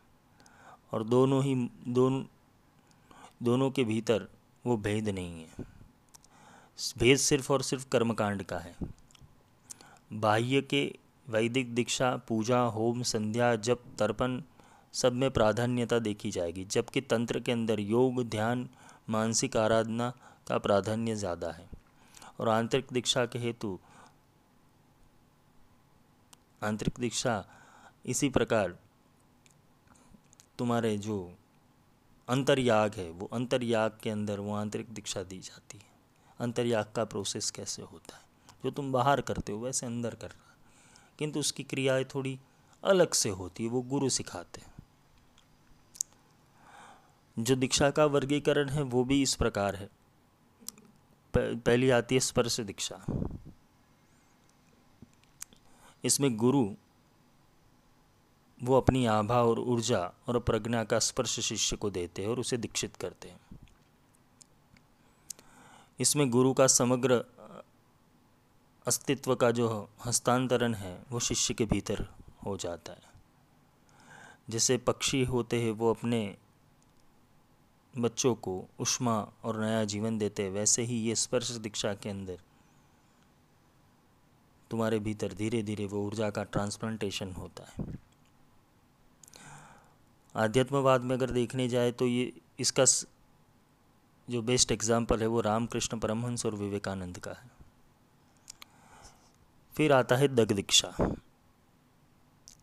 और 0.92 1.04
दोनों 1.04 1.44
ही, 1.44 1.56
दोनों 1.88 2.26
दोनों 3.44 3.72
के 3.72 3.84
भीतर 3.84 4.28
वो 4.66 4.78
भेद 4.78 5.10
नहीं 5.10 5.42
है। 5.42 5.66
भेद 6.98 7.18
सिर्फ़ 7.18 7.54
और 7.54 7.62
सिर्फ़ 7.62 7.88
कर्मकांड 7.90 8.44
का 8.44 8.60
है। 8.60 8.76
बाह्य 10.14 10.62
के 10.62 10.96
वैदिक 11.30 11.76
दीक्षा, 11.76 12.18
पूजा, 12.18 12.60
होम, 12.60 13.04
संध्या, 13.04 13.56
जप, 13.56 13.84
तर्पण 14.00 14.42
सब 14.94 15.14
में 15.14 15.32
प्राधान्यता 15.32 16.00
देखी 16.00 16.32
जाएगी, 16.32 16.66
जबकि 16.66 17.02
तंत्र 17.02 17.40
के 17.40 17.52
अंदर 17.52 17.80
योग, 17.80 18.24
ध्यान, 18.24 18.70
मानसिक 19.10 19.58
आराधना 19.58 20.14
का 20.48 20.58
प्राधान्य 20.58 21.16
ज़्यादा 21.16 21.52
है। 21.52 21.70
और 22.40 22.50
आंतरिक 22.50 22.88
दीक्षा 22.94 23.26
के 23.26 23.40
हेतु 23.40 23.80
आंतरिक 26.64 26.94
दीक्षा 27.00 27.46
इसी 28.06 28.30
प्रकार 28.30 28.78
तुम्हारे 30.58 30.98
जो 30.98 31.36
अंतर्याग 32.30 32.94
है, 32.94 33.10
वो 33.10 33.30
अंतर्याग 33.34 33.98
के 34.04 34.10
अंदर 34.10 34.40
वो 34.40 34.56
आंतरिक 34.56 34.94
दीक्षा 34.94 35.24
दी 35.24 35.40
जाती 35.40 35.78
है। 35.78 35.92
अंतर्याग 36.40 36.86
का 36.96 37.06
प्रोसेस 37.06 37.52
कैसे 37.52 37.82
होता 37.82 38.16
है? 38.16 38.24
जो 38.64 38.72
तुम 38.72 38.92
बाहर 38.92 39.22
करते 39.22 39.52
हो, 39.52 39.60
वैसे 39.60 39.86
अंदर 39.86 40.16
कर 40.16 40.28
रहा 40.28 40.49
किंतु 41.20 41.40
उसकी 41.40 41.64
क्रियाएँ 41.64 42.04
थोड़ी 42.04 42.40
अलग 42.84 43.12
से 43.12 43.30
होती 43.30 43.64
है, 43.64 43.70
वो 43.70 43.82
गुरु 43.82 44.10
सिखाते 44.10 44.62
हैं। 44.62 44.74
जो 47.40 47.56
दीक्षा 47.56 47.92
का 47.92 48.06
वर्गीकरण 48.06 48.70
है, 48.70 48.82
वो 48.82 49.04
भी 49.04 49.22
इस 49.22 49.36
प्रकार 49.36 49.76
है। 49.76 49.90
पहली 51.38 51.90
आती 51.90 52.16
है 52.16 52.20
स्पर्श 52.20 52.60
दीक्षा। 52.60 53.06
इसमें 56.04 56.38
गुरु, 56.38 56.76
वो 58.64 58.78
अपनी 58.78 59.06
आभा 59.06 59.44
और 59.44 59.60
ऊर्जा 59.60 60.12
और 60.28 60.40
प्रज्ञा 60.40 60.84
का 60.84 61.00
स्पर्श 61.00 61.40
शिष्य 61.40 61.76
को 61.76 61.90
देते 61.90 62.22
हैं 62.22 62.30
और 62.30 62.40
उसे 62.40 62.58
दीक्षित 62.58 62.96
करते 62.96 63.30
हैं। 63.30 63.40
इसमें 66.00 66.30
गुरु 66.30 66.54
का 66.54 66.68
समग्र 66.68 67.39
अस्तित्व 68.86 69.36
का 69.36 69.50
जो 69.52 69.68
हस्तांतरण 70.06 70.74
है, 70.74 70.98
वो 71.12 71.20
शिष्य 71.20 71.54
के 71.54 71.66
भीतर 71.66 72.06
हो 72.46 72.56
जाता 72.58 72.94
है। 72.94 73.08
जैसे 74.50 74.78
पक्षी 74.80 75.24
होते 75.24 75.62
हैं, 75.62 75.72
वो 75.72 75.90
अपने 75.90 76.38
बच्चों 77.94 78.34
को 78.36 78.54
उष्मा 78.80 79.16
और 79.44 79.60
नया 79.60 79.84
जीवन 79.86 80.18
देते 80.18 80.44
हैं, 80.44 80.52
वैसे 80.52 80.82
ही 80.82 80.98
ये 81.00 81.16
स्पर्श 81.16 81.52
दीक्षा 81.52 81.94
के 81.94 82.10
अंदर 82.10 82.38
तुम्हारे 84.72 85.00
भीतर 85.00 85.34
धीरे 85.34 85.62
धीरे 85.64 85.86
वो 85.86 86.06
ऊर्जा 86.06 86.30
का 86.30 86.44
ट्रांसप्लांटेशन 86.46 87.32
होता 87.32 87.64
है। 87.68 87.86
आध्यात्मवाद 90.36 91.02
में 91.02 91.16
अगर 91.16 91.32
देखने 91.32 91.68
जाए 91.68 91.92
तो 91.92 92.08
ये 92.08 92.32
इसका 92.60 92.86
जो 94.28 94.42
बेस्ट 94.42 94.72
एग्ज़ाम्पल 94.72 95.22
है, 95.22 95.28
वो 95.28 95.42
रामकृष्ण 95.42 96.00
परमहंस 96.00 96.46
और 96.46 96.56
विवेकानंद 96.56 97.18
का 97.18 97.32
है। 97.32 97.59
फिर 99.74 99.92
आता 99.94 100.16
है 100.16 100.28
दग 100.28 100.52
दीक्षा 100.52 100.96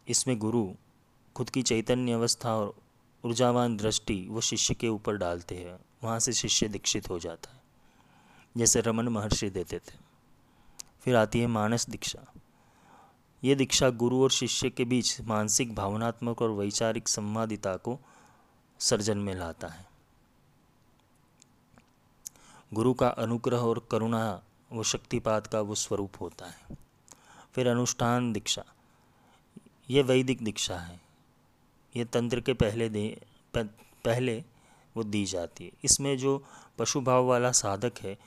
इसमें 0.08 0.38
गुरु 0.38 0.66
खुद 1.36 1.50
की 1.50 1.62
चैतन्य 1.62 2.12
अवस्था 2.12 2.54
और 2.56 2.74
ऊर्जावान 3.24 3.76
दृष्टि 3.76 4.26
वो 4.30 4.40
शिष्य 4.40 4.74
के 4.74 4.88
ऊपर 4.88 5.16
डालते 5.16 5.54
हैं। 5.54 5.78
वहाँ 6.04 6.18
से 6.18 6.32
शिष्य 6.32 6.68
दीक्षित 6.68 7.08
हो 7.10 7.18
जाता 7.18 7.52
है, 7.52 7.60
जैसे 8.56 8.80
रमन 8.80 9.08
महर्षि 9.08 9.50
देते 9.50 9.78
थे। 9.78 9.94
फिर 11.00 11.16
आती 11.16 11.40
है 11.40 11.46
मानस 11.46 11.88
दीक्षा। 11.90 12.24
ये 13.42 13.54
दीक्षा 13.54 13.90
गुरु 13.90 14.22
और 14.22 14.30
शिष्य 14.30 14.70
के 14.70 14.84
बीच 14.84 15.20
मानसिक, 15.20 15.74
भावनात्मक 15.74 16.42
और 16.42 16.50
वैचारिक 16.50 17.08
संवादिता 17.08 17.76
को 17.76 17.98
सर्जन 18.80 19.18
में 19.18 19.34
लाता 19.34 19.68
है। 19.68 19.86
गुरु 22.74 22.94
का 22.94 23.08
अनुग्रह 23.08 23.58
और 23.58 23.86
करुणा 23.90 24.42
वो 24.72 24.82
शक्तिपात 24.82 25.46
का 25.46 25.60
वो 25.60 25.74
स्वरूप 25.74 26.20
होता 26.20 26.46
है। 26.46 26.85
फिर 27.56 27.68
अनुष्ठान 27.68 28.32
दीक्षा। 28.32 28.64
ये 29.90 30.02
वैदिक 30.02 30.42
दीक्षा 30.42 30.78
है। 30.78 31.00
ये 31.96 32.04
तंत्र 32.04 32.40
के 32.40 32.52
पहले 32.52 32.88
दे 32.88 33.20
पहले 33.56 34.44
वो 34.96 35.02
दी 35.02 35.24
जाती 35.24 35.64
है। 35.64 35.72
इसमें 35.84 36.18
जो 36.18 36.44
पशु 36.78 37.00
भाव 37.00 37.24
वाला 37.24 37.52
साधक 37.52 37.92
है, 38.02 38.18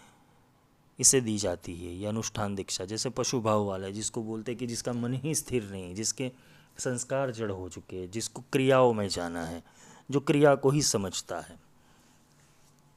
इसे 1.00 1.22
दी 1.22 1.38
जाती 1.38 1.76
है, 1.76 1.96
ये 1.96 2.06
अनुष्ठान 2.06 2.56
दीक्षा। 2.56 2.86
जैसे 2.86 3.10
पशु 3.10 3.42
भाव 3.42 3.64
वाला 3.64 3.88
है, 3.88 3.94
जिसको 3.94 4.24
बोलते 4.24 4.52
हैं 4.52 4.60
कि 4.60 4.68
जिसका 4.68 4.94
मन 4.94 5.14
ही 5.14 5.36
स्थिर 5.36 5.64
नहीं 5.64 5.96
जिसके 5.96 6.32
संस्कार 6.78 7.32
जड़ 7.32 7.52
हो 7.52 7.70
चुके 7.70 7.98
हैं, 7.98 8.12
जिसको 8.12 8.44
क्रियाओं 8.52 8.94
में 8.94 9.10
जाना 9.10 9.46
है, 9.46 9.64
जो 10.12 10.20
क्रिया 10.20 10.56
को 10.56 10.70
ही 10.70 10.82
समझता 10.82 11.40
है। 11.40 11.60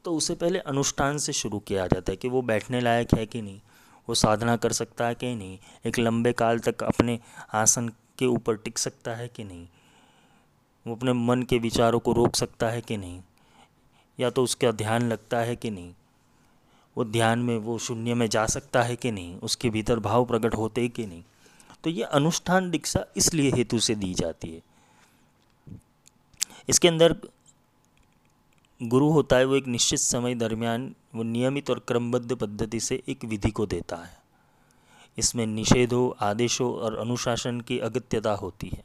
तो 0.05 0.17
उसे 0.17 0.35
पहले 0.35 0.59
अनुष्ठान 0.59 1.19
से 1.19 1.33
शुरू 1.33 1.59
किया 1.59 1.87
जाता 1.87 2.13
है 2.13 2.17
कि 2.17 2.29
वो 2.29 2.43
बैठने 2.43 2.81
लायक 2.81 3.15
है 3.15 3.27
कि 3.27 3.43
नहीं। 3.43 3.61
वो 4.09 4.15
साधना 4.15 4.57
कर 4.57 4.73
सकता 4.73 5.07
है 5.07 5.15
कि 5.15 5.35
नहीं? 5.35 5.59
एक 5.87 5.99
लंबे 5.99 6.33
काल 6.33 6.59
तक 6.59 6.83
अपने 6.83 7.21
आसन 7.53 7.89
के 7.89 8.27
ऊपर 8.27 8.57
टिक 8.57 8.79
सकता 8.79 9.15
है 9.15 9.29
कि 9.29 9.45
नहीं? 9.45 9.69
वो 10.87 10.97
अपने 10.97 11.13
मन 11.13 11.43
के 11.43 11.59
विचारों 11.59 11.99
को 11.99 12.13
रोक 12.13 12.37
सकता 12.37 12.69
है 12.69 12.81
कि 12.81 12.97
नहीं? 12.97 13.23
या 14.21 14.31
तो 14.31 14.43
उसका 14.43 14.73
ध्यान 14.73 15.09
लगता 15.09 15.39
है 15.39 15.57
कि 15.57 15.71
नहीं? 15.71 15.95
वो 16.97 17.05
ध्यान 17.05 17.39
में, 17.39 17.59
वो 17.59 17.79
शून्य 17.79 18.15
में 18.15 18.27
जा 18.27 18.47
सकता 18.47 18.83
है 18.83 18.97
कि 18.97 19.11
नहीं? 19.11 19.39
उसके 19.39 19.71
भीतर 19.71 19.99
भाव 19.99 20.25
प्रकट 20.25 20.55
होते 20.55 20.89
कि 20.89 21.07
नहीं? 21.07 21.23
तो 21.85 21.91
ये 21.91 22.03
अनुष्ठान 22.03 22.71
दीक्षा 22.71 23.05
इसलिए 23.17 23.51
हेतु 23.51 23.79
से 23.79 23.95
दी 23.95 24.15
जाती 24.15 24.55
है। 24.55 24.63
इसके 26.69 26.89
अंदर 26.89 27.17
गुरु 28.83 29.11
होता 29.11 29.37
है 29.37 29.45
वो 29.45 29.57
एक 29.57 29.67
निश्चित 29.67 29.99
समय 29.99 30.35
दरमियान 30.35 30.95
वो 31.15 31.23
नियमित 31.23 31.71
और 31.71 31.79
क्रमबद्ध 31.79 32.35
पद्धति 32.35 32.81
से 32.81 33.03
एक 33.09 33.25
विधि 33.25 33.51
को 33.51 33.67
देता 33.67 33.97
है। 33.97 34.23
इसमें 35.19 35.47
निषेधों, 35.47 36.27
आदेशों 36.27 36.75
और 36.75 36.99
अनुशासन 36.99 37.61
की 37.61 37.79
अगत्यता 37.79 38.33
होती 38.33 38.69
है। 38.69 38.85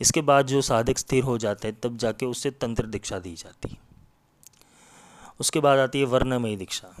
इसके 0.00 0.20
बाद 0.20 0.46
जो 0.46 0.62
साधक 0.62 0.98
स्थिर 0.98 1.24
हो 1.24 1.38
जाते 1.38 1.68
हैं, 1.68 1.80
तब 1.82 1.96
जाके 1.96 2.26
उससे 2.26 2.50
तंत्र 2.50 2.86
दीक्षा 2.86 3.18
दी 3.18 3.34
जाती 3.34 3.68
है। 3.68 3.78
उसके 5.40 5.60
बाद 5.60 5.78
आती 5.78 5.98
है 5.98 6.04
वर्णमयी 6.04 6.56
दीक्षा। 6.56 6.94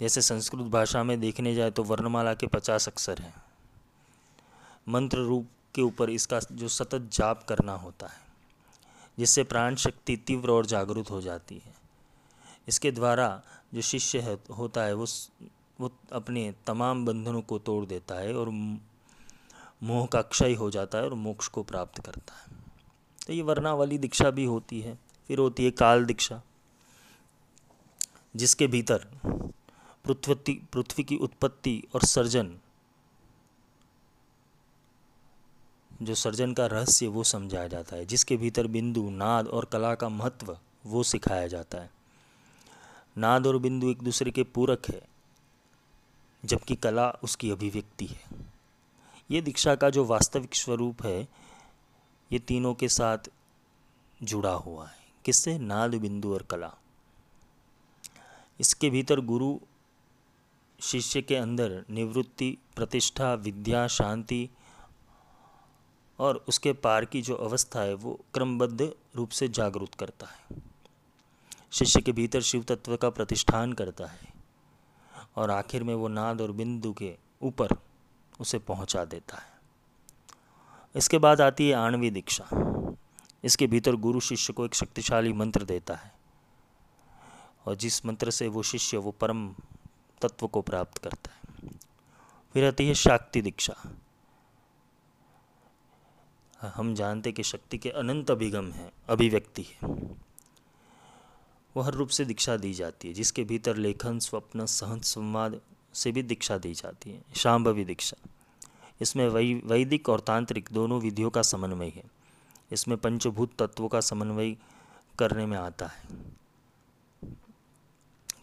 जैसे 0.00 0.22
संस्कृत 0.22 0.60
भाषा 0.60 1.04
में 1.04 1.20
देखने 1.20 1.54
जाए 1.54 1.70
तो 1.70 1.82
वर्णमाला 1.82 2.34
के 2.34 2.46
पचास 2.46 2.88
अक्षर 2.88 3.18
हैं। 3.18 3.34
मंत्र 4.88 5.18
रूप 5.18 5.48
के 5.74 5.82
ऊपर 5.82 6.10
इसका 6.10 6.40
जो 6.52 6.68
सतत 6.68 7.10
जाप 7.12 7.44
करना 7.48 7.72
होता 7.72 8.06
है। 8.06 8.23
जिससे 9.18 9.44
प्राण 9.44 9.74
शक्ति 9.74 10.16
तीव्र 10.16 10.50
और 10.50 10.66
जागृत 10.66 11.10
हो 11.10 11.20
जाती 11.20 11.54
है। 11.54 11.74
इसके 12.68 12.90
द्वारा 12.90 13.42
जो 13.74 13.80
शिष्य 13.80 14.20
है, 14.20 14.38
होता 14.58 14.82
है, 14.82 14.94
वो 14.94 15.06
वो 15.80 15.90
अपने 16.12 16.54
तमाम 16.66 17.04
बंधनों 17.06 17.40
को 17.42 17.58
तोड़ 17.58 17.84
देता 17.86 18.14
है 18.14 18.34
और 18.34 18.48
मोह 19.82 20.06
का 20.06 20.22
क्षय 20.22 20.54
हो 20.54 20.70
जाता 20.70 20.98
है 20.98 21.04
और 21.04 21.14
मोक्ष 21.14 21.48
को 21.48 21.62
प्राप्त 21.62 21.98
करता 21.98 22.34
है। 22.34 22.56
तो 23.26 23.32
ये 23.32 23.42
वर्णावली 23.42 23.98
दीक्षा 23.98 24.30
भी 24.30 24.44
होती 24.44 24.80
है, 24.80 24.98
फिर 25.28 25.38
होती 25.38 25.64
है 25.64 25.70
काल 25.70 26.04
दीक्षा, 26.04 26.42
जिसके 28.36 28.66
भीतर 28.66 29.06
पृथ्वी 30.06 30.54
पृथ्वी 30.72 31.04
की 31.04 31.16
उत्पत्ति 31.16 31.82
और 31.94 32.02
सर्जन 32.02 32.54
जो 36.04 36.14
सर्जन 36.14 36.52
का 36.52 36.66
रहस्य 36.66 37.06
वो 37.06 37.24
समझाया 37.24 37.68
जाता 37.68 37.96
है, 37.96 38.06
जिसके 38.06 38.36
भीतर 38.36 38.66
बिंदु, 38.66 39.10
नाद 39.10 39.48
और 39.48 39.64
कला 39.64 39.94
का 39.94 40.08
महत्व 40.08 40.58
वो 40.86 41.02
सिखाया 41.02 41.46
जाता 41.46 41.78
है। 41.78 41.90
नाद 43.18 43.46
और 43.46 43.58
बिंदु 43.58 43.88
एक 43.88 44.02
दूसरे 44.02 44.30
के 44.30 44.42
पूरक 44.42 44.82
है, 44.88 45.08
जबकि 46.44 46.76
कला 46.76 47.10
उसकी 47.10 47.50
अभिव्यक्ति 47.50 48.06
है। 48.06 48.24
ये 49.30 49.40
दीक्षा 49.40 49.74
का 49.74 49.90
जो 49.90 50.04
वास्तविक 50.04 50.54
स्वरूप 50.54 51.02
है, 51.02 51.28
ये 52.32 52.38
तीनों 52.38 52.74
के 52.74 52.88
साथ 52.88 53.18
जुड़ा 54.22 54.52
हुआ 54.52 54.86
है। 54.86 54.98
किससे? 55.24 55.58
नाद, 55.58 55.94
बिंदु 55.94 56.34
और 56.34 56.42
कला। 56.42 56.74
इसके 58.60 58.90
भीतर 58.90 59.20
गुरु, 59.20 59.60
शिष्य 60.80 61.22
के 61.22 61.36
अंदर 61.36 61.84
निवृत्ति, 61.90 62.58
प्रतिष्ठा, 62.76 63.34
विद्या, 63.34 63.86
शांति 63.86 64.50
और 66.18 66.44
उसके 66.48 66.72
पार 66.72 67.04
की 67.04 67.22
जो 67.22 67.34
अवस्था 67.34 67.80
है, 67.80 67.94
वो 67.94 68.20
क्रमबद्ध 68.34 68.94
रूप 69.16 69.28
से 69.28 69.48
जागरूक 69.48 69.90
करता 69.98 70.26
है। 70.26 70.62
शिष्य 71.70 72.00
के 72.00 72.12
भीतर 72.12 72.40
शिव 72.40 72.62
तत्व 72.62 72.96
का 72.96 73.10
प्रतिष्ठान 73.10 73.72
करता 73.72 74.06
है 74.06 74.32
और 75.36 75.50
आखिर 75.50 75.84
में 75.84 75.94
वो 75.94 76.08
नाद 76.08 76.40
और 76.40 76.52
बिंदु 76.52 76.92
के 76.92 77.16
ऊपर 77.42 77.68
उसे 78.40 78.58
पहुँचा 78.58 79.04
देता 79.04 79.36
है। 79.36 79.54
इसके 80.96 81.18
बाद 81.18 81.40
आती 81.40 81.68
है 81.68 81.74
आणवी 81.74 82.10
दीक्षा। 82.10 82.48
इसके 83.44 83.66
भीतर 83.66 83.94
गुरु 83.94 84.20
शिष्य 84.20 84.52
को 84.52 84.64
एक 84.64 84.74
शक्तिशाली 84.74 85.32
मंत्र 85.32 85.64
देता 85.64 85.94
है 85.94 86.14
और 87.66 87.74
जिस 87.74 88.06
मंत्र 88.06 88.30
से 88.30 88.48
वो 88.48 88.62
शिष्य, 88.62 88.96
वो 88.96 89.10
परम 89.10 89.54
तत्व 90.20 90.46
को 90.46 90.62
प्राप्त 90.62 90.98
करता 90.98 91.30
है। 91.30 91.68
फिर 92.52 92.64
आती 92.64 92.88
है 92.88 92.94
शाक्ति 92.94 93.42
दीक्षा। 93.42 93.76
हम 96.68 96.94
जानते 96.94 97.32
कि 97.32 97.42
शक्ति 97.42 97.78
के 97.78 97.90
अनंत 97.90 98.30
अभिगम 98.30 98.70
है, 98.72 98.92
अभिव्यक्ति 99.08 99.62
है। 99.62 99.88
वो 101.76 101.80
हर 101.80 101.92
रूप 101.92 102.08
से 102.08 102.24
दीक्षा 102.24 102.56
दी 102.56 102.74
जाती 102.74 103.08
है, 103.08 103.14
जिसके 103.14 103.44
भीतर 103.44 103.76
लेखन, 103.76 104.18
स्वप्न, 104.18 104.66
सहन, 104.66 105.00
संवाद 105.00 105.60
से 105.94 106.12
भी 106.12 106.22
दीक्षा 106.22 106.58
दी 106.58 106.74
जाती 106.74 107.10
है 107.10 107.22
शाम्भवी 107.36 107.84
दीक्षा। 107.84 108.16
इसमें 109.00 109.28
वै, 109.28 109.54
वैदिक 109.64 110.08
और 110.08 110.20
तांत्रिक 110.20 110.68
दोनों 110.72 111.00
विधियों 111.00 111.30
का 111.30 111.42
समन्वय 111.42 111.88
है। 111.88 112.04
इसमें 112.72 112.98
पंचभूत 112.98 113.52
तत्वों 113.58 113.88
का 113.88 114.00
समन्वय 114.00 114.56
करने 115.18 115.46
में 115.46 115.58
आता 115.58 115.86
है। 115.86 116.02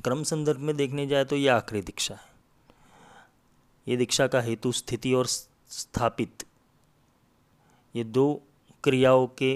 क्रम 0.04 0.24
संदर्भ 0.24 0.60
में 0.60 0.76
देखने 0.76 1.08
जाए 1.08 1.26
तो 1.26 1.36
यह 1.36 1.56
आखिरी 1.56 1.82
दीक्षा 1.82 2.16
है। 2.16 2.32
ये 3.88 3.98
दीक्षा 3.98 4.28
का 4.28 4.42
हेतु 4.42 4.72
स्थिति 4.72 5.14
और 5.14 5.28
स्थापित 5.28 6.44
ये 7.96 8.04
दो 8.04 8.42
क्रियाओं 8.84 9.28
के 9.28 9.52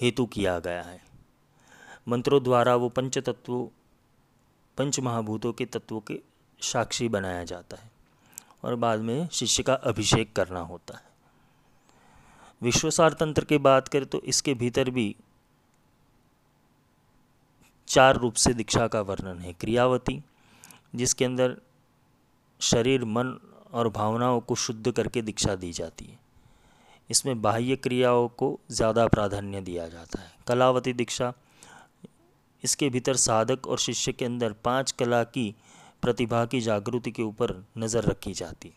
हेतु 0.00 0.26
किया 0.26 0.58
गया 0.58 0.82
है। 0.82 1.02
मंत्रों 2.08 2.42
द्वारा 2.42 2.74
वो 2.76 2.88
पंच 2.88 3.18
तत्वों 3.18 3.66
पंच 4.78 5.00
महाभूतों 5.00 5.52
के 5.52 5.64
तत्वों 5.66 6.00
के 6.00 6.20
साक्षी 6.60 7.08
बनाया 7.08 7.44
जाता 7.44 7.76
है 7.76 7.90
और 8.64 8.74
बाद 8.74 9.00
में 9.00 9.28
शिष्य 9.28 9.62
का 9.62 9.74
अभिषेक 9.74 10.32
करना 10.32 10.60
होता 10.60 10.96
है। 10.96 11.08
विश्वसार 12.62 13.12
तंत्र 13.12 13.44
की 13.44 13.58
बात 13.58 13.88
करें 13.88 14.06
तो 14.06 14.20
इसके 14.20 14.54
भीतर 14.54 14.90
भी 14.90 15.16
चार 17.88 18.16
रूप 18.16 18.34
से 18.34 18.54
दीक्षा 18.54 18.86
का 18.88 19.00
वर्णन 19.00 19.38
है। 19.38 19.52
क्रियावती, 19.52 20.22
जिसके 20.94 21.24
अंदर 21.24 21.56
शरीर, 22.60 23.04
मन 23.04 23.38
और 23.72 23.88
भावनाओं 23.88 24.40
को 24.40 24.54
शुद्ध 24.54 24.90
करके 24.92 25.22
दीक्षा 25.22 25.54
दी 25.54 25.72
जाती 25.72 26.04
है। 26.04 26.18
इसमें 27.10 27.40
बाह्य 27.42 27.76
क्रियाओं 27.76 28.28
को 28.30 28.58
ज़्यादा 28.70 29.06
प्राधान्य 29.08 29.60
दिया 29.60 29.88
जाता 29.88 30.20
है। 30.20 30.32
कलावती 30.46 30.92
दीक्षा, 30.92 31.32
इसके 32.64 32.88
भीतर 32.90 33.16
साधक 33.18 33.66
और 33.66 33.78
शिष्य 33.78 34.12
के 34.12 34.24
अंदर 34.24 34.52
पाँच 34.64 34.92
कला 34.92 35.22
की 35.26 35.54
प्रतिभा 36.02 36.44
की 36.44 36.60
जागृति 36.60 37.10
के 37.10 37.22
ऊपर 37.22 37.54
नज़र 37.78 38.04
रखी 38.04 38.32
जाती 38.34 38.72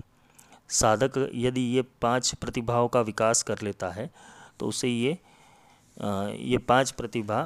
साधक 0.69 1.17
यदि 1.35 1.61
ये 1.75 1.81
पाँच 2.01 2.33
प्रतिभाओं 2.35 2.87
का 2.87 3.01
विकास 3.01 3.43
कर 3.43 3.61
लेता 3.61 3.89
है 3.89 4.09
तो 4.59 4.67
उसे 4.67 4.87
ये 4.87 5.17
ये 5.97 6.57
पाँच 6.59 6.91
प्रतिभा 6.91 7.39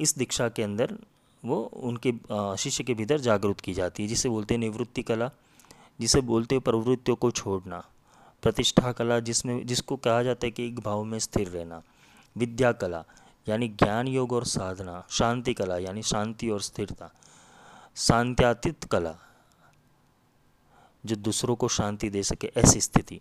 इस 0.00 0.16
दीक्षा 0.18 0.48
के 0.48 0.62
अंदर 0.62 0.96
वो 1.42 1.56
उनके 1.82 2.12
शिष्य 2.58 2.84
के 2.84 2.94
भीतर 2.94 3.20
जागृत 3.20 3.60
की 3.60 3.74
जाती 3.74 4.02
है, 4.02 4.08
जिसे 4.08 4.28
बोलते 4.28 4.54
हैं 4.54 4.60
निवृत्ति 4.60 5.02
कला, 5.02 5.30
जिसे 6.00 6.20
बोलते 6.22 6.54
हैं 6.54 6.62
प्रवृत्तियों 6.62 7.16
को 7.16 7.30
छोड़ना। 7.30 7.82
प्रतिष्ठा 8.44 8.92
कला 8.92 9.20
जिसमें, 9.20 9.66
जिसको 9.66 9.96
कहा 9.96 10.22
जाता 10.22 10.46
है 10.46 10.50
कि 10.50 10.66
एक 10.66 10.80
भाव 10.80 11.04
में 11.04 11.18
स्थिर 11.18 11.48
रहना। 11.48 11.82
विद्या 12.36 12.72
कला, 12.72 13.04
यानी 13.48 13.68
ज्ञान 13.68 14.08
योग 14.08 14.32
और 14.32 14.44
साधना, 14.44 15.06
शांति 15.10 15.54
कला, 15.54 15.78
यानी 15.78 16.02
शांति 16.02 16.50
और 16.50 16.60
स्थिरता। 16.60 17.10
शांत्यातीत 17.96 18.84
कला, 18.84 19.14
जो 21.06 21.16
दूसरों 21.16 21.56
को 21.56 21.68
शांति 21.68 22.10
दे 22.10 22.22
सके, 22.22 22.52
ऐसी 22.56 22.80
स्थिति। 22.80 23.20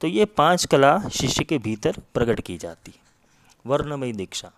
तो 0.00 0.06
ये 0.06 0.24
पाँच 0.24 0.64
कला 0.64 1.08
शिष्य 1.08 1.44
के 1.44 1.58
भीतर 1.58 1.96
प्रकट 2.14 2.40
की 2.40 2.58
जाती। 2.58 2.94
वर्णमयी 3.66 4.12
दीक्षा, 4.12 4.52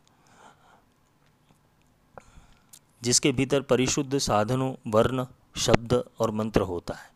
जिसके 3.02 3.32
भीतर 3.32 3.60
परिशुद्ध 3.60 4.18
साधनों, 4.18 4.74
वर्ण, 4.86 5.26
शब्द 5.56 6.04
और 6.20 6.30
मंत्र 6.30 6.60
होता 6.60 6.94
है। 6.94 7.13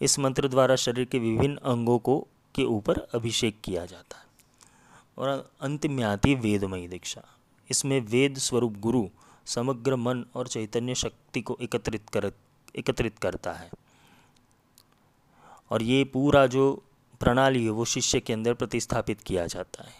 इस 0.00 0.18
मंत्र 0.18 0.48
द्वारा 0.48 0.76
शरीर 0.76 1.04
के 1.04 1.18
विभिन्न 1.18 1.56
अंगों 1.56 1.98
को, 1.98 2.28
के 2.54 2.64
ऊपर 2.64 2.98
अभिषेक 2.98 3.60
किया 3.64 3.86
जाता 3.86 4.18
है। 4.18 4.24
और 5.18 5.50
अंत 5.60 5.86
में 5.86 6.04
आती 6.04 6.34
वेदमयी 6.34 6.88
दीक्षा। 6.88 7.24
इसमें 7.70 8.00
वेद 8.00 8.38
स्वरूप 8.38 8.72
गुरु, 8.72 9.08
समग्र 9.46 9.96
मन 9.96 10.24
और 10.34 10.48
चैतन्य 10.48 10.94
शक्ति 10.94 11.40
को 11.40 11.58
एकत्रित 11.60 12.08
कर, 12.08 12.32
एकत्रित 12.76 13.18
करता 13.18 13.52
है। 13.52 13.70
और 15.70 15.82
ये 15.82 16.04
पूरा 16.04 16.46
जो 16.46 16.82
प्रणाली 17.20 17.64
है, 17.64 17.70
वो 17.70 17.84
शिष्य 17.84 18.20
के 18.20 18.32
अंदर 18.32 18.54
प्रतिस्थापित 18.54 19.20
किया 19.20 19.46
जाता 19.46 19.84
है। 19.84 19.94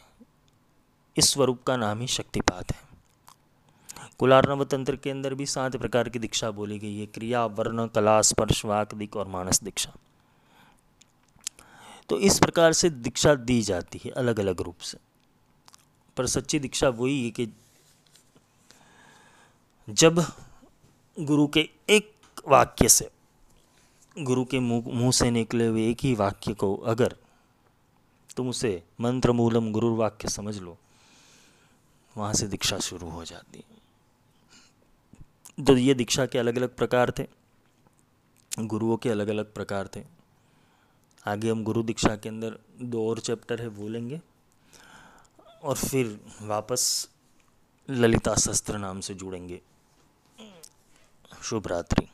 इस 1.16 1.30
स्वरूप 1.30 1.62
का 1.62 1.76
नाम 1.76 2.00
ही 2.00 2.06
शक्तिपात 2.06 2.72
है। 2.72 2.87
कुलार्णव 4.18 4.64
तंत्र 4.64 4.96
के 4.96 5.10
अंदर 5.10 5.34
भी 5.34 5.46
सात 5.46 5.76
प्रकार 5.76 6.08
की 6.08 6.18
दीक्षा 6.18 6.50
बोली 6.50 6.78
गई 6.78 6.98
है। 6.98 7.06
क्रिया, 7.06 7.46
वर्ण, 7.46 7.86
कला, 7.86 8.22
स्पर्श, 8.22 8.64
वाक, 8.64 8.94
दिक 8.94 9.16
और 9.16 9.28
मानस 9.28 9.62
दीक्षा। 9.62 9.92
तो 12.08 12.18
इस 12.20 12.38
प्रकार 12.38 12.72
से 12.72 12.90
दीक्षा 12.90 13.34
दी 13.34 13.62
जाती 13.62 14.00
है 14.04 14.10
अलग 14.10 14.40
अलग 14.40 14.60
रूप 14.60 14.78
से। 14.78 14.98
पर 16.16 16.26
सच्ची 16.26 16.58
दीक्षा 16.58 16.88
वही 16.88 17.24
है 17.24 17.30
कि 17.30 17.48
जब 19.90 20.24
गुरु 21.20 21.46
के 21.46 21.70
एक 21.90 22.14
वाक्य 22.48 22.88
से, 22.88 23.10
गुरु 24.18 24.44
के 24.44 24.58
मुँह 24.60 25.10
से 25.10 25.30
निकले 25.30 25.66
हुए 25.66 25.90
एक 25.90 25.98
ही 26.00 26.14
वाक्य 26.14 26.54
को 26.54 26.76
अगर 26.76 27.16
तुम 28.36 28.48
उसे 28.48 28.82
मंत्र 29.00 29.32
मूलम 29.32 29.72
गुरु 29.72 29.96
वाक्य 29.96 30.28
समझ 30.28 30.58
लो, 30.58 30.78
वहाँ 32.16 32.34
से 32.34 32.46
दीक्षा 32.46 32.78
शुरू 32.78 33.08
हो 33.08 33.24
जाती 33.24 33.58
है। 33.58 33.77
तो 35.58 35.76
ये 35.76 35.94
दीक्षा 35.94 36.24
के 36.26 36.38
अलग 36.38 36.56
अलग 36.56 36.74
प्रकार 36.76 37.12
थे, 37.18 37.26
गुरुओं 38.58 38.96
के 38.96 39.10
अलग 39.10 39.28
अलग 39.28 39.52
प्रकार 39.54 39.88
थे, 39.96 40.02
आगे 41.24 41.50
हम 41.50 41.64
गुरु 41.64 41.82
दीक्षा 41.82 42.14
के 42.16 42.28
अंदर 42.28 42.58
दो 42.82 43.08
और 43.10 43.20
चैप्टर 43.20 43.60
है 43.60 43.68
वो 43.68 43.88
लेंगे 43.88 44.20
और 45.62 45.76
फिर 45.76 46.18
वापस 46.42 47.08
ललिता 47.88 48.34
शस्त्र 48.34 48.78
नाम 48.78 49.00
से 49.00 49.14
जुड़ेंगे। 49.14 49.60
शुभ 51.42 51.66
रात्रि। 51.66 52.06